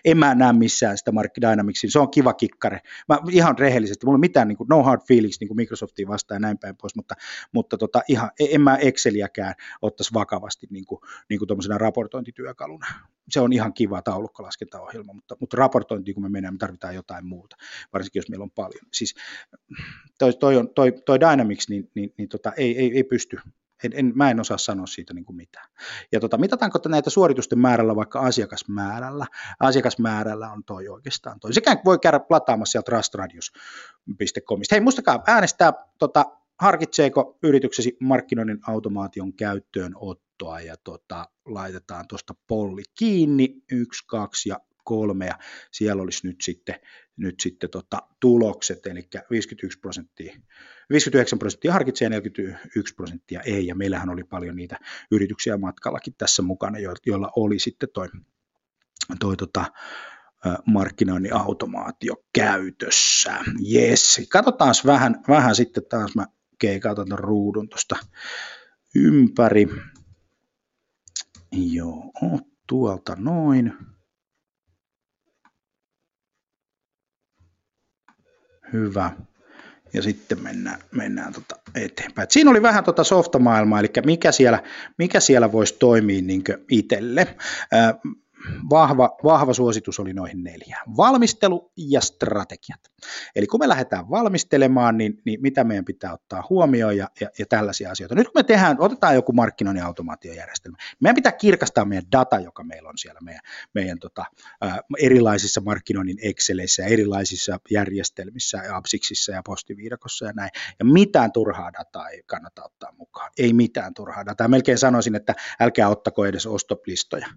en 0.05 0.17
mä 0.17 0.36
näe 0.36 0.53
missään 0.53 0.97
sitä 0.97 1.12
Markki 1.12 1.41
Dynamicsin, 1.41 1.91
se 1.91 1.99
on 1.99 2.12
kiva 2.12 2.34
kikkare. 2.34 2.79
Mä 3.10 3.17
ihan 3.32 3.60
rehellisesti, 3.60 4.05
mulla 4.05 4.17
ei 4.17 4.19
mitään 4.19 4.47
niin 4.47 4.58
kuin, 4.58 4.67
no 4.67 4.84
hard 4.84 5.01
feelings 5.08 5.39
niin 5.39 5.47
kuin 5.47 5.55
Microsoftiin 5.55 6.08
vastaan 6.08 6.36
ja 6.36 6.39
näin 6.39 6.58
päin 6.58 6.77
pois, 6.77 6.95
mutta, 6.95 7.15
mutta 7.51 7.77
tota, 7.77 8.01
ihan, 8.08 8.29
en 8.39 8.62
mä 8.62 8.75
Exceliäkään 8.75 9.53
ottaisi 9.82 10.13
vakavasti 10.13 10.67
niin 10.69 10.86
kuin, 10.86 11.01
niin 11.29 11.39
kuin 11.39 11.79
raportointityökaluna 11.79 12.86
se 13.29 13.39
on 13.39 13.53
ihan 13.53 13.73
kiva 13.73 14.01
taulukkolaskentaohjelma, 14.01 15.13
mutta, 15.13 15.38
mutta 15.39 15.58
raportointiin 15.58 16.15
kun 16.15 16.23
me 16.23 16.29
mennään, 16.29 16.53
me 16.53 16.58
tarvitaan 16.58 16.95
jotain 16.95 17.25
muuta, 17.25 17.55
varsinkin 17.93 18.19
jos 18.19 18.29
meillä 18.29 18.43
on 18.43 18.51
paljon. 18.61 18.85
Siis 18.93 19.15
toi, 20.19 20.33
toi, 20.33 20.57
on, 20.57 20.69
toi, 20.69 20.91
toi 21.05 21.19
Dynamics, 21.19 21.69
niin, 21.69 21.91
niin, 21.95 22.13
niin 22.17 22.29
tota, 22.29 22.51
ei, 22.57 22.77
ei, 22.77 22.91
ei 22.95 23.03
pysty, 23.03 23.37
en, 23.83 23.91
en, 23.95 24.11
mä 24.15 24.31
en 24.31 24.39
osaa 24.39 24.57
sanoa 24.57 24.85
siitä 24.85 25.13
niin 25.13 25.25
kuin 25.25 25.35
mitään. 25.35 25.69
Ja 26.11 26.19
tota, 26.19 26.37
mitataanko 26.37 26.79
näitä 26.87 27.09
suoritusten 27.09 27.59
määrällä 27.59 27.95
vaikka 27.95 28.19
asiakasmäärällä? 28.19 29.25
Asiakasmäärällä 29.59 30.51
on 30.51 30.63
toi 30.63 30.87
oikeastaan 30.87 31.39
toi. 31.39 31.53
Sekä 31.53 31.77
voi 31.85 31.99
käydä 31.99 32.19
lataamassa 32.29 32.71
sieltä 32.71 32.91
rustradius.comista. 32.91 34.75
Hei, 34.75 34.81
muistakaa 34.81 35.23
äänestää, 35.27 35.73
tota, 35.99 36.25
harkitseeko 36.59 37.37
yrityksesi 37.43 37.97
markkinoinnin 37.99 38.59
automaation 38.67 39.33
käyttöönottoa 39.33 40.59
ja 40.59 40.75
tota, 40.83 41.25
laitetaan 41.45 42.07
tuosta 42.07 42.33
polli 42.47 42.83
kiinni, 42.97 43.55
yksi, 43.71 44.03
kaksi 44.07 44.49
ja 44.49 44.59
kolme 44.89 45.25
ja 45.25 45.38
siellä 45.71 46.04
olisi 46.04 46.28
nyt 46.28 46.41
sitten, 46.41 46.75
nyt 47.17 47.39
sitten 47.39 47.69
tota, 47.69 48.02
tulokset, 48.19 48.86
eli 48.86 49.10
51 49.32 49.80
prosenttia, 49.80 50.34
59 50.89 51.39
prosenttia 51.39 51.73
harkitsee 51.73 52.06
ja 52.06 52.10
41 52.10 52.95
prosenttia 52.95 53.41
ei, 53.41 53.67
ja 53.67 53.75
meillähän 53.75 54.10
oli 54.10 54.23
paljon 54.23 54.56
niitä 54.56 54.80
yrityksiä 55.12 55.58
matkallakin 55.58 56.13
tässä 56.17 56.41
mukana, 56.41 56.78
joilla 57.06 57.32
oli 57.36 57.60
sitten 57.60 57.89
toi, 57.93 58.08
toi 59.19 59.38
tota, 59.38 59.65
markkinoinnin 60.65 61.34
automaatio 61.34 62.15
käytössä. 62.34 63.39
Yes, 63.73 64.21
katsotaan 64.30 64.73
vähän, 64.86 65.23
vähän 65.28 65.56
sitten 65.56 65.84
taas, 65.89 66.15
mä 66.15 66.25
keikautan 66.60 67.08
tuon 67.08 67.19
ruudun 67.19 67.69
tuosta 67.69 67.95
ympäri. 68.95 69.67
Joo, 71.52 72.12
tuolta 72.67 73.15
noin. 73.19 73.73
Hyvä. 78.73 79.12
Ja 79.93 80.01
sitten 80.01 80.43
mennään, 80.43 80.79
mennään 80.91 81.34
tota 81.34 81.55
eteenpäin. 81.75 82.23
Et 82.23 82.32
siinä 82.32 82.51
oli 82.51 82.62
vähän 82.62 82.84
tota 82.84 83.03
softamaailmaa, 83.03 83.79
eli 83.79 83.89
mikä 84.05 84.32
siellä, 84.32 84.63
mikä 84.97 85.19
siellä 85.19 85.51
voisi 85.51 85.75
toimia 85.79 86.21
niin 86.21 86.43
itselle 86.69 87.27
vahva, 88.69 89.17
vahva 89.23 89.54
suositus 89.54 89.99
oli 89.99 90.13
noihin 90.13 90.43
neljään. 90.43 90.97
Valmistelu 90.97 91.71
ja 91.78 92.02
strategiat. 92.02 92.80
Eli 93.36 93.47
kun 93.47 93.60
me 93.60 93.67
lähdetään 93.67 94.10
valmistelemaan, 94.10 94.97
niin, 94.97 95.21
niin 95.25 95.41
mitä 95.41 95.63
meidän 95.63 95.86
pitää 95.86 96.13
ottaa 96.13 96.43
huomioon 96.49 96.97
ja, 96.97 97.10
ja, 97.21 97.30
ja 97.39 97.45
tällaisia 97.45 97.91
asioita. 97.91 98.15
Nyt 98.15 98.28
kun 98.28 98.39
me 98.39 98.43
tehdään, 98.43 98.78
otetaan 98.80 99.15
joku 99.15 99.32
markkinoinnin 99.32 99.84
automaatiojärjestelmä, 99.84 100.78
meidän 100.99 101.15
pitää 101.15 101.32
kirkastaa 101.32 101.86
meidän 101.86 102.06
data, 102.12 102.39
joka 102.39 102.63
meillä 102.63 102.89
on 102.89 102.97
siellä 102.97 103.19
meidän, 103.23 103.41
meidän 103.73 103.99
tota, 103.99 104.25
erilaisissa 104.99 105.62
markkinoinnin 105.62 106.17
Exceleissä, 106.21 106.86
erilaisissa 106.86 107.60
järjestelmissä 107.71 108.58
ja 108.58 108.78
Apsiksissa 108.78 109.32
ja 109.32 109.41
postiviidakossa 109.45 110.25
ja 110.25 110.34
näin. 110.36 110.49
Ja 110.80 110.86
mitään 110.86 111.32
turhaa 111.32 111.73
dataa 111.73 112.10
ei 112.10 112.23
kannata 112.25 112.63
ottaa 112.65 112.91
mukaan. 112.91 113.32
Ei 113.38 113.54
mitään 113.54 113.93
turhaa 113.93 114.25
dataa. 114.25 114.47
Melkein 114.47 114.78
sanoisin, 114.78 115.15
että 115.15 115.36
älkää 115.60 115.89
ottako 115.89 116.25
edes 116.25 116.45
ostoplistoja 116.45 117.28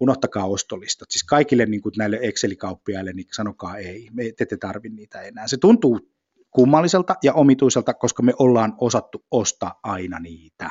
unohtakaa 0.00 0.33
ostolistat. 0.42 1.10
Siis 1.10 1.24
kaikille 1.24 1.66
niin 1.66 1.82
kuin 1.82 1.92
näille 1.98 2.18
Excel-kauppiaille, 2.22 3.12
niin 3.12 3.26
sanokaa 3.32 3.76
ei, 3.76 4.08
me 4.12 4.24
ette 4.38 4.56
tarvitse 4.56 4.96
niitä 4.96 5.22
enää. 5.22 5.48
Se 5.48 5.56
tuntuu 5.56 6.14
kummalliselta 6.50 7.16
ja 7.22 7.32
omituiselta, 7.32 7.94
koska 7.94 8.22
me 8.22 8.32
ollaan 8.38 8.74
osattu 8.78 9.24
ostaa 9.30 9.80
aina 9.82 10.20
niitä. 10.20 10.70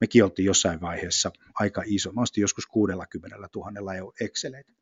Mekin 0.00 0.24
oltiin 0.24 0.46
jossain 0.46 0.80
vaiheessa 0.80 1.30
aika 1.54 1.82
iso, 1.86 2.12
mä 2.12 2.22
joskus 2.36 2.66
60 2.66 3.36
000 3.56 4.12
Exceleitä. 4.20 4.72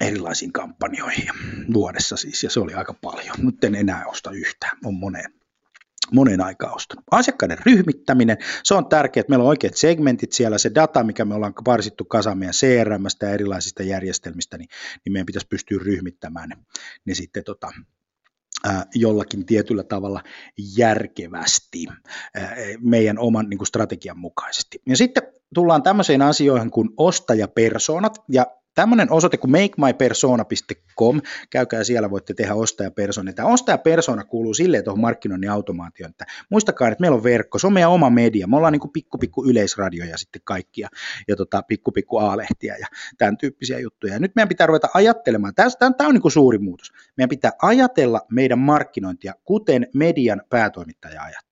erilaisiin 0.00 0.52
kampanjoihin 0.52 1.28
vuodessa 1.74 2.16
siis, 2.16 2.42
ja 2.42 2.50
se 2.50 2.60
oli 2.60 2.74
aika 2.74 2.94
paljon. 2.94 3.36
Nyt 3.38 3.64
en 3.64 3.74
enää 3.74 4.06
osta 4.06 4.30
yhtään, 4.30 4.78
on 4.84 4.94
moneen, 4.94 5.34
moneen 6.12 6.40
aikaa 6.40 6.72
ostanut. 6.72 7.04
Asiakkaiden 7.10 7.58
ryhmittäminen, 7.66 8.36
se 8.64 8.74
on 8.74 8.86
tärkeää, 8.86 9.20
että 9.20 9.30
meillä 9.30 9.42
on 9.42 9.48
oikeat 9.48 9.76
segmentit 9.76 10.32
siellä, 10.32 10.58
se 10.58 10.70
data, 10.74 11.04
mikä 11.04 11.24
me 11.24 11.34
ollaan 11.34 11.52
varsittu 11.66 12.04
kasa 12.04 12.34
meidän 12.34 12.54
CRMstä 12.54 13.26
ja 13.26 13.32
erilaisista 13.32 13.82
järjestelmistä, 13.82 14.58
niin, 14.58 14.68
niin 15.04 15.12
meidän 15.12 15.26
pitäisi 15.26 15.46
pystyä 15.46 15.78
ryhmittämään 15.84 16.48
ne, 16.48 16.56
ne 17.04 17.14
sitten 17.14 17.44
tota, 17.44 17.72
jollakin 18.94 19.46
tietyllä 19.46 19.82
tavalla 19.82 20.22
järkevästi 20.76 21.86
meidän 22.80 23.18
oman 23.18 23.50
niin 23.50 23.58
kuin 23.58 23.68
strategian 23.68 24.18
mukaisesti. 24.18 24.82
Ja 24.88 24.96
sitten 24.96 25.22
tullaan 25.54 25.82
tämmöiseen 25.82 26.22
asioihin 26.22 26.70
kuin 26.70 26.88
ostajapersonat, 26.96 28.18
ja 28.28 28.46
tämmöinen 28.74 29.12
osoite 29.12 29.36
kuin 29.36 29.50
makemypersona.com, 29.50 31.20
käykää 31.50 31.84
siellä, 31.84 32.10
voitte 32.10 32.34
tehdä 32.34 32.54
ostajapersona. 32.54 33.32
Tämä 33.32 33.48
ostajapersona 33.48 34.24
kuuluu 34.24 34.54
silleen 34.54 34.84
tuohon 34.84 35.00
markkinoinnin 35.00 35.50
automaatioon, 35.50 36.10
että 36.10 36.24
muistakaa, 36.50 36.88
että 36.88 37.02
meillä 37.02 37.16
on 37.16 37.24
verkko, 37.24 37.58
se 37.58 37.66
on 37.66 37.72
meidän 37.72 37.90
oma 37.90 38.10
media, 38.10 38.46
me 38.46 38.56
ollaan 38.56 38.72
niin 38.72 38.80
kuin 38.80 38.92
pikku 38.92 39.18
pikku 39.18 39.44
yleisradioja 39.44 40.18
sitten 40.18 40.42
kaikkia 40.44 40.88
ja 41.28 41.36
tota, 41.36 41.62
pikku 41.62 41.92
pikku 41.92 42.18
A-lehtiä 42.18 42.76
ja 42.76 42.86
tämän 43.18 43.36
tyyppisiä 43.36 43.78
juttuja. 43.78 44.12
Ja 44.12 44.20
nyt 44.20 44.32
meidän 44.34 44.48
pitää 44.48 44.66
ruveta 44.66 44.88
ajattelemaan, 44.94 45.54
tämä, 45.54 45.68
on 46.00 46.14
niin 46.14 46.22
kuin 46.22 46.32
suuri 46.32 46.58
muutos, 46.58 46.92
meidän 47.16 47.28
pitää 47.28 47.52
ajatella 47.62 48.20
meidän 48.30 48.58
markkinointia, 48.58 49.34
kuten 49.44 49.86
median 49.94 50.42
päätoimittaja 50.50 51.22
ajattelee 51.22 51.44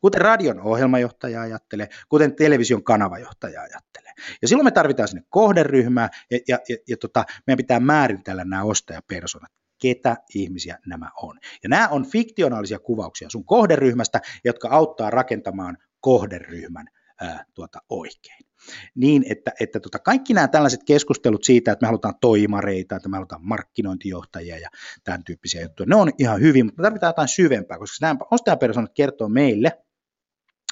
kuten 0.00 0.20
radion 0.20 0.60
ohjelmajohtaja 0.60 1.40
ajattelee, 1.40 1.88
kuten 2.08 2.36
television 2.36 2.84
kanavajohtaja 2.84 3.62
ajattelee. 3.62 4.07
Ja 4.42 4.48
silloin 4.48 4.64
me 4.64 4.70
tarvitaan 4.70 5.08
sinne 5.08 5.22
kohderyhmää, 5.28 6.08
ja, 6.30 6.38
ja, 6.48 6.58
ja, 6.68 6.76
ja 6.88 6.96
tota, 6.96 7.24
meidän 7.46 7.56
pitää 7.56 7.80
määritellä 7.80 8.44
nämä 8.44 8.62
ostajapersonat 8.62 9.52
ketä 9.82 10.16
ihmisiä 10.34 10.78
nämä 10.86 11.10
on. 11.22 11.38
Ja 11.62 11.68
nämä 11.68 11.88
on 11.88 12.06
fiktionaalisia 12.06 12.78
kuvauksia 12.78 13.30
sun 13.30 13.44
kohderyhmästä, 13.44 14.20
jotka 14.44 14.68
auttaa 14.68 15.10
rakentamaan 15.10 15.76
kohderyhmän 16.00 16.86
ää, 17.20 17.44
tuota, 17.54 17.78
oikein. 17.88 18.48
Niin, 18.94 19.24
että, 19.30 19.52
että 19.60 19.80
tota, 19.80 19.98
kaikki 19.98 20.34
nämä 20.34 20.48
tällaiset 20.48 20.84
keskustelut 20.84 21.44
siitä, 21.44 21.72
että 21.72 21.84
me 21.84 21.86
halutaan 21.86 22.14
toimareita, 22.20 22.96
että 22.96 23.08
me 23.08 23.16
halutaan 23.16 23.46
markkinointijohtajia 23.46 24.58
ja 24.58 24.68
tämän 25.04 25.24
tyyppisiä 25.24 25.62
juttuja, 25.62 25.86
ne 25.86 25.96
on 25.96 26.10
ihan 26.18 26.40
hyvin, 26.40 26.66
mutta 26.66 26.82
me 26.82 26.86
tarvitaan 26.86 27.10
jotain 27.10 27.28
syvempää, 27.28 27.78
koska 27.78 28.06
nämä 28.06 28.18
ostajapersonat 28.30 28.92
kertoo 28.94 29.28
meille, 29.28 29.72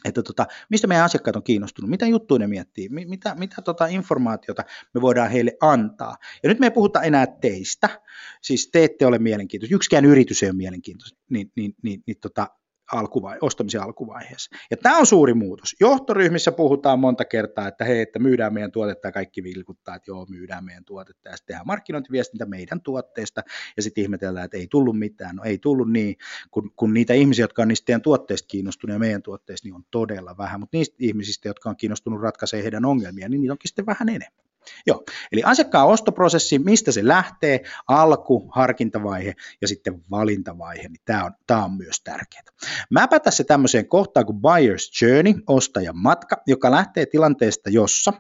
että 0.05 0.23
tota, 0.23 0.47
mistä 0.71 0.87
meidän 0.87 1.05
asiakkaat 1.05 1.37
on 1.37 1.43
kiinnostunut, 1.43 1.91
mitä 1.91 2.07
juttuja 2.07 2.39
ne 2.39 2.47
miettii, 2.47 2.89
mitä, 2.89 3.35
mitä 3.35 3.63
tota 3.63 3.87
informaatiota 3.87 4.65
me 4.95 5.01
voidaan 5.01 5.31
heille 5.31 5.57
antaa. 5.61 6.17
Ja 6.43 6.49
nyt 6.49 6.59
me 6.59 6.67
ei 6.67 6.71
puhuta 6.71 7.03
enää 7.03 7.27
teistä, 7.27 8.01
siis 8.43 8.71
te 8.73 8.85
ette 8.85 9.07
ole 9.07 9.19
mielenkiintoisia, 9.19 9.77
yksikään 9.77 10.05
yritys 10.05 10.43
ei 10.43 10.49
ole 10.49 10.57
mielenkiintoinen, 10.57 11.19
niin, 11.31 11.53
niin, 11.57 11.75
niin, 11.83 12.03
niin 12.07 12.17
tota, 12.21 12.49
alkuvai- 12.93 13.39
ostamisen 13.41 13.83
alkuvaiheessa. 13.83 14.57
Ja 14.71 14.77
tämä 14.77 14.99
on 14.99 15.07
suuri 15.07 15.35
muutos. 15.35 15.77
Johtoryhmissä 15.81 16.53
puhutaan 16.53 16.99
monta 16.99 17.25
kertaa, 17.25 17.69
että 17.69 17.85
hei, 17.85 18.01
että 18.01 18.19
myydään 18.19 18.55
meidän 18.55 18.73
tuotetta 18.73 19.09
ja 19.09 19.13
kaikki 19.13 19.43
vilkuttaa, 19.43 19.95
että 19.95 20.11
joo, 20.11 20.27
myydään 20.31 20.65
meidän 20.65 20.85
tuotetta 20.85 21.29
ja 21.29 21.37
sitten 21.37 21.47
tehdään 21.47 21.67
markkinointiviestintä 21.67 22.47
meidän 22.47 22.81
tuotteesta 22.81 23.43
ja 23.77 23.83
sitten 23.83 24.03
ihmetellään, 24.03 24.45
että 24.45 24.57
ei 24.57 24.67
tullut 24.71 24.99
mitään. 24.99 25.37
No 25.37 25.45
ei 25.45 25.59
tullut 25.59 25.93
niin, 25.93 26.17
kun, 26.51 26.71
kun 26.77 26.95
niitä 26.95 27.15
ihmisiä, 27.15 27.43
jotka 27.43 27.63
on 27.63 27.69
niistä 27.69 27.99
tuotteista 27.99 28.47
kiinnostunut 28.47 28.95
ja 28.95 28.99
meidän 28.99 29.23
tuotteista, 29.23 29.67
niin 29.67 29.75
on 29.75 29.85
todella 29.91 30.37
vähän, 30.39 30.61
mutta 30.61 30.77
niistä 30.77 30.97
ihmisistä, 30.99 31.49
jotka 31.49 31.71
on 31.71 31.77
kiinnostunut 31.77 32.21
ratkaisemaan 32.21 32.63
heidän 32.63 32.85
ongelmia, 32.85 33.29
niin 33.29 33.41
niitä 33.41 33.53
onkin 33.53 33.69
sitten 33.69 33.87
vähän 33.87 34.09
enemmän. 34.09 34.46
Joo, 34.87 35.05
eli 35.33 35.43
asiakkaan 35.45 35.89
ostoprosessi, 35.89 36.59
mistä 36.59 36.93
se 36.93 37.09
lähtee, 37.09 37.61
alku, 37.89 38.49
harkintavaihe 38.53 39.35
ja 39.61 39.69
sitten 39.69 40.03
valintavaihe, 40.11 40.89
niin 40.89 41.03
tämä 41.05 41.25
on, 41.25 41.33
tämä 41.47 41.65
on 41.65 41.73
myös 41.77 42.01
tärkeää. 42.01 42.43
Mäpä 42.91 43.21
tässä 43.21 43.45
tämmöiseen 43.45 43.89
kohtaan 43.89 44.27
kuin 44.27 44.39
buyer's 44.39 45.05
journey, 45.07 45.35
ostajan 45.47 45.97
matka, 45.99 46.37
joka 46.47 46.71
lähtee 46.71 47.07
tilanteesta, 47.07 47.71
jossa 47.71 48.13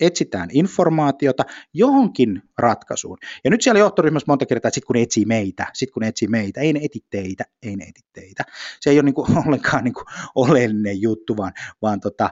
etsitään 0.00 0.48
informaatiota 0.52 1.44
johonkin 1.74 2.42
ratkaisuun. 2.58 3.18
Ja 3.44 3.50
nyt 3.50 3.62
siellä 3.62 3.78
johtoryhmässä 3.78 4.24
monta 4.28 4.46
kertaa, 4.46 4.68
että 4.68 4.74
sitten 4.74 4.86
kun 4.86 4.94
ne 4.94 5.02
etsii 5.02 5.24
meitä, 5.24 5.66
sitten 5.72 5.92
kun 5.92 6.00
ne 6.00 6.08
etsii 6.08 6.28
meitä, 6.28 6.60
ei 6.60 6.72
ne 6.72 6.80
eti 6.82 7.00
teitä, 7.10 7.44
ei 7.62 7.76
ne 7.76 7.84
eti 7.84 8.00
teitä. 8.12 8.44
Se 8.80 8.90
ei 8.90 8.96
ole 8.96 9.02
niin 9.02 9.14
kuin 9.14 9.38
ollenkaan 9.46 9.84
niin 9.84 9.94
kuin 9.94 10.04
oleellinen 10.34 11.02
juttu, 11.02 11.36
vaan, 11.36 11.52
vaan 11.82 12.00
tota, 12.00 12.30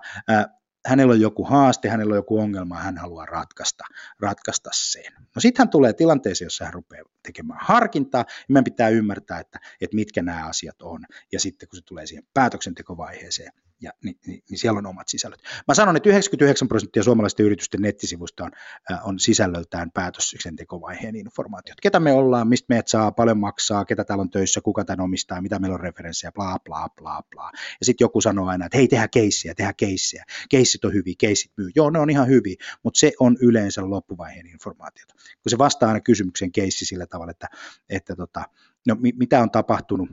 hänellä 0.87 1.13
on 1.13 1.21
joku 1.21 1.45
haaste, 1.45 1.89
hänellä 1.89 2.13
on 2.13 2.19
joku 2.19 2.39
ongelma, 2.39 2.79
hän 2.79 2.99
haluaa 2.99 3.27
ratkaista, 3.27 3.85
ratkaista 4.21 4.71
sen. 4.73 5.13
No 5.35 5.41
sitten 5.41 5.61
hän 5.63 5.69
tulee 5.69 5.93
tilanteeseen, 5.93 6.47
jossa 6.47 6.65
hän 6.65 6.75
rupeaa 6.75 7.05
tekemään 7.23 7.61
harkintaa, 7.63 8.25
ja 8.29 8.45
meidän 8.49 8.65
pitää 8.65 8.89
ymmärtää, 8.89 9.41
että, 9.41 9.59
että 9.81 9.97
mitkä 9.97 10.23
nämä 10.23 10.47
asiat 10.47 10.83
on, 10.83 11.05
ja 11.33 11.41
sitten 11.41 11.69
kun 11.69 11.77
se 11.77 11.83
tulee 11.85 12.07
siihen 12.07 12.25
päätöksentekovaiheeseen, 12.35 13.53
ja, 13.81 13.93
niin, 14.05 14.17
niin, 14.27 14.43
niin 14.51 14.59
siellä 14.59 14.79
on 14.79 14.87
omat 14.87 15.09
sisällöt. 15.09 15.43
Mä 15.69 15.75
sanon, 15.75 15.97
että 15.97 16.09
99 16.09 16.69
prosenttia 16.69 17.03
suomalaisten 17.03 17.47
yritysten 17.47 17.83
nettisivuista 17.83 18.45
on, 18.45 18.51
äh, 18.93 19.09
on 19.09 19.19
sisällöltään 19.19 19.91
päätöksentekovaiheen 19.91 21.17
informaatiot. 21.17 21.81
Ketä 21.81 22.01
me 22.01 22.13
ollaan, 22.13 22.49
mistä 22.49 22.67
meidät 22.69 22.89
saa, 22.89 23.13
paljon 23.13 23.39
maksaa, 23.39 23.85
ketä 23.85 24.05
täällä 24.05 24.23
on 24.23 24.31
töissä, 24.31 24.61
kuka 24.61 24.85
tämän 24.85 25.05
omistaa, 25.05 25.41
mitä 25.41 25.59
meillä 25.59 25.75
on 25.75 25.81
referenssejä, 25.81 26.33
bla 26.33 26.59
bla 26.65 26.89
bla 26.89 27.23
bla. 27.31 27.51
Ja 27.55 27.87
sitten 27.87 28.05
joku 28.05 28.21
sanoo 28.21 28.47
aina, 28.47 28.67
että 28.67 28.79
hei, 28.79 28.89
tehdään 28.89 29.11
keissiä, 29.11 29.55
tehdään 29.55 29.77
keissiä. 29.77 30.25
Keissit 30.49 30.85
on 30.85 30.93
hyviä, 30.93 31.15
keissit 31.19 31.53
myy. 31.57 31.71
Joo, 31.75 31.91
ne 31.91 31.99
on 31.99 32.11
ihan 32.11 32.29
hyviä, 32.29 32.57
mutta 32.83 32.99
se 32.99 33.13
on 33.21 33.37
yleensä 33.41 33.91
loppuvaiheen 33.91 34.47
informaatiota. 34.47 35.15
Kun 35.15 35.51
se 35.51 35.59
vastaa 35.59 35.89
aina 35.89 36.01
kysymykseen 36.01 36.53
keissi 36.53 36.87
sillä 36.87 37.07
tavalla, 37.07 37.31
että, 37.31 37.49
että 37.89 38.17
tota, 38.17 38.45
no, 38.87 38.97
mitä 39.01 39.41
on 39.41 39.51
tapahtunut 39.51 40.09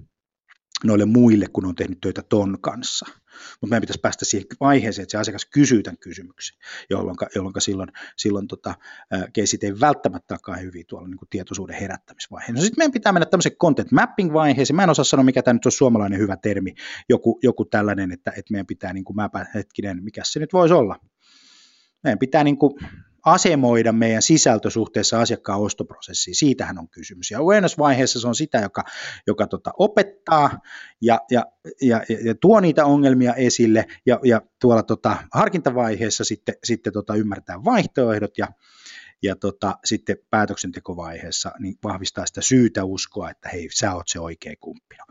noille 0.84 1.06
muille, 1.06 1.46
kun 1.54 1.66
on 1.66 1.76
tehnyt 1.76 2.02
töitä 2.02 2.22
ton 2.22 2.58
kanssa. 2.62 3.06
Mutta 3.62 3.68
meidän 3.70 3.82
pitäisi 3.82 4.00
päästä 4.00 4.26
siihen 4.26 4.48
vaiheeseen, 4.60 5.04
että 5.04 5.12
se 5.12 5.18
asiakas 5.18 5.46
kysyy 5.46 5.84
tämän 5.84 5.98
kysymyksen, 5.98 6.58
jolloin, 6.90 7.18
jolloin 7.36 7.54
silloin, 7.60 7.90
silloin 8.18 8.48
tota, 8.48 8.76
keisit 9.34 9.64
ei 9.64 9.80
välttämättä 9.80 10.34
olekaan 10.34 10.62
hyviä 10.62 10.84
tuolla 10.88 11.08
niin 11.08 11.18
kuin 11.18 11.30
tietoisuuden 11.30 11.76
herättämisvaiheessa. 11.76 12.54
No 12.54 12.62
sitten 12.62 12.82
meidän 12.82 12.92
pitää 12.92 13.12
mennä 13.12 13.26
tämmöisen 13.26 13.56
content 13.56 13.92
mapping 13.92 14.34
vaiheeseen. 14.34 14.76
Mä 14.76 14.84
en 14.84 14.90
osaa 14.90 15.06
sanoa, 15.06 15.24
mikä 15.24 15.44
tämä 15.44 15.54
nyt 15.54 15.66
on 15.66 15.72
suomalainen 15.72 16.20
hyvä 16.20 16.38
termi, 16.38 16.74
joku, 17.10 17.40
joku 17.44 17.66
tällainen, 17.66 18.12
että, 18.12 18.32
että 18.32 18.52
meidän 18.52 18.68
pitää 18.68 18.94
niin 18.94 19.06
kuin 19.06 19.16
mäpä, 19.16 19.46
hetkinen, 19.54 20.04
mikä 20.04 20.22
se 20.26 20.40
nyt 20.40 20.54
voisi 20.54 20.74
olla. 20.74 21.00
Meidän 22.04 22.20
pitää 22.20 22.44
niin 22.44 22.58
kuin 22.58 22.74
asemoida 23.28 23.92
meidän 23.92 24.22
sisältö 24.22 24.70
suhteessa 24.70 25.22
asiakkaan 25.22 25.62
ostoprosessiin. 25.62 26.36
Siitähän 26.36 26.80
on 26.80 26.90
kysymys. 26.90 27.32
Ja 27.32 27.40
awareness-vaiheessa 27.40 28.22
se 28.22 28.28
on 28.28 28.36
sitä, 28.36 28.58
joka, 28.58 28.84
joka 29.28 29.48
tota, 29.48 29.72
opettaa 29.78 30.60
ja, 31.02 31.20
ja, 31.32 31.46
ja, 31.82 32.02
ja, 32.26 32.36
tuo 32.36 32.60
niitä 32.60 32.86
ongelmia 32.86 33.34
esille 33.34 33.86
ja, 34.06 34.20
ja 34.24 34.42
tuolla 34.62 34.84
tota, 34.84 35.18
harkintavaiheessa 35.34 36.24
sitten, 36.24 36.56
sitten 36.64 36.94
tota, 36.94 37.16
ymmärtää 37.16 37.64
vaihtoehdot 37.64 38.38
ja, 38.38 38.48
ja 39.24 39.36
tota, 39.36 39.78
sitten 39.86 40.18
päätöksentekovaiheessa 40.30 41.52
niin 41.60 41.76
vahvistaa 41.84 42.26
sitä 42.26 42.42
syytä 42.42 42.84
uskoa, 42.84 43.30
että 43.30 43.50
hei, 43.50 43.70
sä 43.74 43.96
oot 43.96 44.08
se 44.08 44.20
oikea 44.20 44.54
kumppino. 44.60 45.04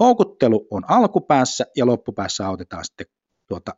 Houkuttelu 0.00 0.66
on 0.70 0.82
alkupäässä 0.90 1.66
ja 1.76 1.86
loppupäässä 1.86 2.46
autetaan 2.46 2.84
sitten 2.84 3.06
tuota 3.48 3.74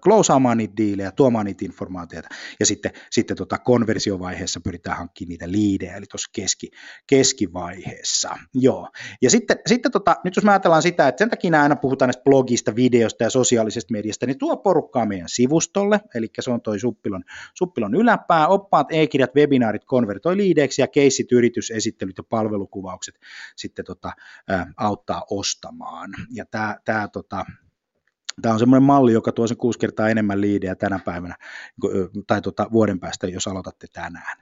klousaamaan 0.00 0.58
niitä 0.58 0.76
diilejä, 0.76 1.10
tuomaan 1.12 1.46
niitä 1.46 1.64
informaatioita, 1.64 2.28
ja 2.60 2.66
sitten, 2.66 2.90
sitten 3.10 3.36
tota 3.36 3.58
konversiovaiheessa 3.58 4.60
pyritään 4.60 4.96
hankkimaan 4.96 5.28
niitä 5.28 5.50
liidejä, 5.50 5.96
eli 5.96 6.06
tuossa 6.10 6.30
keski, 6.34 6.70
keskivaiheessa. 7.06 8.36
Joo. 8.54 8.88
Ja 9.22 9.30
sitten, 9.30 9.58
sitten 9.66 9.92
tota, 9.92 10.16
nyt 10.24 10.36
jos 10.36 10.44
me 10.44 10.50
ajatellaan 10.50 10.82
sitä, 10.82 11.08
että 11.08 11.18
sen 11.18 11.30
takia 11.30 11.62
aina 11.62 11.76
puhutaan 11.76 12.06
näistä 12.06 12.22
blogista, 12.24 12.76
videosta 12.76 13.24
ja 13.24 13.30
sosiaalisesta 13.30 13.92
mediasta, 13.92 14.26
niin 14.26 14.38
tuo 14.38 14.56
porukkaa 14.56 15.06
meidän 15.06 15.28
sivustolle, 15.28 16.00
eli 16.14 16.28
se 16.40 16.50
on 16.50 16.60
toi 16.62 16.80
suppilon, 16.80 17.24
suppilon 17.54 17.94
yläpää, 17.94 18.48
oppaat, 18.48 18.86
e-kirjat, 18.90 19.34
webinaarit 19.34 19.84
konvertoi 19.84 20.36
liideiksi 20.36 20.82
ja 20.82 20.88
keissit, 20.88 21.32
yritysesittelyt 21.32 22.18
ja 22.18 22.24
palvelukuvaukset 22.28 23.14
sitten 23.56 23.84
tota, 23.84 24.12
ä, 24.50 24.66
auttaa 24.76 25.22
ostamaan. 25.30 26.10
Ja 26.32 26.44
tämä, 26.50 26.76
tämä 26.84 27.08
tota, 27.08 27.44
Tämä 28.42 28.52
on 28.52 28.58
semmoinen 28.58 28.82
malli, 28.82 29.12
joka 29.12 29.32
tuo 29.32 29.46
sen 29.46 29.56
kuusi 29.56 29.78
kertaa 29.78 30.08
enemmän 30.08 30.40
liidejä 30.40 30.74
tänä 30.74 31.00
päivänä 31.04 31.36
tai 32.26 32.42
tuota, 32.42 32.66
vuoden 32.72 33.00
päästä, 33.00 33.26
jos 33.26 33.48
aloitatte 33.48 33.86
tänään. 33.92 34.38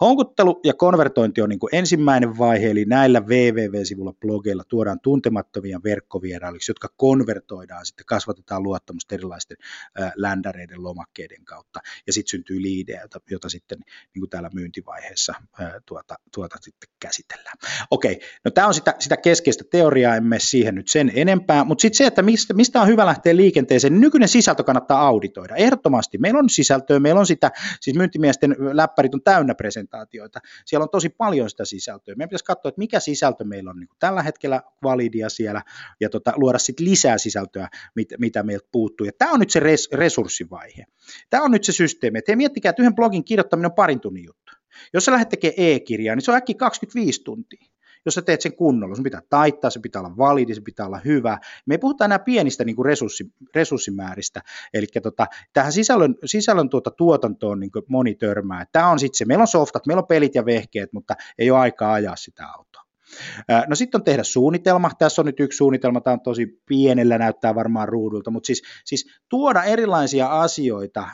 Houkuttelu 0.00 0.60
ja 0.64 0.74
konvertointi 0.74 1.42
on 1.42 1.48
niin 1.48 1.58
kuin 1.58 1.74
ensimmäinen 1.74 2.38
vaihe, 2.38 2.70
eli 2.70 2.84
näillä 2.84 3.20
www-sivulla 3.20 4.12
blogeilla 4.20 4.64
tuodaan 4.64 5.00
tuntemattomia 5.00 5.80
verkkovierailiksi, 5.84 6.70
jotka 6.70 6.88
konvertoidaan, 6.96 7.86
sitten 7.86 8.06
kasvatetaan 8.06 8.62
luottamusta 8.62 9.14
erilaisten 9.14 9.56
äh, 10.00 10.12
ländäreiden 10.16 10.82
lomakkeiden 10.82 11.44
kautta, 11.44 11.80
ja 12.06 12.12
sitten 12.12 12.30
syntyy 12.30 12.62
liidejä, 12.62 13.00
jota, 13.00 13.20
jota 13.30 13.48
sitten 13.48 13.78
niin 14.14 14.20
kuin 14.20 14.30
täällä 14.30 14.50
myyntivaiheessa 14.54 15.34
äh, 15.60 15.72
tuota, 15.86 16.14
tuota 16.34 16.56
sitten 16.60 16.88
käsitellään. 17.00 17.56
Okei, 17.90 18.20
no 18.44 18.50
tämä 18.50 18.66
on 18.66 18.74
sitä, 18.74 18.94
sitä 18.98 19.16
keskeistä 19.16 19.64
teoriaa, 19.70 20.16
emme 20.16 20.38
siihen 20.38 20.74
nyt 20.74 20.88
sen 20.88 21.12
enempää, 21.14 21.64
mutta 21.64 21.82
sitten 21.82 21.96
se, 21.98 22.06
että 22.06 22.22
mistä, 22.22 22.54
mistä 22.54 22.80
on 22.80 22.88
hyvä 22.88 23.06
lähteä 23.06 23.36
liikenteeseen, 23.38 23.92
niin 23.92 24.00
nykyinen 24.00 24.28
sisältö 24.28 24.64
kannattaa 24.64 25.06
auditoida. 25.06 25.56
Ehdottomasti. 25.56 26.18
Meillä 26.18 26.38
on 26.38 26.50
sisältöä, 26.50 27.00
meillä 27.00 27.20
on 27.20 27.26
sitä, 27.26 27.50
siis 27.80 27.96
myyntimiesten 27.96 28.56
läppärit 28.72 29.14
on 29.14 29.22
täynnä 29.22 29.54
presentaatioita. 29.54 30.40
Siellä 30.66 30.82
on 30.82 30.90
tosi 30.90 31.08
paljon 31.08 31.50
sitä 31.50 31.64
sisältöä. 31.64 32.14
Meidän 32.14 32.28
pitäisi 32.28 32.44
katsoa, 32.44 32.68
että 32.68 32.78
mikä 32.78 33.00
sisältö 33.00 33.44
meillä 33.44 33.70
on 33.70 33.78
niin 33.78 33.88
kuin 33.88 33.98
tällä 33.98 34.22
hetkellä 34.22 34.62
validia 34.82 35.28
siellä 35.28 35.62
ja 36.00 36.10
tota, 36.10 36.32
luoda 36.36 36.58
sitten 36.58 36.86
lisää 36.86 37.18
sisältöä, 37.18 37.68
mit, 37.94 38.08
mitä 38.18 38.42
meiltä 38.42 38.68
puuttuu. 38.72 39.06
Ja 39.06 39.12
tämä 39.18 39.32
on 39.32 39.40
nyt 39.40 39.50
se 39.50 39.60
res, 39.60 39.88
resurssivaihe. 39.92 40.84
Tämä 41.30 41.42
on 41.42 41.50
nyt 41.50 41.64
se 41.64 41.72
systeemi. 41.72 42.18
Että 42.18 42.36
miettikää, 42.36 42.70
että 42.70 42.82
yhden 42.82 42.94
blogin 42.94 43.24
kirjoittaminen 43.24 43.70
on 43.70 43.74
parin 43.74 44.00
tunnin 44.00 44.24
juttu. 44.24 44.52
Jos 44.94 45.04
sä 45.04 45.12
lähdet 45.12 45.28
tekemään 45.28 45.54
e-kirjaa, 45.56 46.16
niin 46.16 46.24
se 46.24 46.30
on 46.30 46.36
äkki 46.36 46.54
25 46.54 47.24
tuntia 47.24 47.77
jos 48.04 48.14
sä 48.14 48.22
teet 48.22 48.40
sen 48.40 48.56
kunnolla, 48.56 48.94
sun 48.94 49.04
pitää 49.04 49.22
taittaa, 49.30 49.70
se 49.70 49.80
pitää 49.80 50.02
olla 50.02 50.16
validi, 50.16 50.54
se 50.54 50.60
pitää 50.60 50.86
olla 50.86 51.00
hyvä. 51.04 51.38
Me 51.66 51.74
ei 51.74 51.78
puhuta 51.78 52.04
enää 52.04 52.18
pienistä 52.18 52.64
niin 52.64 52.76
kuin 52.76 52.86
resurssi, 52.86 53.32
resurssimääristä, 53.54 54.42
eli 54.74 54.86
tota, 55.02 55.26
tähän 55.52 55.72
sisällön, 55.72 56.14
sisällön 56.24 56.68
tuota 56.68 56.90
tuotantoon 56.90 57.60
niin 57.60 57.70
moni 57.88 58.14
törmää. 58.14 58.64
Tämä 58.72 58.90
on 58.90 58.98
sitten 58.98 59.18
se, 59.18 59.24
meillä 59.24 59.42
on 59.42 59.48
softat, 59.48 59.86
meillä 59.86 60.00
on 60.00 60.06
pelit 60.06 60.34
ja 60.34 60.44
vehkeet, 60.44 60.92
mutta 60.92 61.14
ei 61.38 61.50
ole 61.50 61.58
aikaa 61.58 61.92
ajaa 61.92 62.16
sitä 62.16 62.46
autoa. 62.46 62.82
No 63.66 63.74
sitten 63.74 63.98
on 63.98 64.04
tehdä 64.04 64.22
suunnitelma. 64.22 64.90
Tässä 64.98 65.22
on 65.22 65.26
nyt 65.26 65.40
yksi 65.40 65.56
suunnitelma, 65.56 66.00
tämä 66.00 66.14
on 66.14 66.20
tosi 66.20 66.46
pienellä, 66.66 67.18
näyttää 67.18 67.54
varmaan 67.54 67.88
ruudulta, 67.88 68.30
mutta 68.30 68.46
siis, 68.46 68.62
siis 68.84 69.06
tuoda 69.28 69.64
erilaisia 69.64 70.26
asioita 70.26 71.08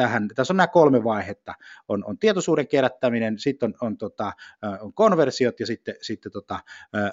tähän, 0.00 0.28
tässä 0.34 0.52
on 0.52 0.56
nämä 0.56 0.66
kolme 0.66 1.04
vaihetta, 1.04 1.54
on, 1.88 2.04
on 2.04 2.18
tietoisuuden 2.18 2.68
kerättäminen, 2.68 3.38
sitten 3.38 3.66
on, 3.66 3.74
on, 3.88 3.98
tota, 3.98 4.32
on 4.80 4.92
konversiot 4.92 5.60
ja 5.60 5.66
sitten, 5.66 5.94
sitten 6.02 6.32
tota, 6.32 6.60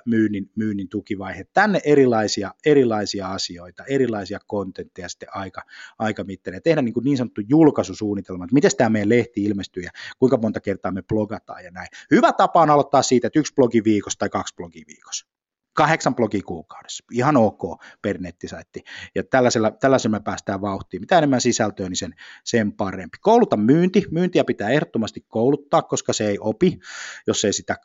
myynnin, 0.05 0.51
myynnin 0.55 0.89
tukivaihe. 0.89 1.45
Tänne 1.53 1.79
erilaisia, 1.83 2.51
erilaisia 2.65 3.27
asioita, 3.27 3.83
erilaisia 3.83 4.39
kontentteja 4.47 5.09
sitten 5.09 5.35
aika, 5.35 5.61
aika 5.99 6.23
mittainen. 6.23 6.61
Tehdä 6.63 6.81
niin, 6.81 6.93
niin 7.03 7.17
sanottu 7.17 7.41
julkaisusuunnitelma, 7.49 8.43
että 8.43 8.53
miten 8.53 8.71
tämä 8.77 8.89
meidän 8.89 9.09
lehti 9.09 9.43
ilmestyy 9.43 9.83
ja 9.83 9.91
kuinka 10.19 10.37
monta 10.37 10.59
kertaa 10.59 10.91
me 10.91 11.01
blogataan 11.01 11.63
ja 11.63 11.71
näin. 11.71 11.87
Hyvä 12.11 12.33
tapa 12.33 12.61
on 12.61 12.69
aloittaa 12.69 13.01
siitä, 13.01 13.27
että 13.27 13.39
yksi 13.39 13.53
blogi 13.53 13.83
viikossa 13.83 14.19
tai 14.19 14.29
kaksi 14.29 14.55
blogia 14.55 14.83
viikossa 14.87 15.36
kahdeksan 15.77 16.15
blogia 16.15 16.41
kuukaudessa, 16.45 17.03
ihan 17.11 17.37
ok 17.37 17.61
per 18.01 18.17
nettisaitti. 18.21 18.83
Ja 19.15 19.23
tällaisella, 19.23 19.71
tällaisella 19.71 20.17
me 20.17 20.23
päästään 20.23 20.61
vauhtiin. 20.61 21.01
Mitä 21.01 21.17
enemmän 21.17 21.41
sisältöä, 21.41 21.89
niin 21.89 21.97
sen, 21.97 22.13
sen 22.43 22.71
parempi. 22.71 23.17
Kouluta 23.21 23.57
myynti. 23.57 24.05
Myyntiä 24.11 24.43
pitää 24.43 24.69
ehdottomasti 24.69 25.25
kouluttaa, 25.27 25.81
koska 25.81 26.13
se 26.13 26.27
ei 26.27 26.37
opi, 26.39 26.79
jos 27.27 27.45
ei 27.45 27.53
sitä 27.53 27.75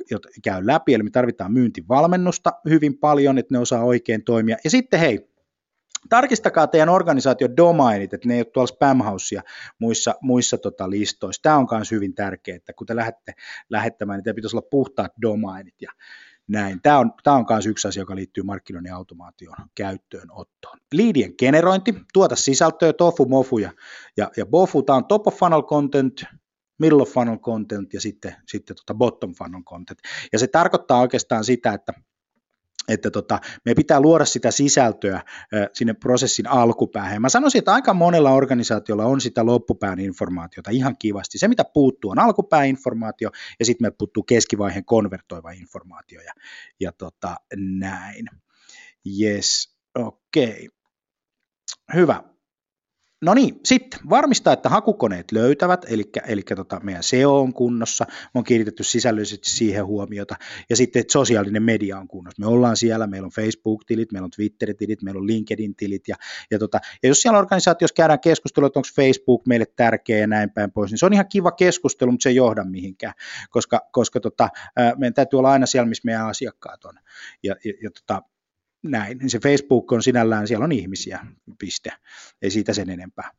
käy 0.45 0.67
läpi. 0.67 0.95
Eli 0.95 1.03
me 1.03 1.11
tarvitaan 1.11 1.53
myyntivalmennusta 1.53 2.53
hyvin 2.69 2.99
paljon, 2.99 3.39
että 3.39 3.55
ne 3.55 3.59
osaa 3.59 3.85
oikein 3.85 4.25
toimia. 4.25 4.57
Ja 4.65 4.71
sitten 4.71 5.01
hei, 5.01 5.33
tarkistakaa 6.09 6.67
teidän 6.67 6.89
organisaation 6.89 7.57
domainit, 7.57 8.15
että 8.15 8.29
ne 8.29 8.35
ei 8.35 8.41
ole 8.41 8.45
tuolla 8.45 8.67
Spamhouse 8.67 9.35
ja 9.35 9.43
muissa, 9.79 10.15
muissa 10.21 10.59
tota 10.59 10.91
listoissa. 10.91 11.43
Tämä 11.43 11.57
on 11.57 11.67
myös 11.71 11.91
hyvin 11.91 12.15
tärkeää, 12.15 12.57
että 12.57 12.73
kun 12.73 12.87
te 12.87 12.97
lähdette 12.97 13.33
lähettämään, 13.71 14.17
niin 14.17 14.25
teillä 14.25 14.37
pitäisi 14.37 14.57
olla 14.57 14.69
puhtaat 14.71 15.13
domainit 15.23 15.83
ja 15.83 15.91
näin. 16.49 16.83
Tämä 16.83 16.99
on, 16.99 17.13
tämä 17.23 17.37
on 17.37 17.47
myös 17.51 17.67
yksi 17.67 17.89
asia, 17.89 18.01
joka 18.01 18.17
liittyy 18.17 18.45
markkinoinnin 18.45 18.95
automaation 18.95 19.55
käyttöönottoon. 19.75 20.79
Liidien 20.93 21.35
generointi, 21.39 21.95
tuota 22.13 22.37
sisältöä, 22.37 22.93
tofu, 22.93 23.25
mofu 23.27 23.59
ja, 23.59 23.73
ja, 24.17 24.31
ja 24.37 24.47
bofu. 24.47 24.83
Tämä 24.83 24.97
on 24.97 25.05
top 25.05 25.27
of 25.27 25.39
funnel 25.39 25.63
content, 25.63 26.25
middle 26.79 27.03
of 27.03 27.13
funnel 27.13 27.39
content 27.39 27.95
ja 27.95 28.01
sitten, 28.01 28.37
sitten 28.49 28.77
tota 28.77 28.95
bottom 28.95 29.35
funnel 29.35 29.63
content. 29.63 29.99
Ja 30.33 30.39
se 30.39 30.47
tarkoittaa 30.47 31.01
oikeastaan 31.01 31.45
sitä, 31.45 31.73
että 31.73 31.93
että 32.89 33.11
tota, 33.11 33.41
me 33.65 33.75
pitää 33.75 34.01
luoda 34.01 34.25
sitä 34.25 34.51
sisältöä 34.51 35.23
sinne 35.73 35.95
prosessin 35.95 36.47
alkupäähän. 36.47 37.23
Mä 37.23 37.29
sanoisin, 37.29 37.59
että 37.59 37.75
aika 37.75 37.95
monella 37.95 38.31
organisaatiolla 38.31 39.05
on 39.05 39.21
sitä 39.21 39.47
loppupään 39.47 39.99
informaatiota 39.99 40.71
ihan 40.71 40.97
kivasti. 40.99 41.39
Se, 41.39 41.49
mitä 41.49 41.65
puuttuu, 41.65 42.11
on 42.11 42.19
alkupääinformaatio 42.19 43.31
ja 43.59 43.65
sitten 43.67 43.87
me 43.87 43.91
puuttuu 43.91 44.23
keskivaiheen 44.23 44.85
konvertoiva 44.85 45.51
informaatio 45.51 46.21
ja, 46.21 46.33
ja 46.81 46.93
tota, 46.93 47.37
näin. 47.57 48.27
Yes, 49.21 49.77
okei. 49.95 50.51
Okay. 50.51 50.69
Hyvä. 51.95 52.32
No 53.23 53.35
niin, 53.35 53.61
sitten 53.65 54.01
varmistaa, 54.11 54.53
että 54.53 54.69
hakukoneet 54.69 55.33
löytävät, 55.33 55.85
eli, 55.89 56.11
eli 56.27 56.43
tota, 56.43 56.81
meidän 56.83 57.03
SEO 57.03 57.41
on 57.41 57.53
kunnossa, 57.53 58.07
me 58.09 58.39
on 58.39 58.45
kiinnitetty 58.45 58.85
sisällöllisesti 58.85 59.51
siihen 59.51 59.87
huomiota, 59.87 60.35
ja 60.71 60.77
sitten 60.77 61.01
että 61.01 61.13
sosiaalinen 61.13 61.63
media 61.63 61.99
on 61.99 62.09
kunnossa. 62.09 62.43
Me 62.43 62.47
ollaan 62.47 62.77
siellä, 62.77 63.07
meillä 63.07 63.27
on 63.27 63.33
Facebook-tilit, 63.33 64.13
meillä 64.13 64.25
on 64.25 64.31
Twitter-tilit, 64.31 65.03
meillä 65.03 65.19
on 65.19 65.27
LinkedIn-tilit, 65.27 66.09
ja, 66.09 66.17
ja, 66.51 66.59
tota, 66.59 66.79
ja 67.03 67.09
jos 67.09 67.23
siellä 67.23 67.39
organisaatiossa 67.39 67.95
käydään 67.95 68.21
keskustelua, 68.21 68.67
että 68.67 68.79
onko 68.79 68.89
Facebook 68.97 69.47
meille 69.47 69.67
tärkeä 69.77 70.19
ja 70.19 70.27
näin 70.27 70.51
päin 70.51 70.73
pois, 70.73 70.91
niin 70.91 70.99
se 70.99 71.07
on 71.07 71.13
ihan 71.13 71.29
kiva 71.29 71.53
keskustelu, 71.53 72.11
mutta 72.11 72.23
se 72.23 72.29
ei 72.29 72.37
johda 72.37 72.65
mihinkään, 72.65 73.15
koska, 73.51 73.81
koska 73.93 74.21
tota, 74.21 74.49
meidän 74.97 75.15
täytyy 75.15 75.39
olla 75.39 75.53
aina 75.53 75.67
siellä, 75.67 75.89
missä 75.89 76.03
meidän 76.05 76.27
asiakkaat 76.27 76.85
on. 76.85 76.95
Ja, 77.43 77.57
ja, 77.65 77.73
ja 77.83 77.91
tota, 77.91 78.23
näin, 78.83 79.31
se 79.31 79.39
Facebook 79.39 79.93
on 79.93 80.03
sinällään, 80.03 80.49
siellä 80.49 80.65
on 80.65 80.73
ihmisiä, 80.73 81.27
piste, 81.59 81.93
ei 82.43 82.51
siitä 82.51 82.73
sen 82.73 82.91
enempää 82.91 83.31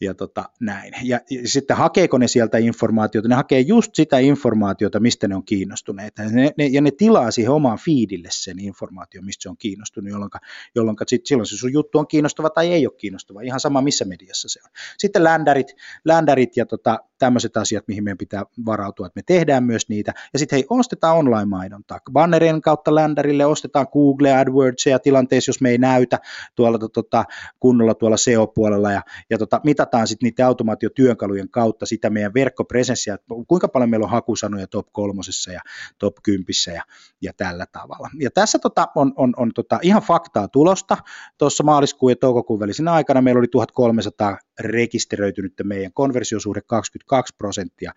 ja 0.00 0.14
tota, 0.14 0.44
näin. 0.60 0.92
Ja, 1.02 1.20
ja 1.30 1.48
sitten 1.48 1.76
hakeeko 1.76 2.18
ne 2.18 2.28
sieltä 2.28 2.58
informaatiota? 2.58 3.28
Ne 3.28 3.34
hakee 3.34 3.60
just 3.60 3.94
sitä 3.94 4.18
informaatiota, 4.18 5.00
mistä 5.00 5.28
ne 5.28 5.36
on 5.36 5.44
kiinnostuneita. 5.44 6.22
Ja 6.22 6.28
ne, 6.28 6.50
ne, 6.58 6.66
ja 6.66 6.80
ne 6.80 6.90
tilaa 6.90 7.30
siihen 7.30 7.52
omaan 7.52 7.78
feedille 7.78 8.28
sen 8.30 8.58
informaation, 8.58 9.24
mistä 9.24 9.42
se 9.42 9.48
on 9.48 9.56
kiinnostunut, 9.56 10.10
jolloin, 10.10 10.30
jolloin 10.74 10.96
sit, 11.06 11.26
silloin 11.26 11.46
se 11.46 11.56
sun 11.56 11.72
juttu 11.72 11.98
on 11.98 12.06
kiinnostava 12.06 12.50
tai 12.50 12.72
ei 12.72 12.86
ole 12.86 12.94
kiinnostava, 12.98 13.40
ihan 13.40 13.60
sama 13.60 13.82
missä 13.82 14.04
mediassa 14.04 14.48
se 14.48 14.60
on. 14.64 14.70
Sitten 14.98 15.24
ländärit, 15.24 15.74
ländärit 16.04 16.56
ja 16.56 16.66
tota, 16.66 16.98
tämmöiset 17.18 17.56
asiat, 17.56 17.88
mihin 17.88 18.04
meidän 18.04 18.18
pitää 18.18 18.44
varautua, 18.66 19.06
että 19.06 19.18
me 19.18 19.22
tehdään 19.26 19.64
myös 19.64 19.88
niitä. 19.88 20.12
Ja 20.32 20.38
sitten 20.38 20.56
hei, 20.56 20.66
ostetaan 20.70 21.16
online-mainontaa. 21.16 21.98
Bannerien 22.12 22.60
kautta 22.60 22.94
ländärille 22.94 23.46
ostetaan 23.46 23.86
Google 23.92 24.32
AdWordsia 24.32 24.98
tilanteessa, 24.98 25.48
jos 25.48 25.60
me 25.60 25.70
ei 25.70 25.78
näytä 25.78 26.18
tuolla 26.54 26.78
tota, 26.78 27.24
kunnolla 27.60 27.94
tuolla 27.94 28.16
SEO-puolella 28.16 28.92
ja, 28.92 29.02
ja 29.30 29.38
tota, 29.38 29.60
mitataan 29.64 30.06
sitten 30.06 30.26
niiden 30.26 30.46
automaatiotyökalujen 30.46 31.48
kautta 31.48 31.86
sitä 31.86 32.10
meidän 32.10 32.34
verkkopresenssiä, 32.34 33.18
kuinka 33.48 33.68
paljon 33.68 33.90
meillä 33.90 34.04
on 34.04 34.10
hakusanoja 34.10 34.66
top 34.66 34.86
kolmosessa 34.92 35.52
ja 35.52 35.60
top 35.98 36.16
kympissä 36.22 36.70
ja, 36.70 36.82
ja 37.22 37.32
tällä 37.36 37.66
tavalla. 37.72 38.10
Ja 38.20 38.30
tässä 38.30 38.58
tota, 38.58 38.88
on, 38.94 39.12
on, 39.16 39.34
on 39.36 39.52
tota, 39.54 39.78
ihan 39.82 40.02
faktaa 40.02 40.48
tulosta. 40.48 40.96
Tuossa 41.38 41.64
maaliskuun 41.64 42.12
ja 42.12 42.16
toukokuun 42.16 42.60
välisenä 42.60 42.92
aikana 42.92 43.22
meillä 43.22 43.38
oli 43.38 43.48
1300 43.48 44.38
rekisteröitynyt 44.60 45.52
meidän 45.64 45.92
konversiosuhde 45.92 46.60
22 46.66 47.04
prosenttia 47.38 47.92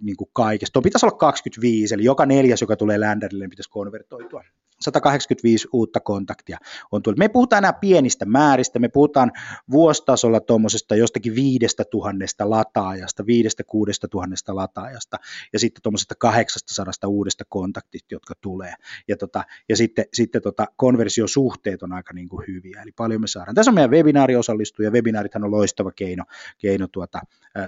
niin 0.00 0.16
kuin 0.16 0.30
kaikesta. 0.32 0.72
Tuo 0.72 0.82
pitäisi 0.82 1.06
olla 1.06 1.16
25, 1.16 1.94
eli 1.94 2.04
joka 2.04 2.26
neljäs, 2.26 2.60
joka 2.60 2.76
tulee 2.76 3.00
länderille, 3.00 3.44
niin 3.44 3.50
pitäisi 3.50 3.70
konvertoitua. 3.70 4.44
185 4.84 5.68
uutta 5.72 6.00
kontaktia 6.00 6.58
on 6.92 7.02
tullut. 7.02 7.18
Me 7.18 7.24
ei 7.24 7.28
puhuta 7.28 7.58
enää 7.58 7.72
pienistä 7.72 8.24
määristä, 8.24 8.78
me 8.78 8.88
puhutaan 8.88 9.32
vuositasolla 9.70 10.40
tuommoisesta 10.40 10.96
jostakin 10.96 11.34
viidestä 11.34 11.84
tuhannesta 11.84 12.50
lataajasta, 12.50 13.26
viidestä 13.26 13.64
kuudesta 13.64 14.08
tuhannesta 14.08 14.56
lataajasta 14.56 15.16
ja 15.52 15.58
sitten 15.58 15.82
tuommoisesta 15.82 16.14
800 16.14 17.08
uudesta 17.08 17.44
kontaktista, 17.48 18.14
jotka 18.14 18.34
tulee. 18.40 18.74
Ja, 19.08 19.16
tota, 19.16 19.44
ja 19.68 19.76
sitten, 19.76 20.04
sitten 20.14 20.42
tota, 20.42 20.66
konversiosuhteet 20.76 21.82
on 21.82 21.92
aika 21.92 22.12
niin 22.12 22.28
kuin 22.28 22.46
hyviä, 22.46 22.82
eli 22.82 22.92
paljon 22.96 23.20
me 23.20 23.26
saadaan. 23.26 23.54
Tässä 23.54 23.70
on 23.70 23.74
meidän 23.74 23.90
webinaariosallistuja, 23.90 24.90
webinaarithan 24.90 25.44
on 25.44 25.50
loistava 25.50 25.90
keino, 25.92 26.24
keino 26.58 26.88
tuota, 26.92 27.20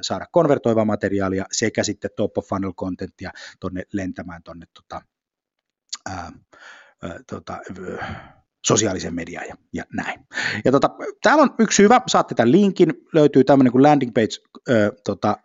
saada 0.02 0.26
konvertoivaa 0.32 0.84
materiaalia 0.84 1.44
sekä 1.52 1.82
sitten 1.82 2.10
top 2.16 2.38
of 2.38 2.48
funnel 2.48 2.72
contenttia 2.72 3.30
tonne 3.60 3.82
lentämään 3.92 4.42
tuonne 4.42 4.66
tota, 4.74 5.02
ää, 6.06 6.32
tota, 7.30 7.58
sosiaalisen 8.66 9.14
median 9.14 9.44
ja, 9.48 9.54
ja 9.72 9.84
näin. 9.92 10.26
Ja 10.64 10.72
tota, 10.72 10.90
täällä 11.22 11.42
on 11.42 11.54
yksi 11.58 11.82
hyvä, 11.82 12.00
saatte 12.06 12.34
tämän 12.34 12.52
linkin, 12.52 12.92
löytyy 13.12 13.44
tämmöinen 13.44 13.72
kuin 13.72 13.82
landing 13.82 14.14
page, 14.14 14.62
ö, 14.68 14.92
tota, 15.04 15.36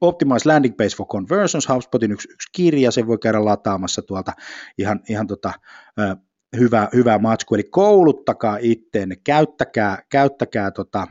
Optimize 0.00 0.48
Landing 0.48 0.76
Page 0.76 0.96
for 0.96 1.06
Conversions, 1.06 1.68
HubSpotin 1.68 2.12
yksi, 2.12 2.28
yksi 2.32 2.48
kirja, 2.52 2.90
sen 2.90 3.06
voi 3.06 3.18
käydä 3.18 3.44
lataamassa 3.44 4.02
tuolta 4.02 4.32
ihan, 4.78 5.00
ihan 5.08 5.26
tota, 5.26 5.52
ö, 6.00 6.16
hyvä, 6.56 6.88
hyvä 6.94 7.18
matsku, 7.18 7.54
eli 7.54 7.64
kouluttakaa 7.64 8.58
itteenne, 8.60 9.16
käyttäkää, 9.16 10.02
käyttäkää 10.10 10.70
tota, 10.70 11.06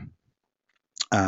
ö, 1.14 1.18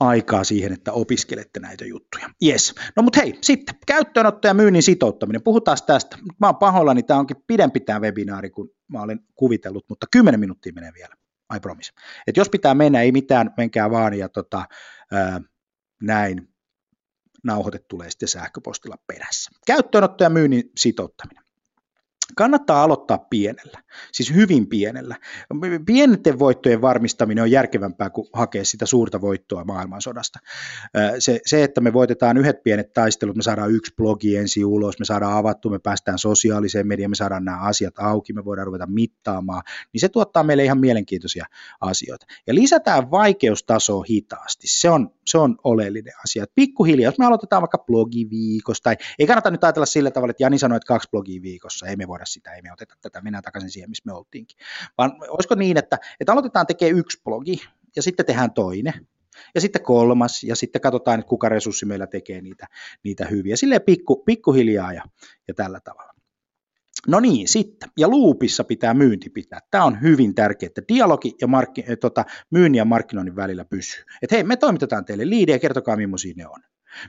aikaa 0.00 0.44
siihen, 0.44 0.72
että 0.72 0.92
opiskelette 0.92 1.60
näitä 1.60 1.84
juttuja. 1.84 2.30
Yes. 2.44 2.74
No 2.96 3.02
mutta 3.02 3.20
hei, 3.20 3.38
sitten 3.40 3.74
käyttöönotto 3.86 4.48
ja 4.48 4.54
myynnin 4.54 4.82
sitouttaminen. 4.82 5.42
Puhutaan 5.42 5.76
tästä. 5.86 6.18
Mä 6.40 6.46
oon 6.46 6.56
pahoillani, 6.56 7.02
tämä 7.02 7.20
onkin 7.20 7.36
pidempi 7.46 7.80
tämä 7.80 8.00
webinaari 8.00 8.50
kuin 8.50 8.68
mä 8.88 9.02
olen 9.02 9.20
kuvitellut, 9.34 9.84
mutta 9.88 10.06
10 10.12 10.40
minuuttia 10.40 10.72
menee 10.72 10.92
vielä. 10.94 11.14
I 11.56 11.60
promise. 11.60 11.92
Et 12.26 12.36
jos 12.36 12.48
pitää 12.48 12.74
mennä, 12.74 13.00
ei 13.00 13.12
mitään, 13.12 13.54
menkää 13.56 13.90
vaan 13.90 14.14
ja 14.14 14.28
tota, 14.28 14.64
ää, 15.12 15.40
näin 16.02 16.48
nauhoite 17.44 17.78
tulee 17.78 18.10
sitten 18.10 18.28
sähköpostilla 18.28 18.96
perässä. 19.06 19.50
Käyttöönotto 19.66 20.24
ja 20.24 20.30
myynnin 20.30 20.70
sitouttaminen. 20.76 21.45
Kannattaa 22.36 22.82
aloittaa 22.82 23.18
pienellä, 23.18 23.82
siis 24.12 24.34
hyvin 24.34 24.66
pienellä. 24.66 25.16
Pienten 25.86 26.38
voittojen 26.38 26.80
varmistaminen 26.80 27.42
on 27.42 27.50
järkevämpää 27.50 28.10
kuin 28.10 28.28
hakea 28.32 28.64
sitä 28.64 28.86
suurta 28.86 29.20
voittoa 29.20 29.64
maailmansodasta. 29.64 30.38
Se, 31.18 31.40
se, 31.46 31.64
että 31.64 31.80
me 31.80 31.92
voitetaan 31.92 32.36
yhdet 32.36 32.62
pienet 32.62 32.92
taistelut, 32.92 33.36
me 33.36 33.42
saadaan 33.42 33.72
yksi 33.72 33.94
blogi 33.96 34.36
ensin 34.36 34.66
ulos, 34.66 34.98
me 34.98 35.04
saadaan 35.04 35.32
avattu, 35.32 35.70
me 35.70 35.78
päästään 35.78 36.18
sosiaaliseen 36.18 36.86
mediaan, 36.86 37.10
me 37.10 37.14
saadaan 37.14 37.44
nämä 37.44 37.60
asiat 37.60 37.98
auki, 37.98 38.32
me 38.32 38.44
voidaan 38.44 38.66
ruveta 38.66 38.86
mittaamaan, 38.86 39.62
niin 39.92 40.00
se 40.00 40.08
tuottaa 40.08 40.42
meille 40.42 40.64
ihan 40.64 40.80
mielenkiintoisia 40.80 41.46
asioita. 41.80 42.26
Ja 42.46 42.54
lisätään 42.54 43.10
vaikeustasoa 43.10 44.04
hitaasti, 44.08 44.66
se 44.66 44.90
on, 44.90 45.15
se 45.26 45.38
on 45.38 45.56
oleellinen 45.64 46.12
asia. 46.24 46.42
Et 46.42 46.52
pikkuhiljaa, 46.54 47.08
jos 47.10 47.18
me 47.18 47.26
aloitetaan 47.26 47.62
vaikka 47.62 47.78
blogiviikosta, 47.78 48.84
tai 48.84 48.96
ei 49.18 49.26
kannata 49.26 49.50
nyt 49.50 49.64
ajatella 49.64 49.86
sillä 49.86 50.10
tavalla, 50.10 50.30
että 50.30 50.42
Jani 50.42 50.58
sanoi, 50.58 50.76
että 50.76 50.86
kaksi 50.86 51.08
blogia 51.10 51.42
viikossa, 51.42 51.86
ei 51.86 51.96
me 51.96 52.08
voida 52.08 52.24
sitä, 52.24 52.54
ei 52.54 52.62
me 52.62 52.72
oteta 52.72 52.94
tätä, 53.00 53.20
mennään 53.20 53.44
takaisin 53.44 53.70
siihen, 53.70 53.90
missä 53.90 54.02
me 54.06 54.12
oltiinkin. 54.12 54.58
Vaan 54.98 55.12
olisiko 55.28 55.54
niin, 55.54 55.76
että, 55.76 55.98
että 56.20 56.32
aloitetaan 56.32 56.66
tekemään 56.66 56.98
yksi 56.98 57.20
blogi, 57.24 57.60
ja 57.96 58.02
sitten 58.02 58.26
tehdään 58.26 58.52
toinen, 58.52 59.06
ja 59.54 59.60
sitten 59.60 59.82
kolmas, 59.82 60.44
ja 60.44 60.56
sitten 60.56 60.80
katsotaan, 60.80 61.20
että 61.20 61.28
kuka 61.28 61.48
resurssi 61.48 61.86
meillä 61.86 62.06
tekee 62.06 62.40
niitä, 62.40 62.66
niitä 63.02 63.24
hyviä. 63.24 63.56
Silleen 63.56 63.82
pikku, 63.82 64.16
pikkuhiljaa 64.16 64.92
ja, 64.92 65.02
ja 65.48 65.54
tällä 65.54 65.80
tavalla. 65.80 66.15
No 67.08 67.20
niin, 67.20 67.48
sitten. 67.48 67.90
Ja 67.96 68.08
luupissa 68.08 68.64
pitää 68.64 68.94
myynti 68.94 69.30
pitää. 69.30 69.60
Tämä 69.70 69.84
on 69.84 70.00
hyvin 70.00 70.34
tärkeää, 70.34 70.68
että 70.68 70.82
dialogi 70.88 71.34
ja 71.40 71.46
markki, 71.46 71.84
tota, 72.00 72.24
myynnin 72.50 72.78
ja 72.78 72.84
markkinoinnin 72.84 73.36
välillä 73.36 73.64
pysyy. 73.64 74.04
Että 74.22 74.36
hei, 74.36 74.44
me 74.44 74.56
toimitetaan 74.56 75.04
teille 75.04 75.28
liidejä, 75.28 75.58
kertokaa 75.58 75.96
millaisia 75.96 76.34
ne 76.36 76.46
on. 76.46 76.60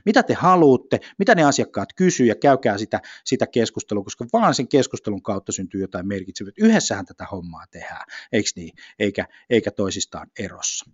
Mitä 0.04 0.22
te 0.22 0.34
haluatte, 0.34 1.00
mitä 1.18 1.34
ne 1.34 1.44
asiakkaat 1.44 1.88
kysyy 1.96 2.26
ja 2.26 2.34
käykää 2.34 2.78
sitä, 2.78 3.00
sitä 3.24 3.46
keskustelua, 3.46 4.04
koska 4.04 4.26
vaan 4.32 4.54
sen 4.54 4.68
keskustelun 4.68 5.22
kautta 5.22 5.52
syntyy 5.52 5.80
jotain 5.80 6.08
merkitsevää. 6.08 6.52
Yhdessähän 6.58 7.06
tätä 7.06 7.24
hommaa 7.24 7.64
tehdään, 7.70 8.04
eikö 8.32 8.48
niin, 8.56 8.72
eikä, 8.98 9.26
eikä 9.50 9.70
toisistaan 9.70 10.30
erossa. 10.38 10.90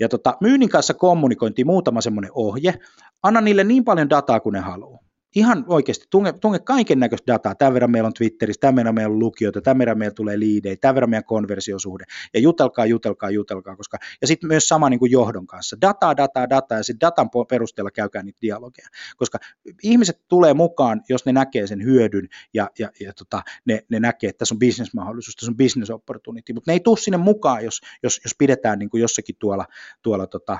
Ja 0.00 0.08
tota, 0.08 0.36
myynnin 0.40 0.68
kanssa 0.68 0.94
kommunikointi 0.94 1.64
muutama 1.64 2.00
semmoinen 2.00 2.30
ohje. 2.34 2.74
Anna 3.22 3.40
niille 3.40 3.64
niin 3.64 3.84
paljon 3.84 4.10
dataa 4.10 4.40
kuin 4.40 4.52
ne 4.52 4.60
haluaa 4.60 5.07
ihan 5.34 5.64
oikeasti 5.68 6.06
tunge, 6.10 6.32
tunge 6.32 6.58
kaiken 6.58 7.00
näköistä 7.00 7.32
dataa. 7.32 7.54
Tämän 7.54 7.74
verran 7.74 7.90
meillä 7.90 8.06
on 8.06 8.12
Twitterissä, 8.12 8.60
tämän 8.60 8.76
verran 8.76 8.94
meillä 8.94 9.12
on 9.12 9.18
lukijoita, 9.18 9.60
tämän 9.60 9.78
verran 9.78 9.98
meillä 9.98 10.14
tulee 10.14 10.38
liidejä, 10.38 10.76
tämän 10.76 10.94
verran 10.94 11.10
meidän 11.10 11.24
konversiosuhde. 11.24 12.04
Ja 12.34 12.40
jutelkaa, 12.40 12.86
jutelkaa, 12.86 13.30
jutelkaa. 13.30 13.76
Koska, 13.76 13.98
ja 14.20 14.26
sitten 14.26 14.48
myös 14.48 14.68
sama 14.68 14.90
niin 14.90 14.98
kuin 14.98 15.12
johdon 15.12 15.46
kanssa. 15.46 15.76
Dataa, 15.80 16.16
dataa, 16.16 16.50
dataa 16.50 16.78
ja 16.78 16.84
sitten 16.84 17.06
datan 17.06 17.30
perusteella 17.48 17.90
käykää 17.90 18.22
niitä 18.22 18.38
dialogeja. 18.42 18.88
Koska 19.16 19.38
ihmiset 19.82 20.22
tulee 20.28 20.54
mukaan, 20.54 21.02
jos 21.08 21.26
ne 21.26 21.32
näkee 21.32 21.66
sen 21.66 21.84
hyödyn 21.84 22.28
ja, 22.54 22.70
ja, 22.78 22.90
ja 23.00 23.12
tota, 23.12 23.42
ne, 23.64 23.84
ne 23.90 24.00
näkee, 24.00 24.30
että 24.30 24.38
tässä 24.38 24.54
on 24.54 24.58
bisnesmahdollisuus, 24.58 25.36
tässä 25.36 25.50
on 25.50 25.56
business 25.56 25.90
opportunity, 25.90 26.52
mutta 26.52 26.70
ne 26.70 26.72
ei 26.72 26.80
tule 26.80 26.96
sinne 26.98 27.16
mukaan, 27.18 27.64
jos, 27.64 27.80
jos, 28.02 28.20
jos 28.24 28.34
pidetään 28.38 28.78
niin 28.78 28.90
kuin 28.90 29.00
jossakin 29.00 29.36
tuolla, 29.38 29.64
tuolla 30.02 30.26
tota, 30.26 30.58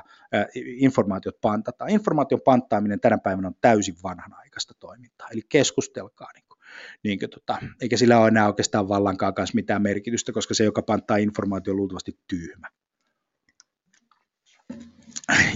informaatiot 0.65 1.41
pantataan. 1.41 1.89
Informaation 1.89 2.41
panttaaminen 2.45 2.99
tänä 2.99 3.17
päivänä 3.17 3.47
on 3.47 3.55
täysin 3.61 3.95
vanhanaikaista 4.03 4.58
tehokasta 4.59 4.73
toimintaa. 4.79 5.27
Eli 5.31 5.41
keskustelkaa, 5.49 6.29
niin 6.33 6.43
kuin, 6.47 6.59
niin 7.03 7.19
kuin, 7.19 7.29
tota, 7.29 7.57
eikä 7.81 7.97
sillä 7.97 8.19
ole 8.19 8.27
enää 8.27 8.47
oikeastaan 8.47 8.89
vallankaan 8.89 9.33
kanssa 9.33 9.55
mitään 9.55 9.81
merkitystä, 9.81 10.31
koska 10.31 10.53
se, 10.53 10.63
joka 10.63 10.81
panttaa 10.81 11.17
informaatio, 11.17 11.73
on 11.73 11.77
luultavasti 11.77 12.19
tyhmä. 12.27 12.67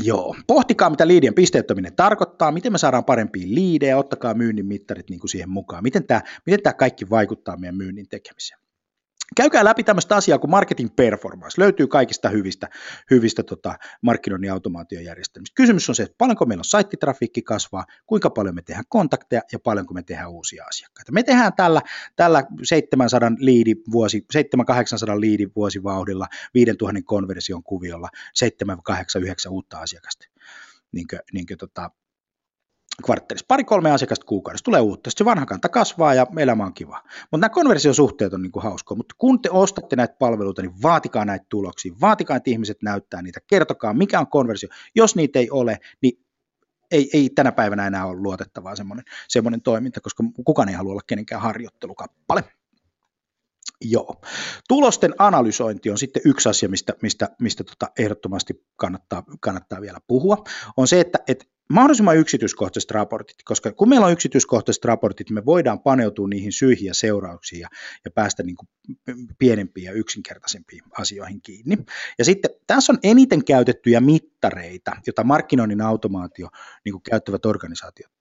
Joo, 0.03 0.35
pohtikaa 0.47 0.89
mitä 0.89 1.07
liidien 1.07 1.33
pisteyttäminen 1.33 1.95
tarkoittaa, 1.95 2.51
miten 2.51 2.71
me 2.71 2.77
saadaan 2.77 3.05
parempia 3.05 3.47
liidejä, 3.47 3.97
ottakaa 3.97 4.33
myynnin 4.33 4.65
mittarit 4.65 5.09
niin 5.09 5.19
kuin 5.19 5.29
siihen 5.29 5.49
mukaan, 5.49 5.83
miten 5.83 6.07
tämä, 6.07 6.21
miten 6.45 6.63
tämä 6.63 6.73
kaikki 6.73 7.09
vaikuttaa 7.09 7.57
meidän 7.57 7.77
myynnin 7.77 8.09
tekemiseen. 8.09 8.62
Käykää 9.35 9.65
läpi 9.65 9.83
tämmöistä 9.83 10.15
asiaa 10.15 10.39
kuin 10.39 10.51
marketing 10.51 10.95
performance. 10.95 11.61
Löytyy 11.61 11.87
kaikista 11.87 12.29
hyvistä, 12.29 12.69
hyvistä 13.11 13.43
tota, 13.43 13.75
markkinoinnin 14.01 14.51
automaatiojärjestelmistä. 14.51 15.55
Kysymys 15.55 15.89
on 15.89 15.95
se, 15.95 16.03
että 16.03 16.15
paljonko 16.17 16.45
meillä 16.45 16.61
on 16.61 16.65
saittitrafiikki 16.65 17.41
kasvaa, 17.41 17.85
kuinka 18.05 18.29
paljon 18.29 18.55
me 18.55 18.61
tehdään 18.61 18.85
kontakteja 18.89 19.41
ja 19.51 19.59
paljonko 19.59 19.93
me 19.93 20.03
tehdään 20.03 20.31
uusia 20.31 20.65
asiakkaita. 20.65 21.11
Me 21.11 21.23
tehdään 21.23 21.53
tällä, 21.53 21.81
tällä 22.15 22.43
700 22.63 23.31
liidi 23.37 23.75
vuosi, 23.91 24.25
700-800 24.37 25.19
liidin 25.19 25.51
vuosivauhdilla 25.55 26.27
5000 26.53 27.01
konversion 27.05 27.63
kuviolla 27.63 28.09
7, 28.33 28.83
8, 28.83 29.21
9 29.21 29.51
uutta 29.51 29.79
asiakasta. 29.79 30.25
Niin 30.91 31.07
kuin, 31.07 31.19
niin 31.33 31.45
kuin 31.45 31.57
tota, 31.57 31.91
kvartterissa. 33.05 33.45
Pari-kolme 33.47 33.91
asiakasta 33.91 34.25
kuukaudessa 34.25 34.63
tulee 34.63 34.81
uutta. 34.81 35.09
Sitten 35.09 35.25
se 35.25 35.29
vanha 35.29 35.45
kanta 35.45 35.69
kasvaa 35.69 36.13
ja 36.13 36.27
elämä 36.37 36.65
on 36.65 36.73
kiva. 36.73 37.01
Mutta 37.31 37.37
nämä 37.37 37.49
konversiosuhteet 37.49 38.33
on 38.33 38.41
niin 38.41 38.51
kuin. 38.51 38.65
Mutta 38.95 39.15
kun 39.17 39.41
te 39.41 39.49
ostatte 39.51 39.95
näitä 39.95 40.15
palveluita, 40.19 40.61
niin 40.61 40.81
vaatikaa 40.81 41.25
näitä 41.25 41.45
tuloksia. 41.49 41.93
Vaatikaa, 42.01 42.37
että 42.37 42.49
ihmiset 42.49 42.77
näyttää 42.81 43.21
niitä. 43.21 43.39
Kertokaa, 43.47 43.93
mikä 43.93 44.19
on 44.19 44.27
konversio. 44.27 44.69
Jos 44.95 45.15
niitä 45.15 45.39
ei 45.39 45.49
ole, 45.49 45.79
niin 46.01 46.23
ei, 46.91 47.09
ei 47.13 47.29
tänä 47.29 47.51
päivänä 47.51 47.87
enää 47.87 48.05
ole 48.05 48.21
luotettavaa 48.21 48.75
semmoinen, 48.75 49.05
semmoinen 49.27 49.61
toiminta, 49.61 50.01
koska 50.01 50.23
kukaan 50.45 50.69
ei 50.69 50.75
halua 50.75 50.91
olla 50.91 51.01
kenenkään 51.07 51.41
harjoittelukappale. 51.41 52.43
Joo. 53.81 54.21
Tulosten 54.67 55.13
analysointi 55.17 55.89
on 55.89 55.97
sitten 55.97 56.21
yksi 56.25 56.49
asia, 56.49 56.69
mistä, 56.69 56.93
mistä, 57.01 57.29
mistä 57.41 57.63
tota 57.63 57.91
ehdottomasti 57.99 58.65
kannattaa, 58.75 59.23
kannattaa 59.39 59.81
vielä 59.81 59.99
puhua. 60.07 60.43
On 60.77 60.87
se, 60.87 60.99
että, 60.99 61.19
että 61.27 61.45
mahdollisimman 61.69 62.17
yksityiskohtaiset 62.17 62.91
raportit, 62.91 63.37
koska 63.45 63.71
kun 63.71 63.89
meillä 63.89 64.05
on 64.05 64.13
yksityiskohtaiset 64.13 64.85
raportit, 64.85 65.29
me 65.29 65.45
voidaan 65.45 65.79
paneutua 65.79 66.27
niihin 66.27 66.51
syihin 66.51 66.85
ja 66.85 66.93
seurauksiin 66.93 67.59
ja, 67.59 67.67
ja 68.05 68.11
päästä 68.11 68.43
niin 68.43 68.55
kuin 68.55 68.67
pienempiin 69.37 69.85
ja 69.85 69.91
yksinkertaisempiin 69.91 70.83
asioihin 70.99 71.41
kiinni. 71.41 71.77
Ja 72.19 72.25
sitten 72.25 72.51
tässä 72.67 72.93
on 72.93 72.99
eniten 73.03 73.45
käytettyjä 73.45 73.99
mittareita, 73.99 74.91
joita 75.07 75.23
markkinoinnin 75.23 75.81
automaatio 75.81 76.49
niin 76.85 76.93
kuin 76.93 77.03
käyttävät 77.03 77.45
organisaatiot 77.45 78.11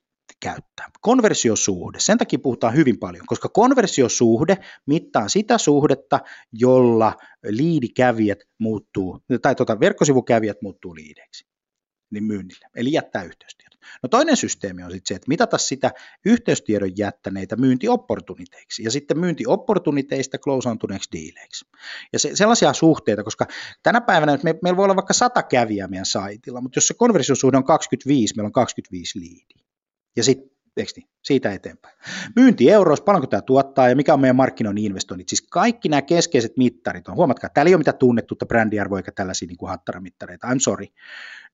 käyttää. 0.40 0.90
Konversiosuhde, 1.00 2.00
sen 2.00 2.18
takia 2.18 2.38
puhutaan 2.38 2.74
hyvin 2.74 2.98
paljon, 2.98 3.26
koska 3.26 3.48
konversiosuhde 3.48 4.56
mittaa 4.86 5.28
sitä 5.28 5.58
suhdetta, 5.58 6.20
jolla 6.52 7.14
liidikävijät 7.44 8.38
muuttuu, 8.58 9.18
tai 9.42 9.54
tuota, 9.54 9.80
verkkosivukävijät 9.80 10.62
muuttuu 10.62 10.94
liideiksi 10.94 11.51
niin 12.12 12.24
myynnille, 12.24 12.66
eli 12.76 12.92
jättää 12.92 13.22
yhteystiedot. 13.22 13.78
No 14.02 14.08
toinen 14.08 14.36
systeemi 14.36 14.82
on 14.82 14.90
sitten 14.90 15.08
se, 15.08 15.14
että 15.14 15.28
mitata 15.28 15.58
sitä 15.58 15.90
yhteystiedon 16.24 16.98
jättäneitä 16.98 17.56
myyntiopportuniteiksi 17.56 18.82
ja 18.82 18.90
sitten 18.90 19.18
myyntiopportuniteista 19.18 20.38
closeantuneeksi 20.38 21.08
diileiksi. 21.12 21.66
Ja 22.12 22.18
se, 22.18 22.36
sellaisia 22.36 22.72
suhteita, 22.72 23.24
koska 23.24 23.46
tänä 23.82 24.00
päivänä 24.00 24.38
me, 24.42 24.54
meillä 24.62 24.76
voi 24.76 24.84
olla 24.84 24.96
vaikka 24.96 25.14
sata 25.14 25.42
kävijää 25.42 25.88
meidän 25.88 26.06
saitilla, 26.06 26.60
mutta 26.60 26.76
jos 26.76 26.88
se 26.88 26.94
konversiosuhde 26.94 27.56
on 27.56 27.64
25, 27.64 28.36
meillä 28.36 28.46
on 28.46 28.52
25 28.52 29.20
liidiä. 29.20 29.62
Ja 30.16 30.24
sitten 30.24 30.52
niin? 30.76 31.08
siitä 31.22 31.52
eteenpäin. 31.52 31.98
Myynti 32.36 32.70
euroissa, 32.70 33.04
paljonko 33.04 33.26
tämä 33.26 33.42
tuottaa 33.42 33.88
ja 33.88 33.96
mikä 33.96 34.14
on 34.14 34.20
meidän 34.20 34.36
markkinoinnin 34.36 34.84
investoinnit. 34.84 35.28
Siis 35.28 35.42
kaikki 35.42 35.88
nämä 35.88 36.02
keskeiset 36.02 36.56
mittarit 36.56 37.08
on, 37.08 37.16
huomatkaa, 37.16 37.50
täällä 37.50 37.68
ei 37.68 37.74
ole 37.74 37.80
mitään 37.80 37.98
tunnettuutta 37.98 38.46
brändiarvoa 38.46 38.98
eikä 38.98 39.12
tällaisia 39.12 39.48
niin 39.48 39.56
kuin 39.56 39.70
hattaramittareita, 39.70 40.46
I'm 40.46 40.58
sorry, 40.58 40.86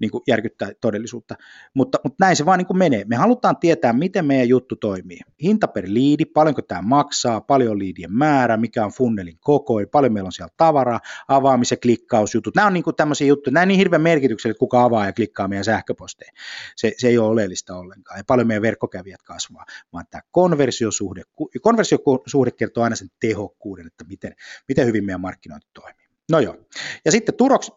niin 0.01 0.11
kuin 0.11 0.23
järkyttää 0.27 0.71
todellisuutta, 0.81 1.35
mutta, 1.75 1.99
mutta 2.05 2.25
näin 2.25 2.37
se 2.37 2.47
vaan 2.47 2.59
niin 2.59 2.67
kuin 2.67 2.79
menee. 2.79 3.05
Me 3.05 3.17
halutaan 3.17 3.57
tietää, 3.57 3.93
miten 3.93 4.27
meidän 4.27 4.49
juttu 4.49 4.77
toimii. 4.77 5.21
Hinta 5.43 5.69
per 5.69 5.85
liidi, 5.87 6.25
paljonko 6.25 6.63
tämä 6.63 6.83
maksaa, 6.83 7.41
paljon 7.41 7.79
liidien 7.79 8.13
määrä, 8.13 8.57
mikä 8.57 8.85
on 8.85 8.93
funnelin 8.93 9.39
koko, 9.41 9.75
paljon 9.93 10.13
meillä 10.13 10.29
on 10.29 10.33
siellä 10.33 10.55
tavaraa, 10.57 11.01
avaamis- 11.29 11.71
ja 11.71 11.77
klikkausjutut. 11.77 12.55
Nämä 12.55 12.67
on 12.67 12.73
niin 12.73 12.85
kuin 12.85 12.97
tämmöisiä 12.97 13.27
juttuja, 13.27 13.55
nämä 13.55 13.63
on 13.63 13.69
niin 13.69 13.79
hirveän 13.79 14.03
merkityksellisiä, 14.03 14.51
että 14.51 14.59
kuka 14.59 14.85
avaa 14.85 15.07
ja 15.07 15.13
klikkaa 15.13 15.49
meidän 15.49 15.65
sähköposteja. 15.65 16.33
Se, 16.77 16.93
se 16.99 17.09
ei 17.09 17.19
ole 17.19 17.29
oleellista 17.29 17.77
ollenkaan. 17.77 18.19
Ja 18.19 18.25
paljon 18.27 18.47
meidän 18.47 18.63
verkkokävijät 18.63 19.23
kasvaa, 19.23 19.65
vaan 19.93 20.05
tämä 20.11 20.23
konversiosuhde, 20.31 21.23
konversiosuhde 21.63 22.51
kertoo 22.51 22.85
aina 22.85 22.97
sen 22.97 23.09
tehokkuuden, 23.21 23.87
että 23.87 24.05
miten, 24.05 24.35
miten 24.69 24.87
hyvin 24.87 25.05
meidän 25.05 25.21
markkinointi 25.21 25.67
toimii. 25.75 26.08
No 26.33 26.41
joo. 26.41 26.57
Ja 27.05 27.13
sitten 27.13 27.35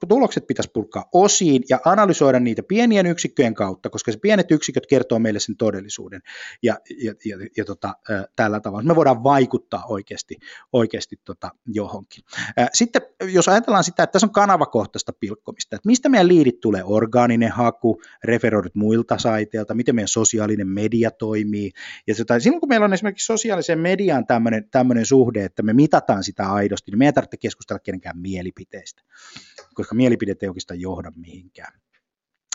tulokset, 0.08 0.48
pitäisi 0.48 0.72
purkaa 0.74 1.10
osiin 1.14 1.64
ja 1.70 1.80
analysoida 1.86 2.40
niitä 2.40 2.64
pienien 2.64 3.06
yksikköjen 3.06 3.54
kautta, 3.54 3.90
koska 3.90 4.12
se 4.12 4.20
pienet 4.20 4.52
yksiköt 4.52 4.88
kertoo 4.88 5.20
meille 5.20 5.40
sen 5.40 5.58
todellisuuden 5.58 6.22
ja, 6.64 6.78
ja, 7.04 7.14
ja, 7.26 7.38
ja 7.58 7.66
tota, 7.66 7.96
tällä 8.36 8.60
tavalla. 8.60 8.88
Me 8.88 8.96
voidaan 8.96 9.24
vaikuttaa 9.24 9.84
oikeasti, 9.86 10.38
oikeasti 10.74 11.20
tota 11.26 11.52
johonkin. 11.66 12.24
Sitten 12.74 13.02
jos 13.22 13.48
ajatellaan 13.48 13.84
sitä, 13.84 14.04
että 14.04 14.12
tässä 14.12 14.28
on 14.28 14.32
kanavakohtaista 14.32 15.14
pilkkomista, 15.20 15.76
että 15.76 15.88
mistä 15.88 16.10
meidän 16.10 16.28
liidit 16.28 16.60
tulee, 16.60 16.84
orgaaninen 16.84 17.52
haku, 17.52 18.02
referoidut 18.24 18.76
muilta 18.76 19.18
saiteilta, 19.18 19.74
miten 19.74 19.96
meidän 19.96 20.08
sosiaalinen 20.08 20.68
media 20.68 21.12
toimii. 21.12 21.72
Ja 22.08 22.16
tota, 22.16 22.40
silloin 22.40 22.60
kun 22.60 22.70
meillä 22.70 22.86
on 22.86 22.94
esimerkiksi 22.94 23.26
sosiaaliseen 23.26 23.80
mediaan 23.80 24.26
tämmöinen 24.72 25.06
suhde, 25.06 25.46
että 25.46 25.64
me 25.64 25.74
mitataan 25.74 26.24
sitä 26.24 26.52
aidosti, 26.52 26.92
niin 26.92 27.00
meidän 27.00 27.14
tarvitse 27.14 27.38
keskustella 27.38 27.80
kenenkään 27.80 28.18
mieleen 28.18 28.41
mielipiteistä, 28.42 29.02
koska 29.74 29.96
mielipiteet 29.96 30.44
ei 30.44 30.50
oikeastaan 30.50 30.80
johda 30.80 31.12
mihinkään. 31.16 31.74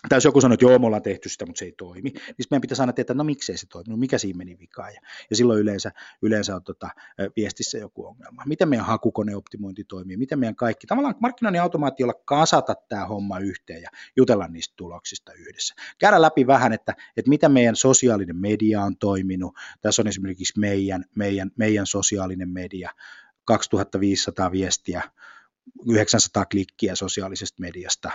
tai 0.09 0.17
jos 0.17 0.25
joku 0.25 0.41
sanoo, 0.41 0.55
että 0.55 0.65
joo, 0.65 0.79
me 0.79 0.87
ollaan 0.87 1.03
tehty 1.03 1.29
sitä, 1.29 1.47
mutta 1.47 1.59
se 1.59 1.65
ei 1.65 1.73
toimi, 1.73 2.11
niin 2.11 2.47
meidän 2.51 2.61
pitäisi 2.61 2.83
aina 2.83 2.93
tietää, 2.93 3.17
no 3.17 3.25
miksei 3.25 3.57
se 3.57 3.67
toimi, 3.67 3.91
no 3.91 3.97
mikä 3.97 4.19
siinä 4.19 4.37
meni 4.37 4.59
vikaan, 4.59 4.95
ja, 4.95 5.01
ja 5.31 5.37
silloin 5.37 5.61
yleensä, 5.61 5.93
yleensä 6.23 6.57
on 6.57 6.65
tota, 6.65 6.89
viestissä 7.37 7.79
joku 7.79 8.07
ongelma. 8.07 8.43
Miten 8.47 8.69
meidän 8.69 8.87
hakukoneoptimointi 8.87 9.85
toimii, 9.85 10.17
miten 10.17 10.39
meidän 10.39 10.57
kaikki, 10.57 10.87
tavallaan 10.87 11.15
markkinoinnin 11.21 11.63
automaatiolla 11.63 12.15
kasata 12.25 12.75
tämä 12.89 13.07
homma 13.07 13.39
yhteen 13.39 13.83
ja 13.83 13.89
jutella 14.17 14.49
niistä 14.49 14.75
tuloksista 14.77 15.33
yhdessä. 15.33 15.75
Käydä 15.99 16.23
läpi 16.23 16.47
vähän, 16.47 16.73
että, 16.73 16.95
että 17.17 17.29
mitä 17.29 17.49
meidän 17.49 17.77
sosiaalinen 17.77 18.37
media 18.37 18.83
on 18.83 18.97
toiminut, 18.97 19.55
tässä 19.81 20.03
on 20.03 20.09
esimerkiksi 20.09 20.61
meidän, 20.61 21.05
meidän, 21.15 21.51
meidän 21.57 21.87
sosiaalinen 21.87 22.49
media, 22.49 22.91
2500 23.47 24.53
viestiä 24.53 25.03
900 25.89 26.45
klikkiä 26.45 26.95
sosiaalisesta 26.95 27.61
mediasta, 27.61 28.11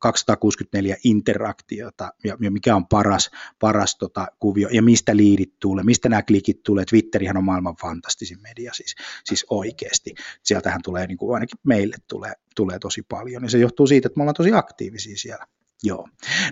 264 0.00 0.96
interaktiota, 1.04 2.12
ja 2.24 2.50
mikä 2.50 2.76
on 2.76 2.86
paras, 2.86 3.30
paras 3.60 3.96
tota 3.96 4.26
kuvio, 4.38 4.68
ja 4.68 4.82
mistä 4.82 5.16
liidit 5.16 5.54
tulee, 5.60 5.84
mistä 5.84 6.08
nämä 6.08 6.22
klikit 6.22 6.62
tulee. 6.62 6.84
Twitterihän 6.84 7.36
on 7.36 7.44
maailman 7.44 7.76
fantastisin 7.80 8.42
media 8.42 8.72
siis, 8.72 8.94
siis 9.24 9.46
oikeasti. 9.50 10.14
Sieltähän 10.42 10.80
tulee, 10.84 11.06
niin 11.06 11.18
kuin 11.18 11.34
ainakin 11.34 11.58
meille 11.64 11.96
tulee, 12.08 12.32
tulee 12.56 12.78
tosi 12.78 13.02
paljon, 13.02 13.42
ja 13.42 13.50
se 13.50 13.58
johtuu 13.58 13.86
siitä, 13.86 14.06
että 14.06 14.18
me 14.18 14.22
ollaan 14.22 14.34
tosi 14.34 14.52
aktiivisia 14.52 15.16
siellä. 15.16 15.46
Joo. 15.84 16.08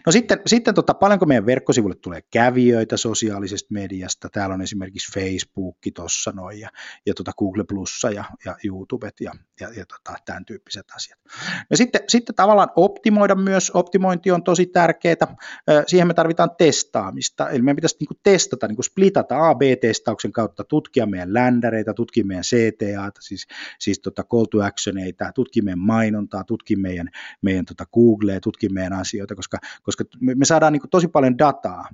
No 0.07 0.13
sitten, 0.13 0.41
sitten 0.47 0.75
tota, 0.75 0.95
paljonko 0.95 1.27
meidän 1.27 1.47
verkkosivuille 1.47 1.97
tulee 1.97 2.23
kävijöitä 2.31 2.97
sosiaalisesta 2.97 3.69
mediasta. 3.71 4.29
Täällä 4.29 4.55
on 4.55 4.63
esimerkiksi 4.63 5.21
Facebook 5.21 5.77
tuossa 5.95 6.33
noin 6.33 6.61
ja, 6.61 6.69
ja 7.07 7.15
tota 7.15 7.33
Google 7.39 7.65
Plussa 7.65 8.11
ja, 8.11 8.25
ja 8.45 8.57
YouTubet 8.65 9.21
ja, 9.21 9.33
ja, 9.61 9.69
ja 9.77 9.87
tota, 9.87 10.19
tämän 10.25 10.45
tyyppiset 10.45 10.87
asiat. 10.97 11.19
Ja 11.71 11.77
sitten, 11.77 12.01
sitten 12.09 12.35
tavallaan 12.35 12.69
optimoida 12.77 13.35
myös, 13.35 13.71
optimointi 13.75 14.31
on 14.31 14.45
tosi 14.45 14.67
tärkeää. 14.67 15.37
Siihen 15.87 16.07
me 16.07 16.15
tarvitaan 16.15 16.51
testaamista, 16.59 17.51
eli 17.51 17.63
meidän 17.63 17.77
pitäisi 17.77 17.97
niin 18.01 18.21
testata, 18.23 18.69
niin 18.69 18.85
splitata 18.85 19.49
A-B-testauksen 19.49 20.33
kautta, 20.33 20.65
tutkia 20.65 21.07
meidän 21.07 21.35
ländäreitä, 21.35 21.95
tutkia 21.95 22.25
meidän 22.25 22.45
CTA, 22.45 23.11
siis, 23.21 23.47
siis 23.79 24.01
tota 24.01 24.25
call 24.25 24.45
to 24.45 24.63
actioneita, 24.63 25.33
tutkia 25.35 25.63
meidän 25.63 25.79
mainontaa, 25.79 26.45
tutkia 26.45 26.79
meidän, 26.79 27.09
meidän 27.43 27.65
tota 27.65 27.87
Googlea, 27.87 28.41
tutkia 28.41 28.71
meidän 28.73 28.93
asioita 28.93 29.22
asioita, 29.23 29.35
koska, 29.35 29.59
koska 29.83 30.05
me 30.21 30.45
saadaan 30.45 30.73
niin 30.73 30.91
tosi 30.91 31.09
paljon 31.09 31.39
dataa 31.39 31.89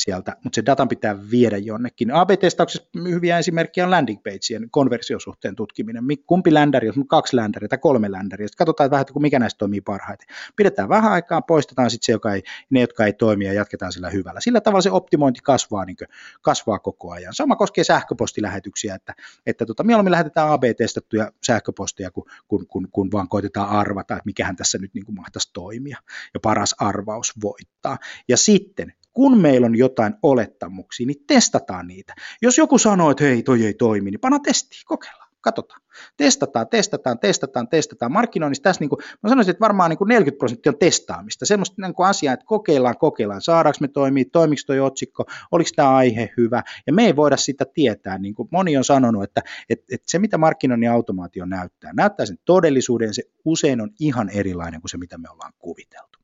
sieltä, 0.00 0.36
mutta 0.44 0.56
se 0.56 0.66
datan 0.66 0.88
pitää 0.88 1.18
viedä 1.30 1.56
jonnekin. 1.56 2.10
AB-testauksessa 2.10 2.88
hyviä 3.08 3.38
esimerkkejä 3.38 3.84
on 3.84 3.90
landing 3.90 4.22
pageien 4.22 4.70
konversiosuhteen 4.70 5.56
tutkiminen. 5.56 6.04
Kumpi 6.26 6.54
ländäri, 6.54 6.86
jos 6.86 6.96
on 6.96 7.08
kaksi 7.08 7.36
ländäriä 7.36 7.68
tai 7.68 7.78
kolme 7.78 8.12
ländäriä, 8.12 8.48
sitten 8.48 8.58
katsotaan 8.58 8.90
vähän, 8.90 9.00
että 9.00 9.20
mikä 9.20 9.38
näistä 9.38 9.58
toimii 9.58 9.80
parhaiten. 9.80 10.26
Pidetään 10.56 10.88
vähän 10.88 11.12
aikaa, 11.12 11.42
poistetaan 11.42 11.90
sitten 11.90 12.06
se, 12.06 12.12
joka 12.12 12.34
ei, 12.34 12.42
ne, 12.70 12.80
jotka 12.80 13.06
ei 13.06 13.12
toimi 13.12 13.44
ja 13.44 13.52
jatketaan 13.52 13.92
sillä 13.92 14.10
hyvällä. 14.10 14.40
Sillä 14.40 14.60
tavalla 14.60 14.82
se 14.82 14.90
optimointi 14.90 15.40
kasvaa, 15.42 15.84
niin 15.84 15.96
kuin, 15.96 16.08
kasvaa 16.42 16.78
koko 16.78 17.12
ajan. 17.12 17.34
Sama 17.34 17.56
koskee 17.56 17.84
sähköpostilähetyksiä, 17.84 18.94
että, 18.94 19.14
että 19.46 19.66
tota, 19.66 19.84
mieluummin 19.84 20.10
lähetetään 20.10 20.50
AB-testattuja 20.50 21.32
sähköposteja, 21.46 22.10
kun, 22.10 22.24
kun, 22.48 22.66
kun, 22.66 22.88
kun 22.92 23.12
vaan 23.12 23.28
koitetaan 23.28 23.68
arvata, 23.68 24.14
että 24.14 24.26
mikähän 24.26 24.56
tässä 24.56 24.78
nyt 24.78 24.94
niin 24.94 25.04
kuin 25.04 25.16
mahtaisi 25.16 25.50
toimia. 25.52 25.98
Ja 26.34 26.40
paras 26.40 26.74
arvaus 26.78 27.32
voittaa. 27.42 27.98
Ja 28.28 28.36
sitten 28.36 28.92
kun 29.12 29.38
meillä 29.38 29.66
on 29.66 29.78
jotain 29.78 30.14
olettamuksia, 30.22 31.06
niin 31.06 31.24
testataan 31.26 31.86
niitä. 31.86 32.14
Jos 32.42 32.58
joku 32.58 32.78
sanoo, 32.78 33.10
että 33.10 33.24
hei, 33.24 33.42
toi 33.42 33.66
ei 33.66 33.74
toimi, 33.74 34.10
niin 34.10 34.20
panna 34.20 34.38
testi, 34.38 34.76
kokeillaan, 34.84 35.30
katsotaan. 35.40 35.80
Testataan, 36.16 36.68
testataan, 36.68 37.18
testataan, 37.18 37.68
testataan. 37.68 38.12
Markkinoinnissa 38.12 38.62
tässä, 38.62 38.80
niin 38.80 38.88
kuin, 38.88 38.98
mä 39.22 39.28
sanoisin, 39.28 39.50
että 39.50 39.60
varmaan 39.60 39.90
niin 39.90 39.98
kuin 39.98 40.08
40 40.08 40.38
prosenttia 40.38 40.72
on 40.72 40.78
testaamista. 40.78 41.46
Semmoista 41.46 41.82
niin 41.82 41.94
kuin 41.94 42.06
asiaa, 42.06 42.34
että 42.34 42.46
kokeillaan, 42.46 42.98
kokeillaan, 42.98 43.42
saadaanko 43.42 43.78
me 43.80 43.88
toimii, 43.88 44.24
toimiko 44.24 44.62
toi 44.66 44.80
otsikko, 44.80 45.24
oliko 45.52 45.70
tämä 45.76 45.96
aihe 45.96 46.30
hyvä. 46.36 46.62
Ja 46.86 46.92
me 46.92 47.06
ei 47.06 47.16
voida 47.16 47.36
sitä 47.36 47.64
tietää. 47.74 48.18
Niin 48.18 48.34
kuin 48.34 48.48
moni 48.52 48.76
on 48.76 48.84
sanonut, 48.84 49.24
että, 49.24 49.42
että, 49.68 49.84
että 49.94 50.10
se, 50.10 50.18
mitä 50.18 50.38
markkinoinnin 50.38 50.90
automaatio 50.90 51.46
näyttää, 51.46 51.92
näyttää 51.96 52.26
sen 52.26 52.38
todellisuuden, 52.44 53.14
se 53.14 53.22
usein 53.44 53.80
on 53.80 53.90
ihan 54.00 54.28
erilainen 54.28 54.80
kuin 54.80 54.90
se, 54.90 54.96
mitä 54.98 55.18
me 55.18 55.28
ollaan 55.30 55.52
kuviteltu. 55.58 56.19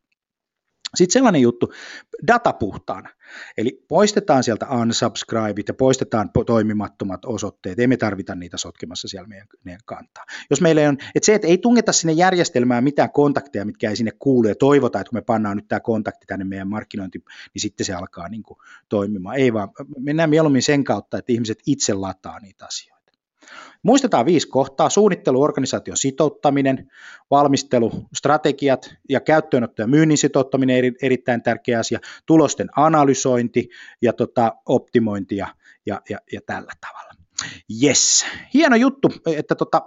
Sitten 0.95 1.13
sellainen 1.13 1.43
juttu, 1.43 1.73
data 2.27 2.53
puhtaana. 2.53 3.11
Eli 3.57 3.85
poistetaan 3.89 4.45
sieltä 4.45 4.67
unsubscribeit 4.71 5.69
ja 5.69 5.75
poistetaan 5.75 6.31
toimimattomat 6.47 7.25
osoitteet. 7.25 7.79
Ei 7.79 7.87
me 7.87 7.97
tarvita 7.97 8.35
niitä 8.35 8.57
sotkemassa 8.57 9.09
siellä 9.09 9.29
meidän, 9.29 9.47
meidän 9.65 9.81
kantaa. 9.85 10.25
Jos 10.51 10.61
meillä 10.61 10.89
on, 10.89 10.99
että 11.15 11.27
se, 11.27 11.35
että 11.35 11.49
ei 11.49 11.59
tungeta 11.59 11.93
sinne 11.93 12.13
järjestelmään 12.13 12.85
mitään 12.85 13.13
kontakteja, 13.13 13.65
mitkä 13.65 13.91
ei 13.91 13.97
sinne 13.97 14.13
kuulu 14.19 14.49
ja 14.49 14.55
toivotaan, 14.55 15.01
että 15.01 15.11
kun 15.11 15.17
me 15.17 15.23
pannaan 15.23 15.57
nyt 15.57 15.69
tämä 15.69 15.81
kontakti 15.81 16.27
tänne 16.27 16.45
meidän 16.45 16.69
markkinointi, 16.69 17.19
niin 17.55 17.63
sitten 17.63 17.87
se 17.87 17.95
alkaa 17.95 18.29
niin 18.29 18.43
kuin 18.43 18.59
toimimaan. 18.89 19.37
Ei 19.37 19.53
vaan, 19.53 19.69
mennään 19.99 20.31
mieluummin 20.31 20.63
sen 20.63 20.85
kautta, 20.85 21.19
että 21.19 21.33
ihmiset 21.33 21.59
itse 21.67 21.95
lataa 21.95 22.41
niitä 22.41 22.67
asioita. 22.67 22.96
Muistetaan 23.83 24.27
viisi 24.27 24.49
kohtaa, 24.49 24.91
suunnittelu, 24.91 25.43
organisaation 25.43 25.97
sitouttaminen, 25.97 26.91
valmistelu, 27.31 27.93
strategiat 28.15 28.95
ja 29.09 29.21
käyttöönotto 29.21 29.83
ja 29.83 29.87
myynnin 29.87 30.19
sitouttaminen 30.19 30.77
eri, 30.77 30.93
erittäin 31.03 31.43
tärkeä 31.43 31.79
asia, 31.79 31.99
tulosten 32.27 32.69
analysointi 32.77 33.69
ja 34.03 34.13
tota, 34.13 34.53
optimointi 34.67 35.37
ja, 35.37 35.47
ja, 35.87 36.01
ja, 36.11 36.19
ja 36.33 36.41
tällä 36.47 36.73
tavalla. 36.81 37.13
Yes, 37.83 38.27
hieno 38.55 38.77
juttu, 38.77 39.09
että 39.37 39.55
tota, 39.55 39.83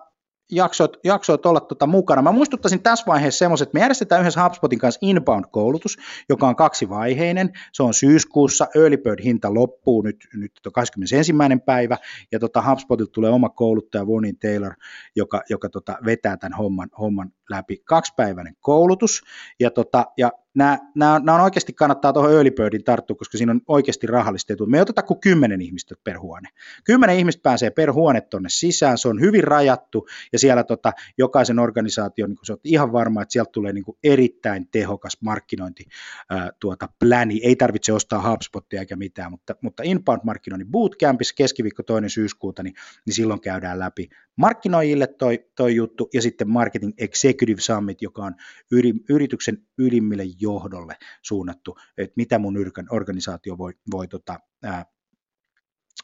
jaksoit, 0.51 0.91
jaksoit 1.03 1.45
olla 1.45 1.59
tota 1.59 1.87
mukana. 1.87 2.21
Mä 2.21 2.31
muistuttaisin 2.31 2.83
tässä 2.83 3.05
vaiheessa 3.07 3.39
semmoiset, 3.39 3.67
että 3.67 3.75
me 3.75 3.81
järjestetään 3.81 4.21
yhdessä 4.21 4.43
HubSpotin 4.43 4.79
kanssa 4.79 4.99
inbound-koulutus, 5.01 5.97
joka 6.29 6.47
on 6.47 6.55
kaksivaiheinen. 6.55 7.49
Se 7.73 7.83
on 7.83 7.93
syyskuussa, 7.93 8.67
early 8.75 8.97
bird 8.97 9.23
hinta 9.23 9.53
loppuu 9.53 10.01
nyt, 10.01 10.27
nyt 10.33 10.51
21. 10.73 11.33
päivä, 11.65 11.97
ja 12.31 12.39
tota 12.39 12.63
HubSpotilta 12.69 13.11
tulee 13.11 13.31
oma 13.31 13.49
kouluttaja 13.49 14.07
Vonin 14.07 14.39
Taylor, 14.39 14.73
joka, 15.15 15.41
joka 15.49 15.69
tota 15.69 15.97
vetää 16.05 16.37
tämän 16.37 16.57
homman, 16.57 16.89
homman 16.99 17.31
läpi. 17.49 17.81
Kaksipäiväinen 17.85 18.55
koulutus, 18.59 19.21
ja, 19.59 19.71
tota, 19.71 20.05
ja 20.17 20.31
nämä, 20.55 20.79
nämä, 20.95 21.19
nämä 21.23 21.35
on 21.35 21.43
oikeasti 21.43 21.73
kannattaa 21.73 22.13
tuohon 22.13 22.31
birdin 22.55 22.83
tarttua, 22.83 23.15
koska 23.15 23.37
siinä 23.37 23.51
on 23.51 23.61
oikeasti 23.67 24.07
rahallista 24.07 24.53
etua. 24.53 24.67
Me 24.67 24.77
ei 24.77 24.81
oteta 24.81 25.03
kuin 25.03 25.19
kymmenen 25.19 25.61
ihmistä 25.61 25.95
per 26.03 26.19
huone. 26.19 26.49
Kymmenen 26.83 27.17
ihmistä 27.17 27.41
pääsee 27.43 27.69
per 27.69 27.93
huone 27.93 28.21
tuonne 28.21 28.49
sisään, 28.49 28.97
se 28.97 29.07
on 29.07 29.21
hyvin 29.21 29.43
rajattu 29.43 30.07
ja 30.33 30.39
siellä 30.39 30.63
tota, 30.63 30.93
jokaisen 31.17 31.59
organisaation, 31.59 32.29
niin 32.29 32.37
se 32.43 32.53
on 32.53 32.59
ihan 32.63 32.91
varma, 32.91 33.21
että 33.21 33.33
sieltä 33.33 33.51
tulee 33.51 33.73
niin 33.73 33.83
erittäin 34.03 34.67
tehokas 34.71 35.17
markkinointi 35.21 35.83
ää, 36.29 36.49
tuota, 36.59 36.89
pläni. 36.99 37.39
Ei 37.43 37.55
tarvitse 37.55 37.93
ostaa 37.93 38.31
HubSpotia 38.31 38.79
eikä 38.79 38.95
mitään, 38.95 39.31
mutta, 39.31 39.55
mutta 39.61 39.83
inbound-markkinoinnin 39.83 40.71
bootcampissa 40.71 41.35
keskiviikko 41.37 41.83
toinen 41.83 42.09
syyskuuta, 42.09 42.63
niin, 42.63 42.73
niin 43.05 43.13
silloin 43.13 43.41
käydään 43.41 43.79
läpi 43.79 44.09
markkinoijille 44.39 45.07
toi, 45.07 45.45
toi 45.55 45.75
juttu 45.75 46.09
ja 46.13 46.21
sitten 46.21 46.49
Marketing 46.49 46.93
Executive 46.97 47.61
Summit, 47.61 48.01
joka 48.01 48.23
on 48.23 48.35
yri, 48.71 48.93
yrityksen 49.09 49.57
ylimmille 49.77 50.23
johdolle 50.39 50.95
suunnattu, 51.21 51.77
että 51.97 52.13
mitä 52.15 52.39
mun 52.39 52.55
organisaatio 52.89 53.57
voi, 53.57 53.73
voi 53.91 54.07
tota, 54.07 54.39
ää, 54.63 54.85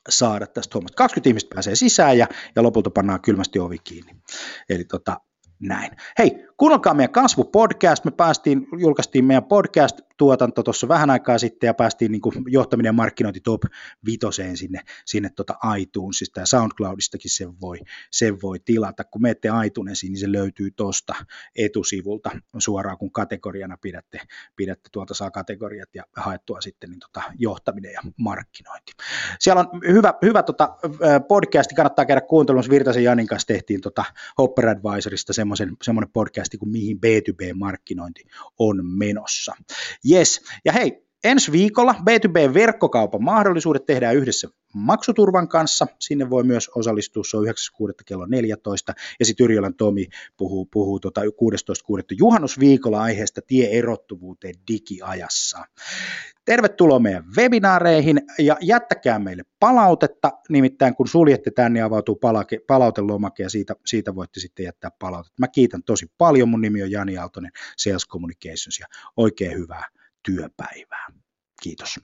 saada 0.09 0.47
tästä 0.47 0.71
hommasta. 0.73 0.95
20 0.95 1.29
ihmistä 1.29 1.53
pääsee 1.53 1.75
sisään 1.75 2.17
ja, 2.17 2.27
ja 2.55 2.63
lopulta 2.63 2.89
pannaan 2.89 3.21
kylmästi 3.21 3.59
ovi 3.59 3.77
kiinni. 3.83 4.15
Eli 4.69 4.83
tota, 4.83 5.19
näin. 5.59 5.91
Hei, 6.17 6.47
kuunnelkaa 6.57 6.93
meidän 6.93 7.11
kasvupodcast. 7.11 8.05
Me 8.05 8.11
päästiin, 8.11 8.67
julkaistiin 8.79 9.25
meidän 9.25 9.43
podcast-tuotanto 10.17 10.63
tuossa 10.63 10.87
vähän 10.87 11.09
aikaa 11.09 11.37
sitten 11.37 11.67
ja 11.67 11.73
päästiin 11.73 12.11
niin 12.11 12.21
kuin 12.21 12.35
johtaminen 12.47 12.89
ja 12.89 12.93
markkinointi 12.93 13.39
top 13.39 13.61
vitoseen 14.05 14.57
sinne, 14.57 14.81
sinne 15.05 15.29
tota 15.29 15.55
iTunesista 15.77 16.39
ja 16.39 16.45
SoundCloudistakin 16.45 17.31
sen 17.31 17.61
voi, 17.61 17.79
sen 18.11 18.41
voi 18.41 18.59
tilata. 18.65 19.03
Kun 19.03 19.21
menette 19.21 19.49
iTunesiin, 19.65 20.11
niin 20.11 20.19
se 20.19 20.31
löytyy 20.31 20.71
tuosta 20.71 21.15
etusivulta 21.55 22.31
suoraan, 22.57 22.97
kun 22.97 23.11
kategoriana 23.11 23.77
pidätte, 23.81 24.19
pidätte 24.55 24.89
tuolta 24.91 25.13
saa 25.13 25.31
kategoriat 25.31 25.89
ja 25.95 26.03
haettua 26.15 26.61
sitten 26.61 26.89
niin 26.89 26.99
tota 26.99 27.21
johtaminen 27.37 27.91
ja 27.91 28.01
markkinointi. 28.17 28.91
Siellä 29.39 29.59
on 29.59 29.81
hyvä, 29.87 30.13
hyvä 30.21 30.43
tota 30.43 30.77
podcasti, 31.27 31.75
kannattaa 31.75 32.05
käydä 32.05 32.21
kuuntelemassa. 32.21 32.71
Virtasen 32.71 33.03
Janin 33.03 33.27
kanssa 33.27 33.47
tehtiin 33.47 33.81
tota 33.81 34.05
Hopper 34.37 34.67
Advisorista 34.69 35.33
semmoinen 35.33 36.11
podcast, 36.13 36.53
kuin 36.59 36.69
mihin 36.69 36.97
B2B-markkinointi 36.97 38.23
on 38.59 38.85
menossa. 38.85 39.55
Yes, 40.05 40.41
ja 40.63 40.73
hei, 40.73 40.99
ensi 41.25 41.51
viikolla 41.51 41.93
B2B-verkkokaupan 41.93 43.23
mahdollisuudet 43.23 43.85
tehdään 43.85 44.15
yhdessä 44.15 44.47
maksuturvan 44.73 45.47
kanssa. 45.47 45.87
Sinne 45.99 46.29
voi 46.29 46.43
myös 46.43 46.71
osallistua, 46.75 47.23
se 47.29 47.37
on 47.37 47.45
9.6. 47.45 47.51
kello 48.05 48.25
14. 48.25 48.93
Ja 49.19 49.25
sitten 49.25 49.43
Yrjölän 49.43 49.75
Tomi 49.75 50.07
puhuu, 50.37 50.65
puhuu 50.65 50.99
tuota 50.99 51.21
16.6. 51.21 51.27
juhannusviikolla 52.17 53.01
aiheesta 53.01 53.41
tie 53.47 53.69
erottuvuuteen 53.69 54.55
digiajassa. 54.71 55.65
Tervetuloa 56.45 56.99
meidän 56.99 57.23
webinaareihin 57.37 58.21
ja 58.39 58.57
jättäkää 58.61 59.19
meille 59.19 59.43
palautetta, 59.59 60.31
nimittäin 60.49 60.95
kun 60.95 61.07
suljette 61.07 61.51
tänne, 61.51 61.79
niin 61.79 61.83
avautuu 61.83 62.15
palake, 62.15 62.59
palautelomake 62.67 63.43
ja 63.43 63.49
siitä, 63.49 63.75
siitä 63.85 64.15
voitte 64.15 64.39
sitten 64.39 64.63
jättää 64.63 64.91
palautetta. 64.99 65.39
Mä 65.39 65.47
kiitän 65.47 65.83
tosi 65.83 66.11
paljon, 66.17 66.49
mun 66.49 66.61
nimi 66.61 66.83
on 66.83 66.91
Jani 66.91 67.17
Aaltonen 67.17 67.51
Sales 67.77 68.07
Communications 68.07 68.79
ja 68.79 68.87
oikein 69.17 69.57
hyvää 69.57 69.85
työpäivää. 70.25 71.07
Kiitos. 71.63 71.99